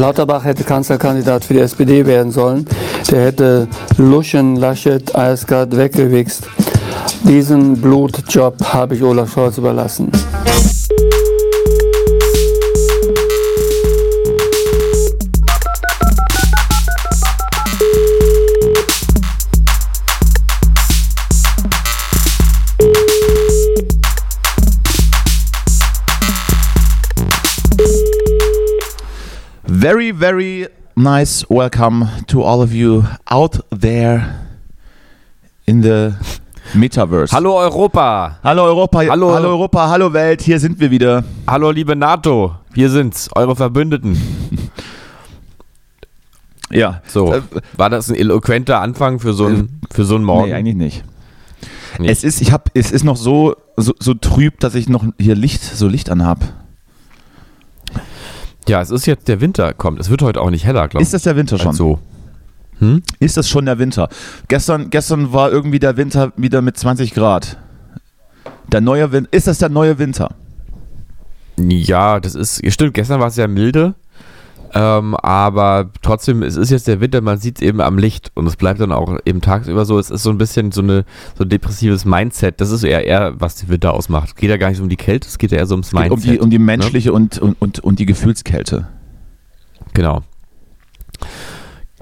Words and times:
Lauterbach 0.00 0.44
hätte 0.44 0.64
Kanzlerkandidat 0.64 1.44
für 1.44 1.52
die 1.52 1.60
SPD 1.60 2.06
werden 2.06 2.32
sollen. 2.32 2.64
Der 3.10 3.26
hätte 3.26 3.68
Luschen, 3.98 4.56
Laschet, 4.56 5.14
Eisgard 5.14 5.76
weggewichst. 5.76 6.44
Diesen 7.24 7.78
Blutjob 7.78 8.64
habe 8.64 8.94
ich 8.94 9.02
Olaf 9.02 9.30
Scholz 9.30 9.58
überlassen. 9.58 10.10
Very, 29.80 30.10
very 30.10 30.68
nice 30.94 31.48
welcome 31.48 32.04
to 32.26 32.42
all 32.42 32.60
of 32.60 32.74
you 32.74 33.04
out 33.30 33.60
there 33.70 34.36
in 35.66 35.80
the 35.80 36.14
Metaverse. 36.74 37.32
Hallo 37.32 37.56
Europa! 37.56 38.38
Hallo 38.44 38.64
Europa, 38.64 38.98
Hallo. 39.08 39.32
hallo 39.32 39.48
Europa, 39.48 39.88
hallo 39.88 40.12
Welt, 40.12 40.42
hier 40.42 40.60
sind 40.60 40.78
wir 40.80 40.90
wieder. 40.90 41.24
Hallo 41.46 41.70
liebe 41.70 41.96
NATO! 41.96 42.56
Wir 42.74 42.90
sind's, 42.90 43.30
eure 43.34 43.56
Verbündeten. 43.56 44.16
Ja. 46.72 47.00
So, 47.08 47.32
Äh, 47.32 47.40
war 47.76 47.88
das 47.90 48.10
ein 48.10 48.14
eloquenter 48.14 48.80
Anfang 48.80 49.18
für 49.18 49.32
so 49.32 49.46
einen 49.46 49.80
für 49.90 50.04
so 50.04 50.14
einen 50.14 50.22
Morgen? 50.22 50.50
Nee, 50.50 50.54
eigentlich 50.54 50.76
nicht. 50.76 51.04
Nee. 51.98 52.08
Es 52.08 52.22
ist, 52.22 52.40
ich 52.40 52.52
hab, 52.52 52.70
es 52.74 52.92
ist 52.92 53.02
noch 53.02 53.16
so, 53.16 53.56
so, 53.76 53.92
so 53.98 54.14
trüb, 54.14 54.60
dass 54.60 54.76
ich 54.76 54.88
noch 54.88 55.04
hier 55.18 55.34
Licht, 55.34 55.64
so 55.64 55.88
Licht 55.88 56.10
anhab. 56.10 56.38
Ja, 58.68 58.80
es 58.80 58.90
ist 58.90 59.06
jetzt 59.06 59.28
der 59.28 59.40
Winter 59.40 59.72
kommt. 59.72 60.00
Es 60.00 60.10
wird 60.10 60.22
heute 60.22 60.40
auch 60.40 60.50
nicht 60.50 60.64
heller, 60.64 60.88
glaube 60.88 61.02
ich. 61.02 61.08
Ist 61.08 61.14
das 61.14 61.22
der 61.22 61.36
Winter 61.36 61.58
schon? 61.58 61.68
als 61.68 61.76
so. 61.76 61.98
Hm? 62.78 63.02
Ist 63.18 63.36
das 63.36 63.48
schon 63.48 63.66
der 63.66 63.78
Winter? 63.78 64.08
Gestern, 64.48 64.90
gestern 64.90 65.32
war 65.32 65.50
irgendwie 65.50 65.78
der 65.78 65.96
Winter 65.96 66.32
wieder 66.36 66.62
mit 66.62 66.76
20 66.78 67.14
Grad. 67.14 67.58
Der 68.68 68.80
neue 68.80 69.12
Winter. 69.12 69.32
Ist 69.32 69.46
das 69.46 69.58
der 69.58 69.68
neue 69.68 69.98
Winter? 69.98 70.34
Ja, 71.58 72.20
das 72.20 72.34
ist. 72.34 72.62
Stimmt, 72.72 72.94
gestern 72.94 73.20
war 73.20 73.28
es 73.28 73.34
sehr 73.34 73.48
milde. 73.48 73.94
Ähm, 74.72 75.16
aber 75.16 75.90
trotzdem, 76.02 76.42
es 76.42 76.56
ist 76.56 76.70
jetzt 76.70 76.86
der 76.86 77.00
Winter, 77.00 77.20
man 77.20 77.38
sieht 77.38 77.56
es 77.56 77.62
eben 77.62 77.80
am 77.80 77.98
Licht 77.98 78.30
und 78.34 78.46
es 78.46 78.56
bleibt 78.56 78.80
dann 78.80 78.92
auch 78.92 79.18
eben 79.24 79.40
tagsüber 79.40 79.84
so. 79.84 79.98
Es 79.98 80.10
ist 80.10 80.22
so 80.22 80.30
ein 80.30 80.38
bisschen 80.38 80.70
so, 80.70 80.80
eine, 80.80 81.04
so 81.36 81.44
ein 81.44 81.48
depressives 81.48 82.04
Mindset. 82.04 82.60
Das 82.60 82.70
ist 82.70 82.84
eher, 82.84 83.04
eher, 83.04 83.34
was 83.40 83.56
den 83.56 83.68
Winter 83.68 83.92
ausmacht. 83.92 84.28
Es 84.28 84.34
geht 84.36 84.50
ja 84.50 84.56
gar 84.56 84.68
nicht 84.68 84.78
so 84.78 84.84
um 84.84 84.88
die 84.88 84.96
Kälte, 84.96 85.26
es 85.26 85.38
geht 85.38 85.50
ja 85.50 85.58
eher 85.58 85.66
so 85.66 85.74
ums 85.74 85.92
Mindset. 85.92 86.12
um 86.12 86.20
die, 86.20 86.38
um 86.38 86.50
die 86.50 86.58
ne? 86.58 86.64
menschliche 86.64 87.12
und, 87.12 87.38
und, 87.38 87.60
und, 87.60 87.80
und 87.80 87.98
die 87.98 88.06
Gefühlskälte. 88.06 88.86
Genau. 89.92 90.22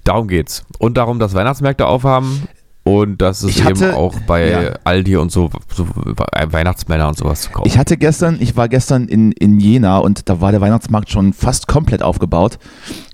Darum 0.04 0.28
geht's. 0.28 0.64
Und 0.78 0.96
darum, 0.96 1.18
dass 1.18 1.34
Weihnachtsmärkte 1.34 1.86
aufhaben 1.86 2.48
und 2.88 3.20
dass 3.22 3.42
es 3.42 3.50
Ich 3.50 3.64
hatte- 3.64 3.86
eben 3.86 3.94
auch 3.94 4.18
bei 4.26 4.48
ja. 4.50 4.60
Aldi 4.84 5.16
und 5.16 5.30
so, 5.32 5.50
so 5.74 5.86
Weihnachtsmänner 5.86 7.08
und 7.08 7.16
sowas 7.16 7.42
zu 7.42 7.50
kaufen. 7.50 7.68
Ich 7.68 7.78
hatte 7.78 7.96
gestern, 7.96 8.36
ich 8.40 8.56
war 8.56 8.68
gestern 8.68 9.06
in, 9.08 9.32
in 9.32 9.60
Jena 9.60 9.98
und 9.98 10.28
da 10.28 10.40
war 10.40 10.50
der 10.52 10.60
Weihnachtsmarkt 10.60 11.10
schon 11.10 11.32
fast 11.32 11.68
komplett 11.68 12.02
aufgebaut. 12.02 12.58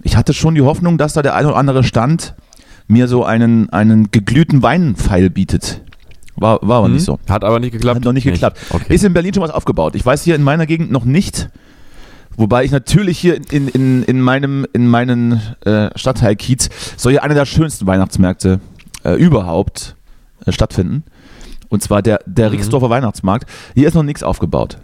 Ich 0.02 0.16
hatte 0.16 0.32
schon 0.34 0.54
die 0.54 0.62
Hoffnung, 0.62 0.98
dass 0.98 1.12
da 1.14 1.22
der 1.22 1.34
ein 1.34 1.46
oder 1.46 1.56
andere 1.56 1.84
Stand 1.84 2.34
mir 2.86 3.08
so 3.08 3.24
einen, 3.24 3.70
einen 3.70 4.10
geglühten 4.10 4.62
Weinpfeil 4.62 5.30
bietet. 5.30 5.80
War, 6.36 6.58
war 6.62 6.78
aber 6.78 6.86
Hm? 6.86 6.94
nicht 6.94 7.04
so. 7.04 7.18
Hat 7.28 7.44
aber 7.44 7.60
nicht 7.60 7.72
geklappt. 7.72 7.96
Hat 7.96 8.04
noch 8.04 8.12
nicht 8.12 8.24
geklappt. 8.24 8.58
Okay. 8.70 8.92
Ist 8.94 9.04
in 9.04 9.12
Berlin 9.14 9.32
schon 9.34 9.42
was 9.42 9.50
aufgebaut. 9.52 9.94
Ich 9.94 10.04
weiß 10.04 10.22
hier 10.24 10.34
in 10.34 10.42
meiner 10.42 10.66
Gegend 10.66 10.90
noch 10.90 11.04
nicht. 11.04 11.48
Wobei 12.36 12.64
ich 12.64 12.72
natürlich 12.72 13.16
hier 13.18 13.38
in, 13.52 13.68
in, 13.68 14.02
in 14.02 14.20
meinem 14.20 14.66
in 14.72 14.88
meinen 14.88 15.40
äh, 15.64 15.90
Stadtteil 15.96 16.34
Kiez 16.34 16.68
soll 16.96 17.12
ja 17.12 17.22
einer 17.22 17.34
der 17.34 17.46
schönsten 17.46 17.86
Weihnachtsmärkte 17.86 18.58
äh, 19.04 19.14
überhaupt 19.14 19.96
äh, 20.46 20.52
stattfinden. 20.52 21.04
Und 21.68 21.82
zwar 21.82 22.02
der, 22.02 22.20
der 22.26 22.48
Mhm. 22.50 22.56
Rixdorfer 22.56 22.90
Weihnachtsmarkt. 22.90 23.48
Hier 23.74 23.88
ist 23.88 23.94
noch 23.94 24.02
nichts 24.02 24.22
aufgebaut. 24.22 24.78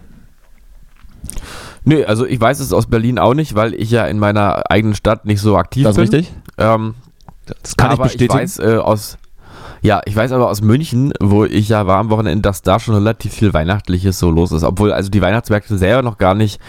Nö, 1.84 2.04
also 2.04 2.26
ich 2.26 2.41
weiß 2.41 2.60
es 2.60 2.72
aus 2.72 2.86
Berlin 2.86 3.19
auch 3.19 3.34
nicht, 3.34 3.54
weil 3.54 3.75
ich 3.75 3.91
ja 3.91 4.06
in 4.06 4.19
meiner 4.19 4.70
eigenen 4.70 4.94
Stadt 4.94 5.25
nicht 5.25 5.41
so 5.41 5.56
aktiv 5.56 5.84
Das 5.84 5.97
ist 5.97 6.10
bin. 6.10 6.20
richtig? 6.20 6.34
Ähm, 6.58 6.94
Das 7.62 7.76
kann 7.76 7.92
ich 7.92 7.98
bestätigen. 7.98 8.32
Ich 8.34 8.42
weiß 8.42 8.58
äh, 8.58 8.76
aus, 8.76 9.16
ja, 9.82 10.00
ich 10.04 10.14
weiß 10.16 10.32
aber 10.32 10.48
aus 10.50 10.62
München, 10.62 11.12
wo 11.20 11.44
ich 11.44 11.68
ja 11.68 11.86
war 11.86 11.98
am 11.98 12.10
Wochenende, 12.10 12.42
dass 12.42 12.62
da 12.62 12.78
schon 12.78 12.94
relativ 12.94 13.32
viel 13.32 13.52
Weihnachtliches 13.54 14.18
so 14.18 14.30
los 14.30 14.52
ist. 14.52 14.62
Obwohl 14.62 14.92
also 14.92 15.10
die 15.10 15.22
Weihnachtsmärkte 15.22 15.78
selber 15.78 16.02
noch 16.02 16.18
gar 16.18 16.34
nicht 16.34 16.60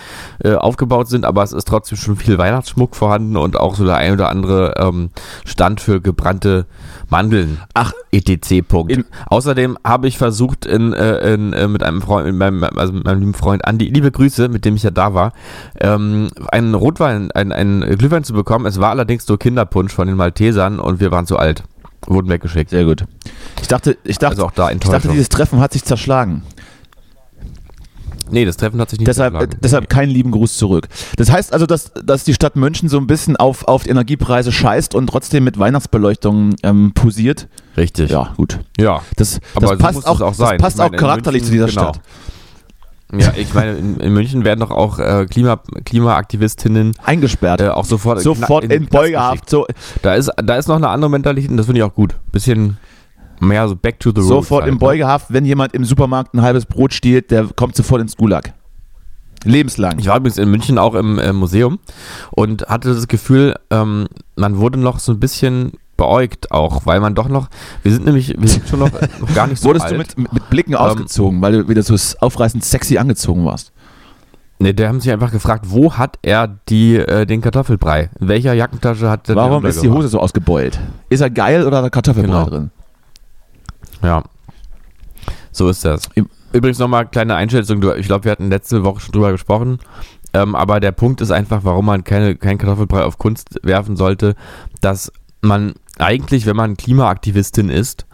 äh, 0.43 0.53
aufgebaut 0.53 1.09
sind, 1.09 1.25
aber 1.25 1.43
es 1.43 1.51
ist 1.51 1.67
trotzdem 1.67 1.97
schon 1.97 2.15
viel 2.15 2.37
Weihnachtsschmuck 2.37 2.95
vorhanden 2.95 3.37
und 3.37 3.57
auch 3.59 3.75
so 3.75 3.85
der 3.85 3.95
ein 3.97 4.13
oder 4.13 4.29
andere 4.29 4.75
ähm, 4.77 5.09
Stand 5.45 5.81
für 5.81 6.01
gebrannte 6.01 6.65
Mandeln. 7.09 7.59
Ach, 7.73 7.91
etc. 8.11 8.61
Punkt. 8.67 8.91
In- 8.91 9.05
Außerdem 9.27 9.77
habe 9.85 10.07
ich 10.07 10.17
versucht, 10.17 10.65
in, 10.65 10.93
äh, 10.93 11.33
in, 11.33 11.53
äh, 11.53 11.67
mit 11.67 11.83
einem 11.83 12.01
Freund, 12.01 12.25
mit 12.27 12.35
meinem, 12.35 12.63
also 12.63 12.93
mit 12.93 13.05
meinem 13.05 13.19
lieben 13.19 13.33
Freund 13.33 13.65
Andi, 13.65 13.85
liebe 13.89 14.11
Grüße, 14.11 14.47
mit 14.49 14.65
dem 14.65 14.75
ich 14.75 14.83
ja 14.83 14.91
da 14.91 15.13
war, 15.13 15.33
ähm, 15.79 16.29
einen 16.51 16.73
Rotwein, 16.75 17.31
einen, 17.31 17.51
einen 17.51 17.97
Glühwein 17.97 18.23
zu 18.23 18.33
bekommen. 18.33 18.65
Es 18.65 18.79
war 18.79 18.91
allerdings 18.91 19.27
nur 19.27 19.37
Kinderpunsch 19.39 19.93
von 19.93 20.07
den 20.07 20.15
Maltesern 20.17 20.79
und 20.79 20.99
wir 20.99 21.11
waren 21.11 21.25
zu 21.25 21.37
alt. 21.37 21.63
Wurden 22.07 22.29
weggeschickt. 22.29 22.69
sehr 22.71 22.85
gut. 22.85 23.05
Ich 23.61 23.67
dachte, 23.67 23.97
ich 24.03 24.17
dachte, 24.17 24.31
Also 24.37 24.45
auch 24.45 24.51
da 24.51 24.71
ich 24.71 24.79
dachte, 24.79 25.09
dieses 25.09 25.29
Treffen 25.29 25.59
hat 25.59 25.73
sich 25.73 25.83
zerschlagen. 25.83 26.43
Nee, 28.33 28.45
das 28.45 28.55
Treffen 28.55 28.79
hat 28.79 28.89
sich 28.89 28.99
nicht 28.99 29.07
Deshalb, 29.09 29.33
zerschlagen. 29.33 29.57
deshalb 29.61 29.89
keinen 29.89 30.09
lieben 30.09 30.31
Gruß 30.31 30.55
zurück. 30.57 30.87
Das 31.17 31.29
heißt 31.29 31.51
also, 31.51 31.65
dass, 31.65 31.91
dass 32.05 32.23
die 32.23 32.33
Stadt 32.33 32.55
München 32.55 32.87
so 32.87 32.97
ein 32.97 33.05
bisschen 33.05 33.35
auf, 33.35 33.67
auf 33.67 33.83
die 33.83 33.89
Energiepreise 33.89 34.53
scheißt 34.53 34.95
und 34.95 35.07
trotzdem 35.07 35.43
mit 35.43 35.59
Weihnachtsbeleuchtung 35.59 36.55
ähm, 36.63 36.93
posiert. 36.93 37.49
Richtig. 37.75 38.09
Ja, 38.09 38.33
gut. 38.37 38.59
Ja. 38.79 39.01
Das, 39.17 39.41
Aber 39.53 39.71
das 39.71 39.79
passt 39.79 39.95
muss 39.95 40.05
auch, 40.05 40.21
auch 40.21 40.29
das 40.29 40.37
sein. 40.37 40.57
passt 40.59 40.77
Ich 40.77 40.79
meine, 40.81 40.95
auch 40.95 40.99
charakterlich 40.99 41.41
in 41.41 41.45
zu 41.45 41.51
dieser 41.51 41.65
München- 41.65 41.79
genau. 41.81 41.93
Stadt. 41.93 42.03
Ja, 43.17 43.33
ich 43.35 43.53
meine, 43.53 43.73
in, 43.73 43.97
in 43.97 44.13
München 44.13 44.45
werden 44.45 44.61
doch 44.61 44.71
auch 44.71 44.99
äh, 44.99 45.25
Klima, 45.29 45.61
Klimaaktivistinnen 45.83 46.93
Eingesperrt. 47.03 47.61
äh, 47.61 47.67
auch 47.69 47.85
sofort, 47.85 48.21
Sofort 48.21 48.63
in, 48.63 48.71
in, 48.71 48.77
Knast 48.89 48.91
Beugehaft. 48.91 49.49
So, 49.49 49.67
Da 50.01 50.15
ist, 50.15 50.31
da 50.37 50.55
ist 50.55 50.67
noch 50.67 50.77
eine 50.77 50.89
andere 50.89 51.09
Mentalität 51.09 51.51
und 51.51 51.57
das 51.57 51.65
finde 51.65 51.79
ich 51.79 51.83
auch 51.83 51.93
gut. 51.93 52.15
Bisschen 52.31 52.77
mehr 53.41 53.67
so 53.67 53.75
back 53.75 53.99
to 53.99 54.11
the 54.11 54.17
roots. 54.17 54.27
sofort 54.27 54.63
halt, 54.63 54.69
in 54.69 54.75
ne? 54.75 54.79
Beugehaft, 54.79 55.27
wenn 55.29 55.45
jemand 55.45 55.73
im 55.73 55.83
Supermarkt 55.83 56.33
ein 56.33 56.41
halbes 56.41 56.65
Brot 56.65 56.93
stiehlt, 56.93 57.31
der 57.31 57.47
kommt 57.55 57.75
sofort 57.75 58.01
ins 58.01 58.15
Gulag. 58.15 58.53
Lebenslang. 59.43 59.97
Ich 59.99 60.07
war 60.07 60.17
übrigens 60.17 60.37
in 60.37 60.49
München 60.49 60.77
auch 60.77 60.93
im 60.93 61.17
äh, 61.17 61.33
Museum 61.33 61.79
und 62.29 62.67
hatte 62.67 62.93
das 62.93 63.07
Gefühl, 63.07 63.55
ähm, 63.71 64.07
man 64.35 64.57
wurde 64.57 64.79
noch 64.79 64.99
so 64.99 65.11
ein 65.11 65.19
bisschen 65.19 65.73
beäugt 66.01 66.51
auch, 66.51 66.87
weil 66.87 66.99
man 66.99 67.13
doch 67.13 67.29
noch, 67.29 67.47
wir 67.83 67.91
sind 67.91 68.05
nämlich, 68.05 68.33
wir 68.35 68.47
sind 68.49 68.67
schon 68.67 68.79
noch, 68.79 68.89
noch 69.19 69.35
gar 69.35 69.45
nicht 69.45 69.61
so 69.61 69.67
Wurdest 69.67 69.85
alt. 69.85 69.93
du 69.93 69.97
mit, 69.99 70.17
mit, 70.17 70.49
Blicken 70.49 70.71
Ähm, 70.73 70.79
ausgezogen, 70.79 71.39
weil 71.43 71.51
du 71.51 71.69
wieder 71.69 71.83
so 71.83 71.95
aufreißend 72.19 72.63
sexy 72.65 72.97
angezogen 72.97 73.45
warst? 73.45 73.71
Nee, 74.57 74.73
der 74.73 74.87
haben 74.87 74.99
sich 74.99 75.11
einfach 75.11 75.31
gefragt, 75.31 75.65
wo 75.67 75.93
hat 75.93 76.17
er 76.23 76.47
die, 76.69 76.95
äh, 76.95 77.27
den 77.27 77.41
Kartoffelbrei? 77.41 78.09
In 78.19 78.27
welcher 78.29 78.53
Jackentasche 78.53 79.11
hat 79.11 79.27
der 79.27 79.35
Warum 79.35 79.63
ist 79.65 79.83
die 79.83 79.89
Hose 79.89 80.07
so 80.07 80.19
ausgebeult? 80.19 80.79
Ist 81.09 81.21
er 81.21 81.29
geil 81.29 81.67
oder 81.67 81.77
hat 81.77 81.83
er 81.83 81.89
Kartoffelbrei 81.91 82.31
Genau. 82.31 82.49
drin? 82.49 82.71
Ja. 84.01 84.23
So 85.51 85.69
ist 85.69 85.85
das. 85.85 86.09
Übrigens 86.51 86.79
nochmal 86.79 87.05
kleine 87.05 87.35
Einschätzung. 87.35 87.83
Ich 87.97 88.07
glaube, 88.07 88.25
wir 88.25 88.31
hatten 88.31 88.49
letzte 88.49 88.83
Woche 88.83 89.01
schon 89.01 89.11
drüber 89.11 89.31
gesprochen. 89.31 89.77
Ähm, 90.33 90.55
aber 90.55 90.79
der 90.79 90.93
Punkt 90.93 91.21
ist 91.21 91.29
einfach, 91.31 91.59
warum 91.63 91.85
man 91.85 92.03
keine, 92.03 92.35
kein 92.35 92.57
Kartoffelbrei 92.57 93.03
auf 93.03 93.17
Kunst 93.19 93.59
werfen 93.63 93.95
sollte, 93.97 94.35
dass 94.79 95.11
man 95.41 95.73
eigentlich, 95.99 96.45
wenn 96.45 96.55
man 96.55 96.77
Klimaaktivistin 96.77 97.69
ist, 97.69 98.05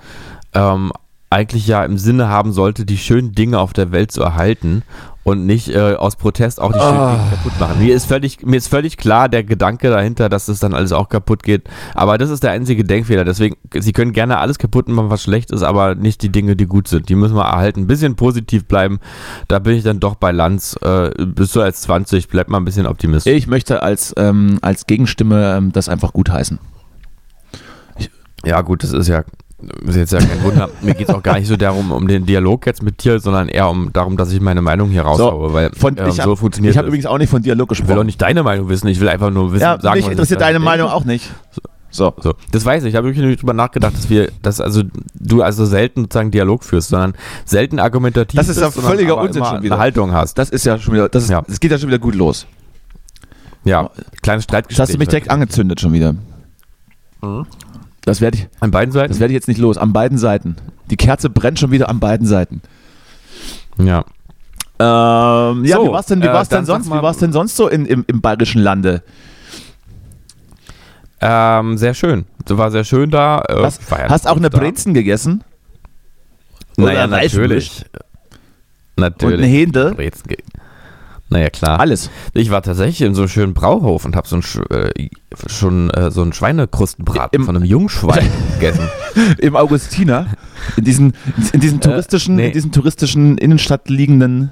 ähm, 0.53 0.91
eigentlich 1.29 1.67
ja 1.67 1.83
im 1.83 1.97
Sinne 1.97 2.29
haben 2.29 2.53
sollte, 2.53 2.85
die 2.85 2.97
schönen 2.97 3.33
Dinge 3.33 3.59
auf 3.59 3.73
der 3.73 3.91
Welt 3.91 4.11
zu 4.11 4.21
erhalten 4.23 4.83
und 5.23 5.45
nicht 5.45 5.67
äh, 5.67 5.95
aus 5.95 6.15
Protest 6.15 6.61
auch 6.61 6.71
die 6.71 6.79
schönen 6.79 6.97
Ah. 6.97 7.15
Dinge 7.17 7.29
kaputt 7.31 7.59
machen. 7.59 7.79
Mir 7.79 7.93
ist, 7.93 8.05
völlig, 8.05 8.45
mir 8.45 8.55
ist 8.55 8.69
völlig 8.69 8.95
klar 8.95 9.27
der 9.27 9.43
Gedanke 9.43 9.89
dahinter, 9.89 10.29
dass 10.29 10.45
das 10.45 10.59
dann 10.59 10.73
alles 10.73 10.93
auch 10.93 11.09
kaputt 11.09 11.43
geht. 11.43 11.63
Aber 11.95 12.17
das 12.17 12.29
ist 12.29 12.43
der 12.43 12.51
einzige 12.51 12.85
Denkfehler. 12.85 13.25
Deswegen, 13.25 13.57
Sie 13.73 13.91
können 13.91 14.13
gerne 14.13 14.37
alles 14.37 14.57
kaputt 14.57 14.87
machen, 14.87 15.09
was 15.09 15.21
schlecht 15.21 15.51
ist, 15.51 15.63
aber 15.63 15.95
nicht 15.95 16.21
die 16.21 16.29
Dinge, 16.29 16.55
die 16.55 16.65
gut 16.65 16.87
sind. 16.87 17.09
Die 17.09 17.15
müssen 17.15 17.35
wir 17.35 17.43
erhalten. 17.43 17.81
Ein 17.81 17.87
bisschen 17.87 18.15
positiv 18.15 18.63
bleiben. 18.65 18.99
Da 19.49 19.59
bin 19.59 19.75
ich 19.75 19.83
dann 19.83 19.99
doch 19.99 20.15
bei 20.15 20.31
Lanz. 20.31 20.77
Äh, 20.81 21.09
bist 21.25 21.53
du 21.57 21.61
als 21.61 21.81
20, 21.81 22.29
bleib 22.29 22.47
mal 22.47 22.59
ein 22.59 22.65
bisschen 22.65 22.87
optimistisch. 22.87 23.33
Ich 23.33 23.47
möchte 23.47 23.83
als, 23.83 24.13
ähm, 24.15 24.59
als 24.61 24.87
Gegenstimme 24.87 25.57
ähm, 25.57 25.73
das 25.73 25.89
einfach 25.89 26.13
gutheißen. 26.13 26.57
Ja, 28.45 28.61
gut, 28.61 28.83
das 28.83 28.93
ist 28.93 29.07
ja, 29.07 29.23
ist 29.85 29.95
jetzt 29.95 30.13
ja 30.13 30.19
kein 30.19 30.43
Wunder. 30.43 30.69
Mir 30.81 30.93
geht 30.93 31.09
es 31.09 31.15
auch 31.15 31.23
gar 31.23 31.39
nicht 31.39 31.47
so 31.47 31.55
darum, 31.57 31.91
um 31.91 32.07
den 32.07 32.25
Dialog 32.25 32.65
jetzt 32.67 32.83
mit 32.83 33.03
dir, 33.03 33.19
sondern 33.19 33.49
eher 33.49 33.69
um 33.69 33.91
darum, 33.91 34.15
dass 34.15 34.31
ich 34.31 34.39
meine 34.39 34.61
Meinung 34.61 34.89
hier 34.89 35.01
raushaue, 35.01 35.53
weil 35.53 35.71
Von, 35.75 35.97
ähm, 35.97 36.07
ich 36.09 36.15
so 36.15 36.31
hab- 36.31 36.37
funktioniert 36.39 36.73
Ich 36.73 36.77
habe 36.77 36.87
übrigens 36.87 37.07
auch 37.07 37.17
nicht 37.17 37.29
von 37.29 37.41
Dialog 37.41 37.71
Ich 37.71 37.79
will 37.79 37.83
auch 37.85 37.87
gesprochen. 37.87 38.05
nicht 38.05 38.21
deine 38.21 38.43
Meinung 38.43 38.69
wissen, 38.69 38.87
ich 38.87 38.99
will 38.99 39.09
einfach 39.09 39.31
nur 39.31 39.51
wissen, 39.53 39.63
Ja, 39.63 39.79
sagen, 39.81 39.97
mich 39.97 40.07
interessiert 40.09 40.41
deine. 40.41 40.59
Meinung 40.59 40.89
auch 40.89 41.03
nicht. 41.05 41.31
So. 41.89 42.13
So, 42.19 42.35
das 42.51 42.63
weiß 42.63 42.83
ich. 42.83 42.89
Ich 42.89 42.95
habe 42.95 43.07
wirklich 43.07 43.39
drüber 43.39 43.53
nachgedacht, 43.53 43.93
dass 43.95 44.09
wir, 44.09 44.29
dass 44.43 44.61
also 44.61 44.83
du 45.15 45.41
also 45.41 45.65
selten 45.65 46.01
sozusagen 46.01 46.29
Dialog 46.29 46.63
führst, 46.63 46.89
sondern 46.89 47.13
selten 47.45 47.79
argumentativ 47.79 48.37
Das 48.37 48.49
ist 48.49 48.59
ja 48.61 48.69
völliger 48.69 49.17
Unsinn 49.17 49.43
schon 49.43 49.63
wieder. 49.63 49.75
eine 49.75 49.81
Haltung 49.81 50.11
hast. 50.11 50.37
Das 50.37 50.49
ist 50.51 50.65
ja 50.65 50.77
schon 50.77 50.93
wieder, 50.93 51.09
das, 51.09 51.23
ist, 51.23 51.29
Ja. 51.31 51.41
das 51.47 51.59
geht 51.59 51.71
ja 51.71 51.79
schon 51.79 51.87
wieder 51.87 51.97
gut 51.97 52.13
los. 52.13 52.45
Ja, 53.63 53.89
kleines 54.21 54.43
Streitgespräch. 54.43 54.77
Jetzt 54.77 54.89
hast 54.89 54.93
du 54.93 54.99
mich 54.99 55.07
direkt 55.07 55.31
angezündet 55.31 55.81
schon 55.81 55.93
wieder. 55.93 56.13
Das 58.07 58.21
werde 58.21 58.37
ich, 58.37 58.47
An 58.61 58.71
beiden 58.71 58.93
Seiten? 58.93 59.09
das 59.09 59.19
werde 59.19 59.33
ich 59.33 59.35
jetzt 59.35 59.49
nicht 59.49 59.57
los. 59.59 59.77
An 59.77 59.91
beiden 59.91 60.17
Seiten. 60.17 60.55
Die 60.89 60.95
Kerze 60.95 61.29
brennt 61.29 61.59
schon 61.59 61.71
wieder 61.71 61.89
an 61.89 61.99
beiden 61.99 62.25
Seiten. 62.25 62.61
ja. 63.77 64.05
Ähm, 64.79 65.65
ja, 65.65 65.75
So, 65.77 65.87
wie 65.87 65.91
war's 65.91 66.05
denn, 66.05 66.21
wie 66.21 66.27
äh, 66.27 66.33
war's 66.33 66.47
denn 66.49 66.63
sonst, 66.65 66.87
mal- 66.87 66.99
wie 66.99 67.03
war's 67.03 67.17
denn 67.17 67.33
sonst 67.33 67.55
so 67.57 67.67
in, 67.67 67.85
im, 67.85 68.05
im 68.07 68.21
bayerischen 68.21 68.61
Lande? 68.61 69.01
Ähm, 71.19 71.77
sehr 71.77 71.93
schön. 71.95 72.25
Das 72.45 72.57
war 72.57 72.71
sehr 72.71 72.83
schön 72.85 73.09
da. 73.09 73.43
Äh, 73.49 73.63
Hast, 73.63 73.89
war 73.91 73.99
ja 73.99 74.07
hast 74.09 74.27
auch 74.27 74.37
eine 74.37 74.49
da. 74.51 74.57
Brezen 74.59 74.93
gegessen? 74.93 75.43
Naja, 76.77 77.05
Oder 77.05 77.07
natürlich. 77.07 77.85
Und 78.95 79.01
Natürlich. 79.01 79.37
eine 79.39 79.47
Hähnde? 79.47 79.93
Brezen 79.95 80.27
Naja, 81.29 81.49
klar. 81.49 81.79
Alles. 81.81 82.09
Ich 82.33 82.49
war 82.51 82.61
tatsächlich 82.61 83.01
in 83.01 83.13
so 83.13 83.23
einem 83.23 83.29
schönen 83.29 83.53
Brauhof 83.53 84.05
und 84.05 84.15
habe 84.15 84.27
so 84.27 84.37
ein, 84.37 84.43
äh, 84.69 85.09
schon 85.47 85.89
äh, 85.89 86.09
so 86.09 86.21
einen 86.21 86.31
Schweinekrustenbraten 86.31 87.41
Im- 87.41 87.45
von 87.45 87.55
einem 87.55 87.65
Jungschwein 87.65 88.29
gegessen. 88.53 88.87
Im 89.39 89.55
Augustiner. 89.57 90.27
In 90.77 90.85
diesen, 90.85 91.13
in 91.51 91.59
diesen 91.59 91.81
touristischen, 91.81 92.35
nee. 92.37 92.47
in 92.47 92.53
diesen 92.53 92.71
touristischen 92.71 93.37
Innenstadt 93.37 93.89
liegenden 93.89 94.51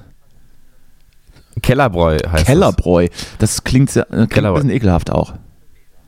Kellerbräu 1.62 2.18
heißt 2.30 2.46
Kellerbräu. 2.46 3.08
Das 3.38 3.64
klingt, 3.64 3.90
sehr, 3.90 4.04
äh, 4.04 4.08
klingt 4.08 4.22
ein 4.24 4.28
Kellerbräu. 4.28 4.56
bisschen 4.60 4.70
ekelhaft 4.76 5.10
auch. 5.10 5.32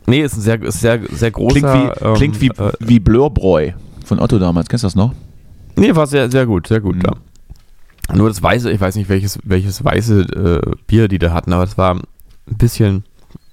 Nee, 0.07 0.23
ist 0.23 0.37
ein 0.37 0.41
sehr, 0.43 0.63
ist 0.63 0.81
sehr, 0.81 1.01
sehr 1.11 1.31
großer. 1.31 1.61
Klingt 1.61 1.75
wie, 1.75 2.05
ähm, 2.07 2.15
klingt 2.15 2.41
wie, 2.41 2.49
Äh, 2.49 2.73
wie 2.81 3.01
Blörbräu 3.01 3.73
von 4.05 4.19
Otto 4.21 4.39
damals. 4.39 4.69
Kennst 4.69 4.85
du 4.85 4.87
das 4.87 4.95
noch? 4.95 5.15
nee, 5.77 5.95
war 5.95 6.07
sehr, 6.07 6.31
sehr 6.31 6.45
gut, 6.45 6.67
sehr 6.67 6.81
gut, 6.81 6.97
Mhm. 6.97 7.03
ja. 7.07 7.13
Nur 8.15 8.29
das 8.29 8.43
weiße, 8.43 8.71
ich 8.71 8.81
weiß 8.81 8.95
nicht, 8.97 9.09
welches, 9.09 9.39
welches 9.45 9.85
weiße 9.85 10.21
äh, 10.23 10.77
Bier 10.87 11.09
die 11.09 11.19
da 11.19 11.33
hatten, 11.33 11.53
aber 11.53 11.65
es 11.65 11.77
war 11.77 11.95
ein 11.95 12.03
bisschen, 12.47 13.05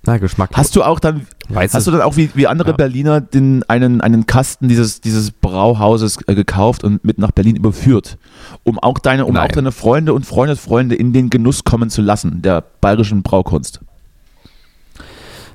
na, 0.05 0.17
geschmacklos. 0.17 0.57
Hast 0.57 0.75
du 0.75 0.83
auch 0.83 0.99
dann, 0.99 1.27
Weißes- 1.49 1.73
hast 1.73 1.87
du 1.87 1.91
dann 1.91 2.01
auch 2.01 2.15
wie, 2.15 2.29
wie 2.35 2.47
andere 2.47 2.69
Ja. 2.69 2.75
Berliner 2.77 3.19
den, 3.21 3.63
einen, 3.67 3.99
einen 4.01 4.27
Kasten 4.27 4.67
dieses, 4.69 5.01
dieses 5.01 5.31
Brauhauses 5.31 6.19
äh, 6.27 6.35
gekauft 6.35 6.83
und 6.83 7.03
mit 7.03 7.17
nach 7.17 7.31
Berlin 7.31 7.55
überführt, 7.57 8.17
um 8.63 8.79
auch 8.79 8.99
deine, 8.99 9.25
um 9.25 9.33
Nein. 9.33 9.49
auch 9.49 9.51
deine 9.53 9.71
Freunde 9.73 10.13
und 10.13 10.25
Freundesfreunde 10.25 10.95
in 10.95 11.11
den 11.11 11.29
Genuss 11.29 11.63
kommen 11.65 11.89
zu 11.89 12.01
lassen, 12.01 12.41
der 12.41 12.63
bayerischen 12.79 13.23
Braukunst? 13.23 13.81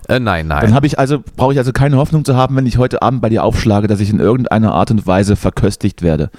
Äh, 0.09 0.19
nein, 0.21 0.49
nein. 0.49 0.63
Dann 0.63 0.75
habe 0.75 0.87
ich 0.87 0.99
also, 0.99 1.23
brauche 1.37 1.53
ich 1.53 1.59
also 1.59 1.73
keine 1.73 1.97
Hoffnung 1.97 2.25
zu 2.25 2.37
haben, 2.37 2.57
wenn 2.57 2.67
ich 2.67 2.79
heute 2.79 3.01
Abend 3.01 3.23
bei 3.23 3.29
dir 3.29 3.45
aufschlage, 3.45 3.87
dass 3.87 4.01
ich 4.01 4.11
in 4.11 4.19
irgendeiner 4.19 4.75
Art 4.75 4.91
und 4.91 5.07
Weise 5.07 5.37
verköstigt 5.37 6.03
werde. 6.03 6.31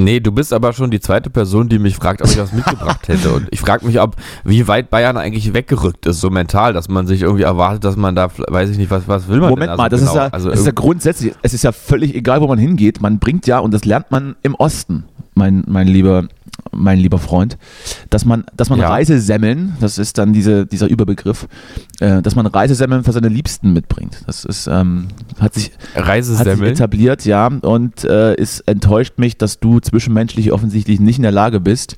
Nee, 0.00 0.20
du 0.20 0.32
bist 0.32 0.52
aber 0.52 0.72
schon 0.72 0.90
die 0.90 1.00
zweite 1.00 1.30
Person, 1.30 1.68
die 1.68 1.78
mich 1.78 1.96
fragt, 1.96 2.22
ob 2.22 2.28
ich 2.28 2.38
was 2.38 2.52
mitgebracht 2.52 3.06
hätte. 3.08 3.32
Und 3.32 3.48
ich 3.50 3.60
frage 3.60 3.86
mich, 3.86 4.00
ob, 4.00 4.16
wie 4.44 4.66
weit 4.66 4.90
Bayern 4.90 5.16
eigentlich 5.16 5.52
weggerückt 5.54 6.06
ist, 6.06 6.20
so 6.20 6.30
mental, 6.30 6.72
dass 6.72 6.88
man 6.88 7.06
sich 7.06 7.22
irgendwie 7.22 7.42
erwartet, 7.42 7.84
dass 7.84 7.96
man 7.96 8.14
da, 8.14 8.28
weiß 8.36 8.70
ich 8.70 8.78
nicht, 8.78 8.90
was, 8.90 9.06
was 9.08 9.28
will 9.28 9.40
man 9.40 9.50
Moment 9.50 9.70
denn? 9.70 9.76
mal, 9.76 9.88
das, 9.88 10.00
Also 10.00 10.10
ist 10.10 10.14
ja, 10.14 10.24
genau, 10.24 10.34
also 10.34 10.50
das 10.50 10.60
ist 10.60 10.66
ja 10.66 10.72
grundsätzlich, 10.72 11.34
es 11.42 11.54
ist 11.54 11.62
ja 11.62 11.72
völlig 11.72 12.14
egal, 12.14 12.40
wo 12.40 12.46
man 12.46 12.58
hingeht. 12.58 13.00
Man 13.00 13.18
bringt 13.18 13.46
ja, 13.46 13.58
und 13.58 13.72
das 13.72 13.84
lernt 13.84 14.10
man 14.10 14.36
im 14.42 14.54
Osten, 14.54 15.04
mein, 15.34 15.64
mein, 15.66 15.86
lieber, 15.86 16.24
mein 16.72 16.98
lieber 16.98 17.18
Freund, 17.18 17.58
dass 18.10 18.24
man, 18.24 18.44
dass 18.56 18.70
man 18.70 18.78
Ja. 18.78 18.88
Reisesemmeln, 18.88 19.76
das 19.80 19.98
ist 19.98 20.18
dann 20.18 20.32
diese, 20.32 20.66
dieser 20.66 20.88
Überbegriff, 20.88 21.48
äh, 22.00 22.22
dass 22.22 22.34
man 22.34 22.46
Reisesemmeln 22.46 23.04
für 23.04 23.12
seine 23.12 23.28
Liebsten 23.28 23.72
mitbringt. 23.72 24.22
Das 24.26 24.44
ist, 24.44 24.66
ähm, 24.66 25.08
hat 25.38 25.54
sich, 25.54 25.72
hat 25.94 26.46
sich 26.58 26.66
etabliert, 26.72 27.24
ja, 27.24 27.46
und 27.46 28.04
äh, 28.04 28.34
es 28.34 28.60
enttäuscht 28.60 29.14
mich, 29.18 29.36
dass 29.36 29.60
du 29.60 29.80
zwischenmenschlich 29.80 30.52
offensichtlich 30.52 31.00
nicht 31.00 31.16
in 31.16 31.22
der 31.22 31.32
Lage 31.32 31.60
bist, 31.60 31.96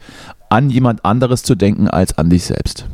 an 0.48 0.70
jemand 0.70 1.04
anderes 1.04 1.42
zu 1.42 1.54
denken 1.54 1.88
als 1.88 2.18
an 2.18 2.30
dich 2.30 2.44
selbst. 2.44 2.86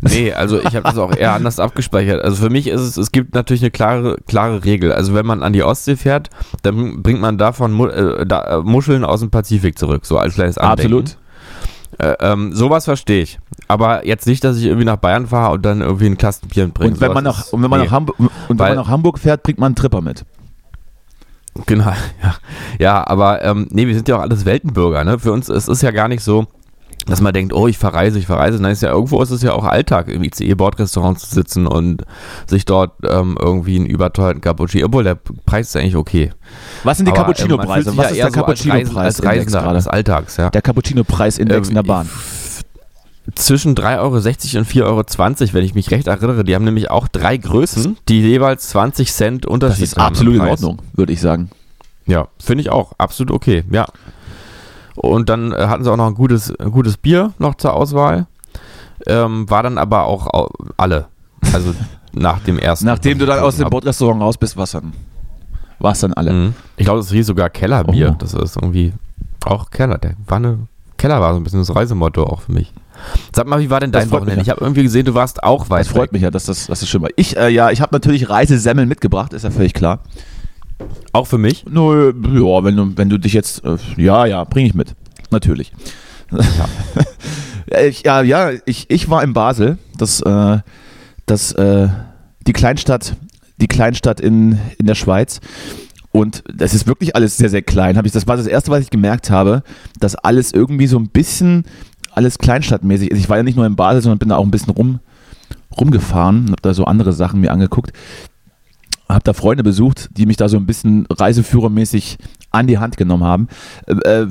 Nee, 0.00 0.32
also 0.32 0.60
ich 0.60 0.76
habe 0.76 0.82
das 0.82 0.98
auch 0.98 1.14
eher 1.14 1.32
anders 1.32 1.58
abgespeichert. 1.58 2.22
Also 2.22 2.36
für 2.36 2.50
mich 2.50 2.66
ist 2.68 2.80
es, 2.80 2.96
es 2.96 3.12
gibt 3.12 3.34
natürlich 3.34 3.62
eine 3.62 3.70
klare, 3.70 4.16
klare 4.26 4.64
Regel. 4.64 4.92
Also 4.92 5.14
wenn 5.14 5.26
man 5.26 5.42
an 5.42 5.52
die 5.52 5.62
Ostsee 5.62 5.96
fährt, 5.96 6.30
dann 6.62 7.02
bringt 7.02 7.20
man 7.20 7.38
davon 7.38 7.78
äh, 7.90 8.24
da, 8.26 8.58
äh, 8.58 8.62
Muscheln 8.62 9.04
aus 9.04 9.20
dem 9.20 9.30
Pazifik 9.30 9.78
zurück, 9.78 10.06
so 10.06 10.18
als 10.18 10.34
kleines 10.34 10.58
Andenken. 10.58 10.98
Absolut. 10.98 11.16
Äh, 11.98 12.14
ähm, 12.20 12.52
sowas 12.54 12.84
verstehe 12.84 13.22
ich. 13.22 13.38
Aber 13.66 14.06
jetzt 14.06 14.26
nicht, 14.26 14.44
dass 14.44 14.56
ich 14.56 14.64
irgendwie 14.64 14.84
nach 14.84 14.96
Bayern 14.96 15.26
fahre 15.26 15.54
und 15.54 15.62
dann 15.62 15.80
irgendwie 15.80 16.06
einen 16.06 16.18
Kasten 16.18 16.48
Bier 16.48 16.66
mitbringe. 16.66 16.92
Und 16.92 17.00
wenn 17.00 17.12
man 17.12 17.24
nach, 17.24 17.52
und 17.52 17.62
wenn 17.62 17.70
man 17.70 17.80
nee. 17.80 17.86
nach 17.86 17.92
Hamburg, 17.92 18.18
und 18.20 18.30
wenn 18.48 18.58
Weil- 18.58 18.76
man 18.76 18.84
nach 18.84 18.90
Hamburg 18.90 19.18
fährt, 19.18 19.42
bringt 19.42 19.58
man 19.58 19.68
einen 19.68 19.76
Tripper 19.76 20.00
mit. 20.00 20.24
Genau, 21.66 21.84
ja. 22.22 22.34
Ja, 22.78 23.06
aber 23.06 23.42
ähm, 23.42 23.66
nee, 23.70 23.86
wir 23.86 23.94
sind 23.94 24.06
ja 24.06 24.16
auch 24.16 24.20
alles 24.20 24.44
Weltenbürger, 24.44 25.02
ne? 25.02 25.18
Für 25.18 25.32
uns 25.32 25.48
es 25.48 25.66
ist 25.66 25.82
ja 25.82 25.90
gar 25.90 26.06
nicht 26.06 26.22
so, 26.22 26.46
dass 27.08 27.20
man 27.20 27.32
denkt, 27.32 27.52
oh, 27.52 27.66
ich 27.66 27.78
verreise, 27.78 28.18
ich 28.18 28.26
verreise. 28.26 28.60
Nein, 28.62 28.72
ist 28.72 28.82
ja 28.82 28.90
irgendwo 28.90 29.22
ist 29.22 29.30
es 29.30 29.42
ja 29.42 29.52
auch 29.52 29.64
Alltag, 29.64 30.08
im 30.08 30.22
ICE-Bordrestaurant 30.22 31.18
zu 31.18 31.34
sitzen 31.34 31.66
und 31.66 32.04
sich 32.46 32.64
dort 32.64 32.92
ähm, 33.04 33.36
irgendwie 33.40 33.76
einen 33.76 33.86
überteuerten 33.86 34.40
Cappuccino, 34.40 34.86
obwohl 34.86 35.04
der 35.04 35.14
Preis 35.46 35.68
ist 35.68 35.76
eigentlich 35.76 35.96
okay. 35.96 36.32
Was 36.84 36.98
sind 36.98 37.06
die 37.06 37.10
ähm, 37.10 37.16
Cappuccino-Preise? 37.16 37.96
Was 37.96 38.10
ist 38.12 38.18
der 38.18 38.30
Cappuccino-Preis 38.30 38.96
als 38.96 39.24
Reisender 39.24 39.60
gerade? 39.62 39.74
des 39.76 39.88
Alltags, 39.88 40.36
ja. 40.36 40.50
Der 40.50 40.62
Cappuccino-Preis-Index 40.62 41.68
in 41.68 41.74
der 41.74 41.84
Ähm, 41.84 41.88
Bahn. 41.88 42.08
Zwischen 43.34 43.74
3,60 43.74 43.98
Euro 43.98 44.14
und 44.16 44.68
4,20 44.68 44.84
Euro, 44.84 45.52
wenn 45.52 45.64
ich 45.64 45.74
mich 45.74 45.90
recht 45.90 46.06
erinnere. 46.06 46.44
Die 46.44 46.54
haben 46.54 46.64
nämlich 46.64 46.90
auch 46.90 47.08
drei 47.08 47.36
Größen, 47.36 47.98
die 48.08 48.22
jeweils 48.22 48.68
20 48.68 49.12
Cent 49.12 49.44
Das 49.44 49.50
Unterschied 49.52 49.84
ist 49.84 49.96
haben 49.96 50.02
im 50.02 50.06
absolut 50.06 50.34
in. 50.36 50.40
Ordnung, 50.40 50.78
würde 50.94 51.12
ich 51.12 51.20
sagen. 51.20 51.50
Ja, 52.06 52.28
finde 52.38 52.62
ich 52.62 52.70
auch. 52.70 52.92
Absolut 52.96 53.30
okay, 53.32 53.64
ja. 53.70 53.86
Und 54.98 55.28
dann 55.28 55.52
äh, 55.52 55.66
hatten 55.66 55.84
sie 55.84 55.90
auch 55.92 55.96
noch 55.96 56.06
ein 56.06 56.14
gutes, 56.14 56.52
ein 56.58 56.70
gutes 56.70 56.96
Bier 56.96 57.32
noch 57.38 57.54
zur 57.56 57.74
Auswahl. 57.74 58.26
Ähm, 59.06 59.48
war 59.48 59.62
dann 59.62 59.78
aber 59.78 60.04
auch 60.04 60.26
au- 60.32 60.50
alle. 60.76 61.06
Also 61.52 61.74
nach 62.12 62.40
dem 62.40 62.58
ersten. 62.58 62.86
Nachdem 62.86 63.18
du 63.18 63.26
dann 63.26 63.38
aus 63.40 63.56
dem 63.56 63.68
Bordrestaurant 63.70 64.20
raus 64.20 64.36
bist, 64.36 64.56
was 64.56 64.72
dann? 64.72 64.92
War 65.78 65.92
es 65.92 66.00
dann 66.00 66.12
alle? 66.14 66.32
Mhm. 66.32 66.54
Ich 66.76 66.84
glaube, 66.84 66.98
das 67.00 67.10
hieß 67.12 67.26
sogar 67.28 67.48
Kellerbier. 67.50 68.10
Oh. 68.14 68.16
Das 68.18 68.34
ist 68.34 68.56
irgendwie 68.56 68.92
auch 69.44 69.70
Keller. 69.70 69.98
Der 69.98 70.14
war 70.26 70.38
eine, 70.38 70.58
Keller 70.96 71.20
war 71.20 71.32
so 71.32 71.38
ein 71.40 71.44
bisschen 71.44 71.60
das 71.60 71.74
Reisemotto 71.74 72.24
auch 72.24 72.40
für 72.42 72.52
mich. 72.52 72.72
Sag 73.32 73.46
mal, 73.46 73.60
wie 73.60 73.70
war 73.70 73.78
denn 73.78 73.92
dein 73.92 74.10
Wochenende? 74.10 74.36
ja. 74.36 74.42
Ich 74.42 74.50
habe 74.50 74.60
irgendwie 74.60 74.82
gesehen, 74.82 75.04
du 75.04 75.14
warst 75.14 75.44
auch 75.44 75.70
weit 75.70 75.82
Das 75.82 75.88
freut 75.92 76.02
weg. 76.04 76.12
mich 76.14 76.22
ja, 76.22 76.32
dass 76.32 76.46
das, 76.46 76.66
dass 76.66 76.80
das 76.80 76.88
schön 76.88 77.00
war. 77.02 77.10
Ich, 77.14 77.36
äh, 77.36 77.48
ja, 77.48 77.70
ich 77.70 77.80
habe 77.80 77.94
natürlich 77.94 78.28
Reisesemmeln 78.28 78.88
mitgebracht, 78.88 79.32
ist 79.32 79.44
ja 79.44 79.52
völlig 79.52 79.72
klar. 79.72 80.00
Auch 81.12 81.26
für 81.26 81.38
mich? 81.38 81.64
Nö, 81.68 82.12
ja, 82.12 82.64
wenn 82.64 82.76
du, 82.76 82.96
wenn 82.96 83.08
du 83.08 83.18
dich 83.18 83.32
jetzt, 83.32 83.64
äh, 83.64 83.76
ja, 83.96 84.26
ja, 84.26 84.44
bringe 84.44 84.68
ich 84.68 84.74
mit. 84.74 84.94
Natürlich. 85.30 85.72
Ja, 87.70 87.80
ich, 87.80 88.02
ja, 88.02 88.22
ja 88.22 88.50
ich, 88.64 88.86
ich 88.88 89.10
war 89.10 89.22
in 89.22 89.32
Basel, 89.32 89.78
das, 89.96 90.20
äh, 90.20 90.58
das, 91.26 91.52
äh, 91.52 91.88
die 92.46 92.52
Kleinstadt, 92.52 93.16
die 93.60 93.68
Kleinstadt 93.68 94.20
in, 94.20 94.58
in 94.78 94.86
der 94.86 94.94
Schweiz. 94.94 95.40
Und 96.10 96.42
das 96.52 96.74
ist 96.74 96.86
wirklich 96.86 97.14
alles 97.14 97.36
sehr, 97.36 97.50
sehr 97.50 97.62
klein. 97.62 97.98
Hab 97.98 98.06
ich, 98.06 98.12
das 98.12 98.26
war 98.26 98.36
das 98.36 98.46
Erste, 98.46 98.70
was 98.70 98.82
ich 98.82 98.90
gemerkt 98.90 99.30
habe, 99.30 99.62
dass 100.00 100.14
alles 100.14 100.52
irgendwie 100.52 100.86
so 100.86 100.98
ein 100.98 101.08
bisschen, 101.08 101.64
alles 102.12 102.38
kleinstadtmäßig 102.38 103.10
ist. 103.10 103.18
Ich 103.18 103.28
war 103.28 103.36
ja 103.36 103.42
nicht 103.42 103.56
nur 103.56 103.66
in 103.66 103.76
Basel, 103.76 104.00
sondern 104.00 104.18
bin 104.18 104.30
da 104.30 104.36
auch 104.36 104.44
ein 104.44 104.50
bisschen 104.50 104.72
rum, 104.72 105.00
rumgefahren, 105.78 106.46
habe 106.50 106.62
da 106.62 106.72
so 106.72 106.84
andere 106.84 107.12
Sachen 107.12 107.40
mir 107.40 107.52
angeguckt. 107.52 107.92
Habe 109.08 109.22
da 109.24 109.32
Freunde 109.32 109.62
besucht, 109.62 110.08
die 110.12 110.26
mich 110.26 110.36
da 110.36 110.48
so 110.48 110.56
ein 110.58 110.66
bisschen 110.66 111.06
reiseführermäßig 111.10 112.18
an 112.50 112.66
die 112.66 112.78
Hand 112.78 112.96
genommen 112.96 113.24
haben. 113.24 113.48
Äh, 113.86 113.94
äh, 114.22 114.26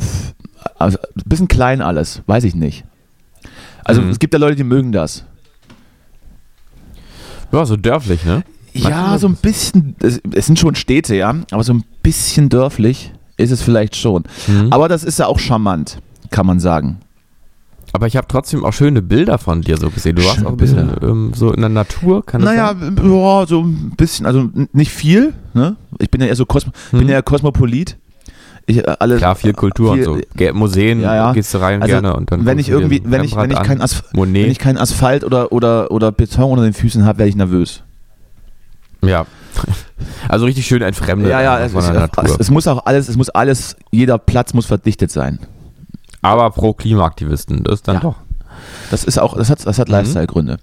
also 0.77 0.97
ein 0.99 1.23
bisschen 1.25 1.47
klein 1.47 1.81
alles, 1.81 2.21
weiß 2.27 2.43
ich 2.43 2.53
nicht. 2.55 2.83
Also 3.83 4.01
Mhm. 4.01 4.09
es 4.09 4.19
gibt 4.19 4.33
ja 4.33 4.39
Leute, 4.39 4.55
die 4.55 4.63
mögen 4.63 4.91
das. 4.91 5.23
Ja, 7.51 7.65
so 7.65 7.77
dörflich, 7.77 8.23
ne? 8.25 8.43
Ja, 8.73 9.17
so 9.17 9.27
ein 9.27 9.35
bisschen, 9.35 9.95
es, 9.99 10.21
es 10.33 10.45
sind 10.45 10.59
schon 10.59 10.75
Städte, 10.75 11.15
ja, 11.15 11.33
aber 11.51 11.63
so 11.63 11.73
ein 11.73 11.83
bisschen 12.03 12.49
dörflich 12.49 13.11
ist 13.37 13.51
es 13.51 13.61
vielleicht 13.61 13.95
schon. 13.95 14.23
Mhm. 14.47 14.71
Aber 14.71 14.87
das 14.89 15.03
ist 15.03 15.17
ja 15.19 15.25
auch 15.27 15.39
charmant, 15.39 15.99
kann 16.29 16.45
man 16.45 16.59
sagen. 16.59 16.99
Aber 17.97 18.05
ich 18.05 18.15
habe 18.15 18.27
trotzdem 18.29 18.63
auch 18.63 18.73
schöne 18.73 19.01
Bilder 19.01 19.39
von 19.39 19.63
dir 19.63 19.75
so 19.77 19.89
gesehen. 19.89 20.15
Du 20.17 20.23
warst 20.23 20.35
Schöne 20.35 20.47
auch 20.49 20.51
ein 20.51 20.57
bisschen 20.57 20.91
ähm, 21.01 21.31
so 21.33 21.51
in 21.51 21.61
der 21.61 21.69
Natur, 21.71 22.23
kann 22.23 22.41
das 22.41 22.51
Naja, 22.51 22.75
sein? 22.79 22.95
ja, 22.95 23.47
so 23.47 23.61
ein 23.63 23.93
bisschen, 23.97 24.27
also 24.27 24.51
nicht 24.71 24.91
viel. 24.91 25.33
Ne? 25.55 25.77
Ich 25.97 26.11
bin 26.11 26.21
ja 26.21 26.27
eher 26.27 26.35
so 26.35 26.45
Kosmo, 26.45 26.71
Mhm. 26.91 26.97
bin 26.99 27.09
ja 27.09 27.23
Kosmopolit. 27.23 27.97
Ich, 28.67 28.77
äh, 28.77 28.95
alle, 28.99 29.17
Klar, 29.17 29.33
viel 29.33 29.53
Kultur 29.53 29.95
viel- 29.95 30.07
und 30.07 30.23
so. 30.37 30.53
Museen 30.53 31.01
Ja, 31.01 31.15
ja. 31.15 31.33
gehst 31.33 31.55
du 31.55 31.57
rein 31.57 31.81
Also, 31.81 31.91
gerne 31.91 32.15
und 32.15 32.31
dann 32.31 32.45
wenn 32.45 32.59
ich 32.59 32.69
irgendwie, 32.69 33.01
wenn 33.03 33.23
ich, 33.23 33.35
wenn 33.35 33.49
ich, 33.49 33.63
kein 33.63 33.83
Monet. 34.13 34.43
wenn 34.43 34.51
ich 34.51 34.59
kein 34.59 34.77
Asphalt 34.77 35.23
oder, 35.23 35.51
oder, 35.51 35.89
oder 35.89 36.11
Beton 36.11 36.51
unter 36.51 36.65
den 36.65 36.73
Füßen 36.73 37.03
habe, 37.03 37.17
werde 37.17 37.29
ich 37.29 37.35
nervös. 37.35 37.81
Ja. 39.03 39.25
Also 40.29 40.45
richtig 40.45 40.67
schön 40.67 40.83
entfremdet 40.83 41.31
Ja, 41.31 41.41
ja, 41.41 41.55
einfach 41.55 41.79
es, 41.81 41.89
Natur. 41.89 42.25
es, 42.25 42.35
es 42.41 42.51
muss 42.51 42.67
auch 42.67 42.85
alles, 42.85 43.09
es 43.09 43.17
muss 43.17 43.29
alles, 43.29 43.75
jeder 43.89 44.19
Platz 44.19 44.53
muss 44.53 44.67
verdichtet 44.67 45.09
sein. 45.09 45.39
Aber 46.21 46.49
pro 46.51 46.73
Klimaaktivisten, 46.73 47.63
das 47.63 47.75
ist 47.75 47.87
dann 47.87 47.95
Ja. 47.95 48.01
doch. 48.01 48.15
Das 48.91 49.03
ist 49.03 49.19
auch, 49.19 49.37
das 49.37 49.49
hat, 49.49 49.65
das 49.65 49.77
hat 49.79 49.87
Mhm. 49.87 49.93
Lifestyle-Gründe. 49.93 50.57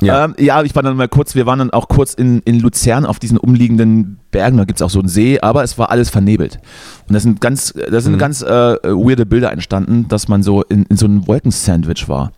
Ja. 0.00 0.24
Ähm, 0.24 0.34
ja, 0.38 0.62
ich 0.62 0.74
war 0.74 0.82
dann 0.82 0.96
mal 0.96 1.06
kurz, 1.08 1.34
wir 1.34 1.44
waren 1.46 1.58
dann 1.58 1.70
auch 1.70 1.86
kurz 1.88 2.14
in, 2.14 2.40
in 2.40 2.58
Luzern 2.60 3.04
auf 3.04 3.18
diesen 3.18 3.36
umliegenden 3.36 4.18
Bergen, 4.30 4.56
da 4.56 4.64
gibt 4.64 4.80
es 4.80 4.82
auch 4.82 4.90
so 4.90 4.98
einen 5.00 5.08
See, 5.08 5.38
aber 5.40 5.62
es 5.62 5.76
war 5.78 5.90
alles 5.90 6.08
vernebelt. 6.10 6.58
Und 7.06 7.14
da 7.14 7.20
sind 7.20 7.40
ganz, 7.40 7.74
da 7.90 8.00
sind 8.00 8.14
Mhm. 8.14 8.18
ganz 8.18 8.40
äh, 8.42 8.46
weirde 8.82 9.26
Bilder 9.26 9.52
entstanden, 9.52 10.08
dass 10.08 10.28
man 10.28 10.42
so 10.42 10.62
in, 10.62 10.84
in 10.84 10.96
so 10.96 11.04
einem 11.04 11.26
Wolkensandwich 11.28 12.08
war. 12.08 12.32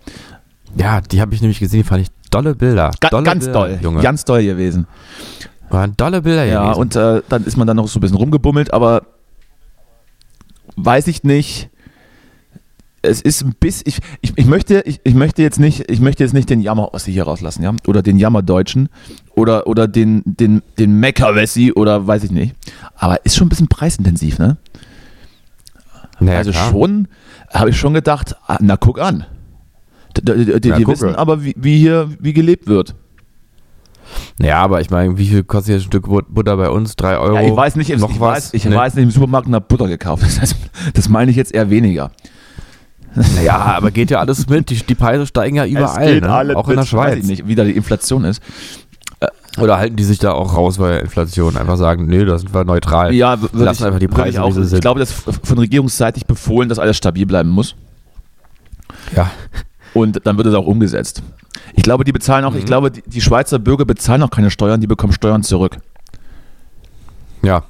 Ja, 0.77 1.01
die 1.01 1.21
habe 1.21 1.33
ich 1.35 1.41
nämlich 1.41 1.61
gesehen, 1.61 1.83
die 1.83 1.89
fand 1.89 2.03
ich 2.03 2.09
dolle 2.31 2.57
Bilder. 2.57 2.91
Ga 3.01 3.09
dolle 3.11 3.23
ganz 3.25 3.45
Bilder, 3.45 3.59
doll, 3.61 3.79
Junge. 3.81 4.03
ganz 4.03 4.25
doll 4.25 4.43
gewesen. 4.43 4.87
Waren 5.71 5.97
dolle 5.97 6.23
Bilder 6.23 6.45
Ja, 6.45 6.65
gewesen. 6.65 6.81
und 6.81 6.97
äh, 6.97 7.23
dann 7.29 7.45
ist 7.45 7.57
man 7.57 7.67
dann 7.69 7.77
noch 7.77 7.87
so 7.87 7.99
ein 7.99 8.03
bisschen 8.03 8.17
rumgebummelt, 8.17 8.75
aber 8.75 9.03
weiß 10.77 11.07
ich 11.07 11.23
nicht. 11.23 11.71
Es 13.05 13.21
ist 13.21 13.43
ein 13.43 13.55
bisschen, 13.59 13.85
ich, 13.87 13.99
ich, 14.23 14.33
ich, 14.37 14.47
möchte, 14.47 14.83
ich, 14.87 15.01
ich 15.05 15.15
möchte 15.15 15.43
jetzt 15.43 15.61
nicht, 15.61 15.91
ich 15.91 16.01
möchte 16.01 16.23
jetzt 16.25 16.33
nicht 16.33 16.49
den 16.49 16.61
Jammer-Ossi 16.61 17.13
hier 17.13 17.25
rauslassen, 17.25 17.63
ja, 17.63 17.73
oder 17.87 18.03
den 18.03 18.19
Jammer-Deutschen 18.19 18.89
oder, 19.35 19.67
oder 19.67 19.87
den, 19.89 20.23
den, 20.25 20.63
den 20.79 20.99
Mecker-Wessi 21.01 21.73
oder 21.73 22.07
weiß 22.07 22.25
ich 22.25 22.31
nicht. 22.31 22.55
Aber 22.97 23.25
ist 23.25 23.37
schon 23.37 23.47
ein 23.47 23.51
bisschen 23.51 23.69
preisintensiv, 23.69 24.39
ne? 24.39 24.57
Naja, 26.21 26.39
also 26.39 26.53
klar. 26.53 26.71
schon, 26.71 27.09
habe 27.53 27.71
ich 27.71 27.77
schon 27.79 27.95
gedacht, 27.95 28.37
ah, 28.47 28.59
na 28.61 28.77
guck 28.77 29.01
an. 29.01 29.27
Die, 30.17 30.61
die 30.61 30.71
gucke. 30.71 30.89
wissen 30.89 31.15
aber, 31.17 31.45
wie, 31.45 31.55
wie 31.57 31.79
hier, 31.79 32.09
wie 32.21 32.33
gelebt 32.33 32.67
wird. 32.69 32.95
Ja, 34.41 34.63
aber 34.63 34.81
ich 34.81 34.91
meine, 34.91 35.19
wie 35.19 35.27
viel 35.27 35.43
kostet 35.45 35.75
jetzt 35.75 35.83
ein 35.83 35.87
Stück 35.87 36.09
But- 36.09 36.33
Butter 36.33 36.57
bei 36.57 36.69
uns? 36.71 36.95
Drei 36.97 37.19
Euro? 37.19 37.35
Ja, 37.37 37.43
ich 37.43 37.57
weiß 37.57 37.77
nicht, 37.77 37.97
noch 37.99 38.11
ich, 38.11 38.21
was? 38.21 38.37
Weiß, 38.37 38.55
ich 38.55 38.65
Nee. 38.65 38.75
weiß 38.75 38.95
nicht, 38.95 39.05
im 39.05 39.11
Supermarkt 39.11 39.47
eine 39.49 39.61
Butter 39.61 39.89
gekauft. 39.89 40.23
Das, 40.25 40.41
heißt, 40.41 40.57
das 40.95 41.09
meine 41.09 41.31
ich 41.31 41.37
jetzt 41.37 41.53
eher 41.55 41.71
weniger. 41.71 42.11
Ja, 43.45 43.57
aber 43.59 43.91
geht 43.91 44.11
ja 44.11 44.19
alles 44.21 44.49
mit. 44.49 44.71
Die, 44.71 44.77
die 44.77 44.95
Preise 44.95 45.27
steigen 45.27 45.57
ja 45.57 45.65
überall, 45.67 46.21
ne? 46.21 46.57
auch 46.57 46.69
in 46.69 46.75
der 46.75 46.79
Weiß 46.83 46.89
Schweiz. 46.89 47.19
ich 47.19 47.25
nicht, 47.25 47.47
wie 47.49 47.55
da 47.55 47.65
die 47.65 47.77
Inflation 47.77 48.25
ist. 48.25 48.43
Oder 49.59 49.79
halten 49.79 49.95
die 49.95 50.03
sich 50.03 50.19
da 50.19 50.33
auch 50.33 50.57
raus 50.57 50.79
bei 50.79 50.99
Inflation? 50.99 51.57
Einfach 51.57 51.77
sagen, 51.77 52.07
nee, 52.07 52.25
da 52.25 52.37
sind 52.39 52.53
wir 52.53 52.65
neutral. 52.65 53.15
Ja, 53.15 53.41
würde 53.41 53.57
Lassen 53.65 53.83
ich, 53.83 53.87
einfach 53.87 54.01
die 54.01 54.09
Preise, 54.09 54.31
ich 54.31 54.39
auch. 54.41 54.57
Ich 54.57 54.81
glaube, 54.81 54.99
dass 54.99 55.11
f- 55.13 55.41
von 55.45 55.59
regierungsseitig 55.59 56.27
befohlen, 56.27 56.69
dass 56.69 56.81
alles 56.81 56.97
stabil 56.97 57.25
bleiben 57.25 57.51
muss. 57.51 57.77
Ja. 59.15 59.31
Und 59.93 60.27
dann 60.27 60.37
wird 60.37 60.49
es 60.49 60.55
auch 60.55 60.67
umgesetzt. 60.67 61.23
Ich 61.75 61.85
glaube, 61.85 62.03
die 62.03 62.11
bezahlen 62.11 62.45
auch, 62.45 62.55
ich 62.57 62.63
Mhm. 62.63 62.67
glaube, 62.67 62.91
die, 62.91 63.03
die 63.07 63.21
Schweizer 63.21 63.61
Bürger 63.61 63.85
bezahlen 63.85 64.25
auch 64.25 64.31
keine 64.31 64.51
Steuern, 64.51 64.81
die 64.81 64.89
bekommen 64.89 65.13
Steuern 65.13 65.45
zurück. 65.45 65.77
Ja. 67.43 67.63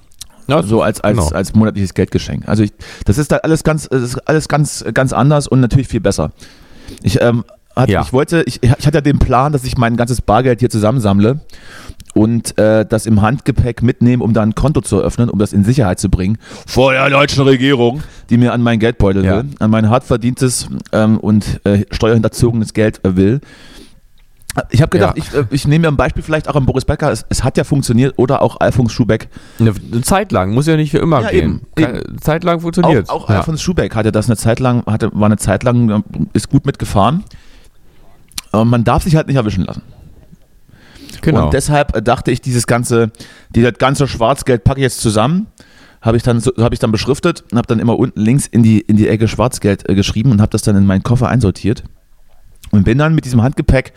Ja 0.49 0.63
so 0.63 0.83
als, 0.83 1.01
als, 1.01 1.17
genau. 1.19 1.29
als 1.31 1.55
monatliches 1.55 1.95
Geldgeschenk. 1.95 2.49
Also 2.49 2.63
ich, 2.63 2.73
das 3.05 3.19
ist 3.19 3.33
da 3.33 3.37
alles 3.39 3.65
ganz, 3.65 3.89
alles 4.27 4.49
ganz, 4.49 4.85
ganz 4.95 5.13
anders 5.13 5.47
und 5.49 5.61
natürlich 5.61 5.89
viel 5.89 6.01
besser. 6.01 6.33
Ich, 7.03 7.21
ähm, 7.21 7.45
hat, 7.77 7.89
Ja. 7.89 8.03
ich 8.03 8.13
wollte, 8.13 8.43
ich, 8.47 8.63
ich 8.63 8.71
hatte 8.71 8.93
ja 8.99 9.01
den 9.01 9.19
Plan, 9.19 9.53
dass 9.53 9.65
ich 9.65 9.77
mein 9.77 9.97
ganzes 9.97 10.21
Bargeld 10.23 10.61
hier 10.61 10.71
zusammensammle 10.71 11.41
und 12.15 12.57
äh, 12.59 12.87
das 12.87 13.07
im 13.07 13.21
Handgepäck 13.23 13.83
mitnehme, 13.83 14.23
um 14.23 14.33
da 14.33 14.43
ein 14.43 14.55
Konto 14.55 14.81
zu 14.81 14.99
eröffnen, 15.01 15.29
um 15.29 15.39
das 15.41 15.53
in 15.53 15.65
Sicherheit 15.65 15.99
zu 15.99 16.09
bringen 16.09 16.39
vor 16.67 16.93
der 16.93 17.11
deutschen 17.11 17.43
Regierung, 17.43 18.03
die 18.31 18.37
mir 18.37 18.53
an 18.53 18.63
meinen 18.63 18.79
Geldbeutel 18.79 19.25
Ja. 19.25 19.39
will, 19.39 19.47
an 19.59 19.71
mein 19.71 19.91
hart 19.91 20.05
verdientes 20.05 20.69
ähm, 20.93 21.19
und 21.19 21.61
äh, 21.65 21.85
steuerhinterzogenes 21.91 22.73
Geld 22.75 23.05
äh, 23.05 23.17
will. 23.17 23.41
Ich 24.71 24.81
habe 24.83 24.91
gedacht, 24.91 25.17
Ja. 25.19 25.25
ich, 25.25 25.35
äh, 25.35 25.45
ich 25.51 25.67
nehme 25.67 25.83
mir 25.83 25.89
ein 25.89 25.97
Beispiel 25.97 26.23
vielleicht 26.23 26.49
auch 26.49 26.55
an 26.55 26.65
Boris 26.67 26.85
Becker. 26.85 27.11
Es, 27.11 27.25
es 27.29 27.43
hat 27.43 27.57
ja 27.57 27.65
funktioniert 27.65 28.15
oder 28.19 28.41
auch 28.43 28.61
Alfons 28.61 28.93
Schubeck. 28.93 29.29
Eine, 29.59 29.73
Zeit 30.03 30.31
lang, 30.31 30.53
muss 30.55 30.67
ja 30.67 30.77
nicht 30.77 30.91
für 30.93 30.99
immer 30.99 31.23
Ja, 31.23 31.31
gehen. 31.31 31.63
eben, 31.77 32.21
Zeit 32.21 32.45
lang 32.45 32.61
funktioniert. 32.61 33.11
Auch, 33.11 33.25
auch 33.25 33.31
ja. 33.31 33.37
Alfons 33.39 33.61
Schubeck 33.63 33.95
hatte 33.97 34.13
das 34.13 34.27
eine 34.27 34.37
Zeit 34.37 34.61
lang, 34.61 34.85
hatte, 34.87 35.11
war 35.13 35.27
eine 35.27 35.39
Zeit 35.39 35.65
lang, 35.65 35.91
äh, 35.91 36.03
ist 36.35 36.49
gut 36.51 36.67
mitgefahren. 36.67 37.25
Aber 38.53 38.65
man 38.65 38.85
darf 38.85 39.03
sich 39.03 39.17
halt 39.17 39.27
nicht 39.27 39.37
erwischen 39.37 39.65
lassen. 39.65 39.83
genau. 41.21 41.47
Und 41.47 41.53
deshalb 41.55 41.97
äh, 41.97 42.03
dachte 42.03 42.31
ich, 42.31 42.41
dieses 42.41 42.67
ganze, 42.67 43.11
dieses 43.51 43.75
ganze 43.79 44.07
Schwarzgeld 44.07 44.63
packe 44.65 44.79
ich 44.81 44.85
jetzt 44.85 45.01
zusammen. 45.01 45.49
Habe 46.01 46.17
ich, 46.19 46.23
dann 46.23 46.41
habe 46.59 46.75
ich 46.75 46.79
dann 46.81 46.93
beschriftet 46.93 47.45
und 47.51 47.57
habe 47.57 47.67
dann 47.67 47.79
immer 47.81 47.99
unten 47.99 48.21
links 48.21 48.47
in 48.47 48.63
die, 48.63 48.81
in 48.81 48.97
die 48.97 49.09
Ecke 49.09 49.27
Schwarzgeld 49.27 49.89
äh, 49.89 49.95
geschrieben 49.95 50.31
und 50.33 50.41
habe 50.43 50.51
das 50.51 50.63
dann 50.63 50.77
in 50.77 50.85
meinen 50.87 51.03
Koffer 51.03 51.29
einsortiert. 51.29 51.83
Und 52.75 52.85
bin 52.85 52.99
dann 52.99 53.15
mit 53.15 53.25
diesem 53.25 53.43
Handgepäck, 53.43 53.93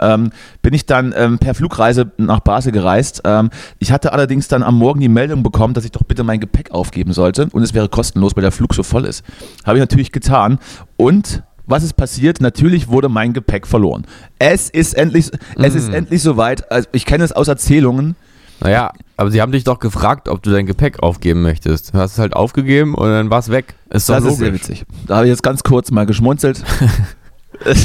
ähm, 0.00 0.30
bin 0.62 0.72
ich 0.72 0.86
dann 0.86 1.12
ähm, 1.16 1.38
per 1.38 1.54
Flugreise 1.54 2.12
nach 2.16 2.40
Basel 2.40 2.70
gereist. 2.72 3.22
Ähm, 3.24 3.50
ich 3.78 3.90
hatte 3.92 4.12
allerdings 4.12 4.46
dann 4.48 4.62
am 4.62 4.76
Morgen 4.76 5.00
die 5.00 5.08
Meldung 5.08 5.42
bekommen, 5.42 5.74
dass 5.74 5.84
ich 5.84 5.90
doch 5.92 6.04
bitte 6.04 6.22
mein 6.22 6.38
Gepäck 6.40 6.70
aufgeben 6.70 7.12
sollte 7.12 7.48
und 7.52 7.62
es 7.62 7.74
wäre 7.74 7.88
kostenlos, 7.88 8.36
weil 8.36 8.42
der 8.42 8.52
Flug 8.52 8.74
so 8.74 8.82
voll 8.82 9.04
ist. 9.04 9.24
Habe 9.66 9.78
ich 9.78 9.80
natürlich 9.80 10.12
getan. 10.12 10.58
Und 10.96 11.42
was 11.66 11.82
ist 11.82 11.94
passiert? 11.94 12.40
Natürlich 12.40 12.88
wurde 12.88 13.08
mein 13.08 13.32
Gepäck 13.32 13.66
verloren. 13.66 14.04
Es 14.38 14.70
ist 14.70 14.94
endlich, 14.94 15.30
es 15.56 15.74
ist 15.74 15.90
Mm. 15.90 15.94
endlich 15.94 16.22
soweit. 16.22 16.70
Also 16.70 16.88
ich 16.92 17.04
kenne 17.06 17.24
es 17.24 17.32
aus 17.32 17.48
Erzählungen. 17.48 18.16
naja, 18.60 18.92
aber 19.16 19.30
sie 19.30 19.40
haben 19.40 19.52
dich 19.52 19.64
doch 19.64 19.78
gefragt, 19.78 20.28
ob 20.28 20.42
du 20.42 20.50
dein 20.50 20.66
Gepäck 20.66 21.02
aufgeben 21.02 21.42
möchtest. 21.42 21.94
Du 21.94 21.98
hast 21.98 22.12
es 22.12 22.18
halt 22.18 22.34
aufgegeben 22.34 22.94
und 22.94 23.08
dann 23.08 23.30
war 23.30 23.38
es 23.38 23.50
weg. 23.50 23.74
Ist 23.90 24.08
doch 24.08 24.16
Das 24.16 24.24
ist 24.24 24.38
sehr 24.38 24.48
logisch. 24.48 24.62
witzig. 24.68 24.84
Da 25.06 25.16
habe 25.16 25.26
ich 25.26 25.30
jetzt 25.30 25.42
ganz 25.42 25.62
kurz 25.62 25.90
mal 25.90 26.06
geschmunzelt. 26.06 26.62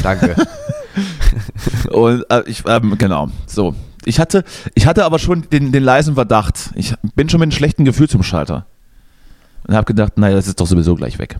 Danke. 0.02 0.34
Und 1.90 2.24
äh, 2.30 2.42
ich, 2.46 2.64
ähm, 2.66 2.96
genau, 2.98 3.28
so. 3.46 3.74
Ich 4.04 4.20
hatte, 4.20 4.44
ich 4.74 4.86
hatte 4.86 5.04
aber 5.04 5.18
schon 5.18 5.48
den, 5.50 5.72
den 5.72 5.82
leisen 5.82 6.14
Verdacht. 6.14 6.70
Ich 6.74 6.94
bin 7.14 7.28
schon 7.28 7.40
mit 7.40 7.46
einem 7.46 7.52
schlechten 7.52 7.84
Gefühl 7.84 8.08
zum 8.08 8.22
Schalter. 8.22 8.66
Und 9.66 9.74
habe 9.74 9.84
gedacht, 9.84 10.16
naja, 10.16 10.36
das 10.36 10.46
ist 10.46 10.60
doch 10.60 10.66
sowieso 10.66 10.94
gleich 10.94 11.18
weg. 11.18 11.36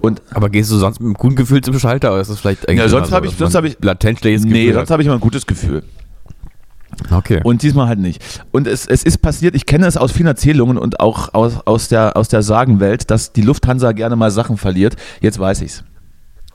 Und 0.00 0.20
aber 0.30 0.50
gehst 0.50 0.70
du 0.70 0.76
sonst 0.76 1.00
mit 1.00 1.06
einem 1.06 1.14
guten 1.14 1.36
Gefühl 1.36 1.60
zum 1.62 1.78
Schalter 1.78 2.12
oder 2.12 2.20
ist 2.20 2.30
das 2.30 2.40
vielleicht 2.40 2.68
eigentlich 2.68 2.78
Ja, 2.80 2.88
sonst 2.88 3.08
immer 3.08 3.16
hab 3.16 3.24
ich- 3.24 3.36
sonst 3.36 3.54
ich- 3.54 3.76
latent 3.82 4.18
schlechtes 4.20 4.44
nee, 4.44 4.50
Gefühl 4.52 4.74
sonst 4.74 4.82
hat? 4.82 4.90
habe 4.90 5.02
ich 5.02 5.06
immer 5.06 5.16
ein 5.16 5.20
gutes 5.20 5.46
Gefühl. 5.46 5.82
Okay. 7.10 7.40
Und 7.42 7.62
diesmal 7.62 7.88
halt 7.88 7.98
nicht. 7.98 8.22
Und 8.52 8.66
es, 8.66 8.86
es 8.86 9.02
ist 9.02 9.18
passiert, 9.22 9.54
ich 9.54 9.64
kenne 9.66 9.86
es 9.86 9.96
aus 9.96 10.12
vielen 10.12 10.26
Erzählungen 10.26 10.76
und 10.78 11.00
auch 11.00 11.32
aus, 11.34 11.54
aus, 11.66 11.88
der, 11.88 12.16
aus 12.16 12.28
der 12.28 12.42
Sagenwelt, 12.42 13.10
dass 13.10 13.32
die 13.32 13.40
Lufthansa 13.42 13.92
gerne 13.92 14.14
mal 14.14 14.30
Sachen 14.30 14.56
verliert. 14.58 14.96
Jetzt 15.20 15.38
weiß 15.38 15.62
ich's. 15.62 15.84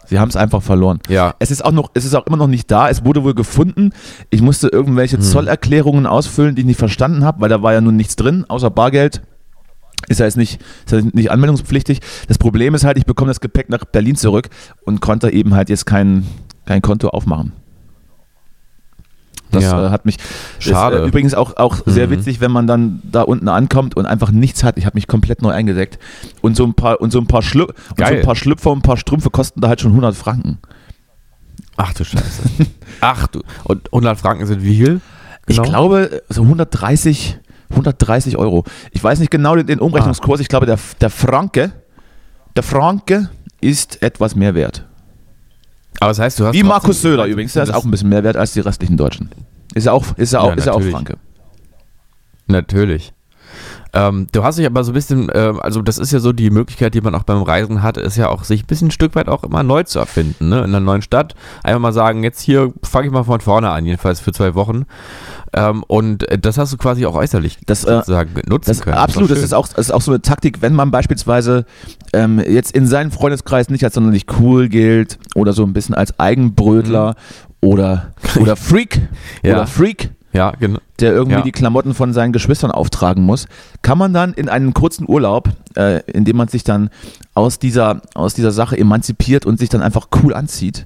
Sie 0.09 0.19
haben 0.19 0.29
es 0.29 0.35
einfach 0.35 0.61
verloren. 0.61 0.99
ja. 1.09 1.35
Es 1.39 1.51
ist 1.51 1.63
auch 1.63 1.71
noch, 1.71 1.91
es 1.93 2.05
ist 2.05 2.15
auch 2.15 2.25
immer 2.27 2.37
noch 2.37 2.47
nicht 2.47 2.71
da. 2.71 2.89
Es 2.89 3.03
wurde 3.05 3.23
wohl 3.23 3.33
gefunden. 3.35 3.91
Ich 4.29 4.41
musste 4.41 4.67
irgendwelche 4.69 5.17
Hm. 5.17 5.23
Zollerklärungen 5.23 6.05
ausfüllen, 6.05 6.55
die 6.55 6.61
ich 6.61 6.65
nicht 6.67 6.79
verstanden 6.79 7.23
habe, 7.25 7.41
weil 7.41 7.49
da 7.49 7.61
war 7.61 7.73
ja 7.73 7.81
nun 7.81 7.95
nichts 7.95 8.15
drin, 8.15 8.45
außer 8.47 8.69
Bargeld. 8.69 9.21
Ist 10.07 10.19
ja 10.19 10.25
jetzt 10.25 10.37
nicht, 10.37 10.61
ist 10.85 10.91
ja 10.91 11.01
nicht 11.11 11.31
anmeldungspflichtig. 11.31 11.99
Das 12.27 12.37
Problem 12.37 12.75
ist 12.75 12.83
halt, 12.85 12.97
ich 12.97 13.05
bekomme 13.05 13.29
das 13.29 13.41
Gepäck 13.41 13.69
nach 13.69 13.83
Berlin 13.83 14.15
zurück 14.15 14.49
und 14.85 15.01
konnte 15.01 15.31
eben 15.31 15.55
halt 15.55 15.69
jetzt 15.69 15.85
kein, 15.85 16.25
kein 16.65 16.81
Konto 16.81 17.09
aufmachen. 17.09 17.51
Das 19.61 19.71
Ja. 19.71 19.87
äh, 19.87 19.89
hat 19.89 20.05
mich. 20.05 20.17
Schade. 20.59 20.97
Ist, 20.97 21.03
äh, 21.03 21.07
übrigens 21.07 21.33
auch, 21.33 21.57
auch 21.57 21.77
sehr 21.85 22.07
Mhm. 22.07 22.11
witzig, 22.11 22.39
wenn 22.41 22.51
man 22.51 22.67
dann 22.67 23.01
da 23.03 23.21
unten 23.21 23.47
ankommt 23.49 23.95
und 23.97 24.05
einfach 24.05 24.31
nichts 24.31 24.63
hat. 24.63 24.77
Ich 24.77 24.85
habe 24.85 24.95
mich 24.95 25.07
komplett 25.07 25.41
neu 25.41 25.51
eingedeckt. 25.51 25.99
Und 26.41 26.55
so 26.55 26.63
ein 26.65 26.73
paar, 26.73 27.01
und 27.01 27.11
so 27.11 27.19
ein 27.19 27.27
paar, 27.27 27.41
Schlü 27.41 27.63
und 27.63 27.73
so 27.97 28.03
ein 28.03 28.21
paar 28.21 28.35
Schlüpfer 28.35 28.71
und 28.71 28.79
ein 28.79 28.81
paar 28.83 28.97
Strümpfe 28.97 29.29
kosten 29.29 29.61
da 29.61 29.67
halt 29.69 29.81
schon 29.81 29.91
100 29.91 30.15
Franken. 30.15 30.59
Ach 31.77 31.93
du 31.93 32.03
Scheiße. 32.03 32.41
Ach 33.01 33.27
du. 33.27 33.41
Und 33.63 33.91
100 33.93 34.17
Franken 34.17 34.45
sind 34.47 34.63
wie 34.63 34.77
viel? 34.77 35.01
Ich 35.47 35.57
Genau. 35.57 35.69
glaube, 35.69 36.21
so 36.29 36.41
130, 36.43 37.37
130 37.69 38.37
Euro. 38.37 38.63
Ich 38.91 39.03
weiß 39.03 39.19
nicht 39.19 39.29
genau 39.31 39.55
den, 39.55 39.67
den 39.67 39.79
Umrechnungskurs. 39.79 40.39
Ich 40.39 40.47
glaube, 40.49 40.65
der, 40.65 40.79
der 41.01 41.09
Franke, 41.09 41.71
der 42.55 42.63
Franke 42.63 43.29
ist 43.61 44.01
etwas 44.01 44.35
mehr 44.35 44.55
wert. 44.55 44.85
Aber 45.99 46.09
das 46.09 46.19
heißt, 46.19 46.39
du 46.39 46.45
hast 46.45 46.53
Wie 46.53 46.63
Markus 46.63 47.01
Söder 47.01 47.25
übrigens. 47.25 47.53
Der 47.53 47.63
ist 47.63 47.73
auch 47.73 47.83
ein 47.85 47.91
bisschen 47.91 48.09
mehr 48.09 48.23
wert 48.23 48.37
als 48.37 48.53
die 48.53 48.59
restlichen 48.59 48.97
Deutschen. 48.97 49.29
Ist 49.77 49.85
er 49.85 49.93
auch, 49.93 50.05
ist 50.17 50.33
er 50.33 50.41
auch, 50.41 50.49
Ja, 50.49 50.53
ist 50.55 50.67
er 50.67 50.75
auch. 50.75 50.81
Franke. 50.81 51.17
Natürlich. 52.47 53.13
Ähm, 53.93 54.27
du 54.33 54.43
hast 54.43 54.57
dich 54.59 54.65
aber 54.65 54.83
so 54.83 54.91
ein 54.91 54.93
bisschen, 54.93 55.31
ähm, 55.33 55.59
also 55.61 55.81
das 55.81 55.97
ist 55.97 56.11
ja 56.11 56.19
so 56.19 56.33
die 56.33 56.49
Möglichkeit, 56.49 56.93
die 56.93 57.01
man 57.01 57.15
auch 57.15 57.23
beim 57.23 57.41
Reisen 57.41 57.81
hat, 57.81 57.97
ist 57.97 58.17
ja 58.17 58.27
auch 58.27 58.43
sich 58.43 58.63
ein 58.63 58.67
bisschen 58.67 58.89
ein 58.89 58.91
Stück 58.91 59.15
weit 59.15 59.29
auch 59.29 59.43
immer 59.43 59.63
neu 59.63 59.83
zu 59.83 59.99
erfinden, 59.99 60.49
ne? 60.49 60.57
In 60.59 60.65
einer 60.65 60.81
neuen 60.81 61.01
Stadt. 61.01 61.35
Einfach 61.63 61.79
mal 61.79 61.93
sagen, 61.93 62.21
jetzt 62.23 62.41
hier 62.41 62.73
fange 62.83 63.07
ich 63.07 63.13
mal 63.13 63.23
von 63.23 63.39
vorne 63.39 63.69
an, 63.69 63.85
jedenfalls 63.85 64.19
für 64.19 64.33
zwei 64.33 64.55
Wochen. 64.55 64.83
Ähm, 65.53 65.83
und 65.87 66.29
äh, 66.29 66.37
das 66.37 66.57
hast 66.57 66.73
du 66.73 66.77
quasi 66.77 67.05
auch 67.05 67.15
äußerlich 67.15 67.59
Das, 67.65 67.85
äh, 67.85 67.95
sozusagen 67.95 68.33
nutzen 68.47 68.69
Das, 68.69 68.81
können. 68.81 68.97
absolut, 68.97 69.31
das 69.31 69.39
ist, 69.41 69.53
auch, 69.53 69.67
das 69.69 69.87
ist 69.87 69.91
auch 69.91 70.01
so 70.01 70.11
eine 70.11 70.21
Taktik, 70.21 70.61
wenn 70.61 70.73
man 70.73 70.91
beispielsweise 70.91 71.65
ähm, 72.11 72.39
jetzt 72.39 72.73
in 72.75 72.85
seinem 72.87 73.11
Freundeskreis 73.11 73.69
nicht 73.69 73.85
als 73.85 73.93
sonderlich 73.93 74.25
cool 74.39 74.67
gilt 74.67 75.17
oder 75.33 75.53
so 75.53 75.63
ein 75.63 75.71
bisschen 75.71 75.95
als 75.95 76.19
Eigenbrötler 76.19 77.15
oder, 77.61 78.11
oder 78.39 78.55
Freak. 78.55 79.01
Ja. 79.43 79.53
oder 79.55 79.67
Freak, 79.67 80.11
Ja, 80.33 80.51
genau. 80.59 80.79
der 80.99 81.13
irgendwie 81.13 81.37
Ja. 81.39 81.43
die 81.43 81.51
Klamotten 81.51 81.93
von 81.93 82.13
seinen 82.13 82.31
Geschwistern 82.33 82.71
auftragen 82.71 83.23
muss, 83.23 83.47
kann 83.81 83.97
man 83.97 84.13
dann 84.13 84.33
in 84.33 84.49
einen 84.49 84.73
kurzen 84.73 85.05
Urlaub, 85.07 85.49
äh, 85.75 86.01
in 86.11 86.25
dem 86.25 86.37
man 86.37 86.47
sich 86.47 86.63
dann 86.63 86.89
aus 87.33 87.59
dieser, 87.59 88.01
aus 88.13 88.33
dieser 88.33 88.51
Sache 88.51 88.77
emanzipiert 88.77 89.45
und 89.45 89.59
sich 89.59 89.69
dann 89.69 89.81
einfach 89.81 90.07
cool 90.23 90.33
anzieht, 90.33 90.85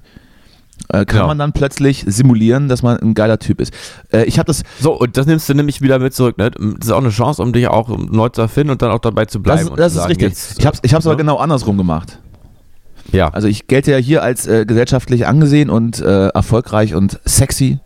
äh, 0.90 1.06
kann 1.06 1.20
Ja. 1.22 1.28
man 1.28 1.38
dann 1.38 1.54
plötzlich 1.54 2.04
simulieren, 2.08 2.68
dass 2.68 2.82
man 2.84 2.98
ein 3.00 3.14
geiler 3.14 3.38
Typ 3.40 3.62
ist. 3.62 3.74
Äh, 4.12 4.24
ich 4.24 4.40
habe 4.40 4.48
das, 4.48 4.64
So, 4.80 4.98
und 4.98 5.16
das 5.18 5.26
nimmst 5.28 5.48
du 5.48 5.54
nämlich 5.54 5.82
wieder 5.82 6.00
mit 6.00 6.14
zurück, 6.14 6.38
ne? 6.38 6.50
Das 6.52 6.88
ist 6.88 6.92
auch 6.92 6.98
eine 6.98 7.10
Chance, 7.10 7.42
um 7.42 7.54
dich 7.54 7.68
auch 7.68 7.90
neu 7.90 8.30
zu 8.30 8.42
erfinden 8.42 8.72
und 8.72 8.82
dann 8.82 8.92
auch 8.92 9.00
dabei 9.00 9.26
zu 9.26 9.40
das, 9.40 9.62
bleiben. 9.64 9.76
das 9.78 9.94
zu 9.94 10.00
ist 10.00 10.04
sagen, 10.04 10.08
richtig. 10.08 10.28
jetzt, 10.30 10.60
ich 10.60 10.66
habe 10.66 10.76
es 10.76 10.80
ich 10.84 10.94
hab's 10.94 11.06
aber 11.06 11.16
ne? 11.16 11.22
genau 11.24 11.38
andersrum 11.38 11.78
gemacht. 11.78 12.20
Ja, 13.12 13.30
Also 13.30 13.48
ich 13.48 13.68
gelte 13.68 13.92
ja 13.92 13.98
hier 13.98 14.24
als 14.24 14.48
äh, 14.48 14.66
gesellschaftlich 14.66 15.28
angesehen 15.28 15.70
und 15.70 16.00
äh, 16.00 16.28
erfolgreich 16.28 16.96
und 16.96 17.20
sexy 17.26 17.80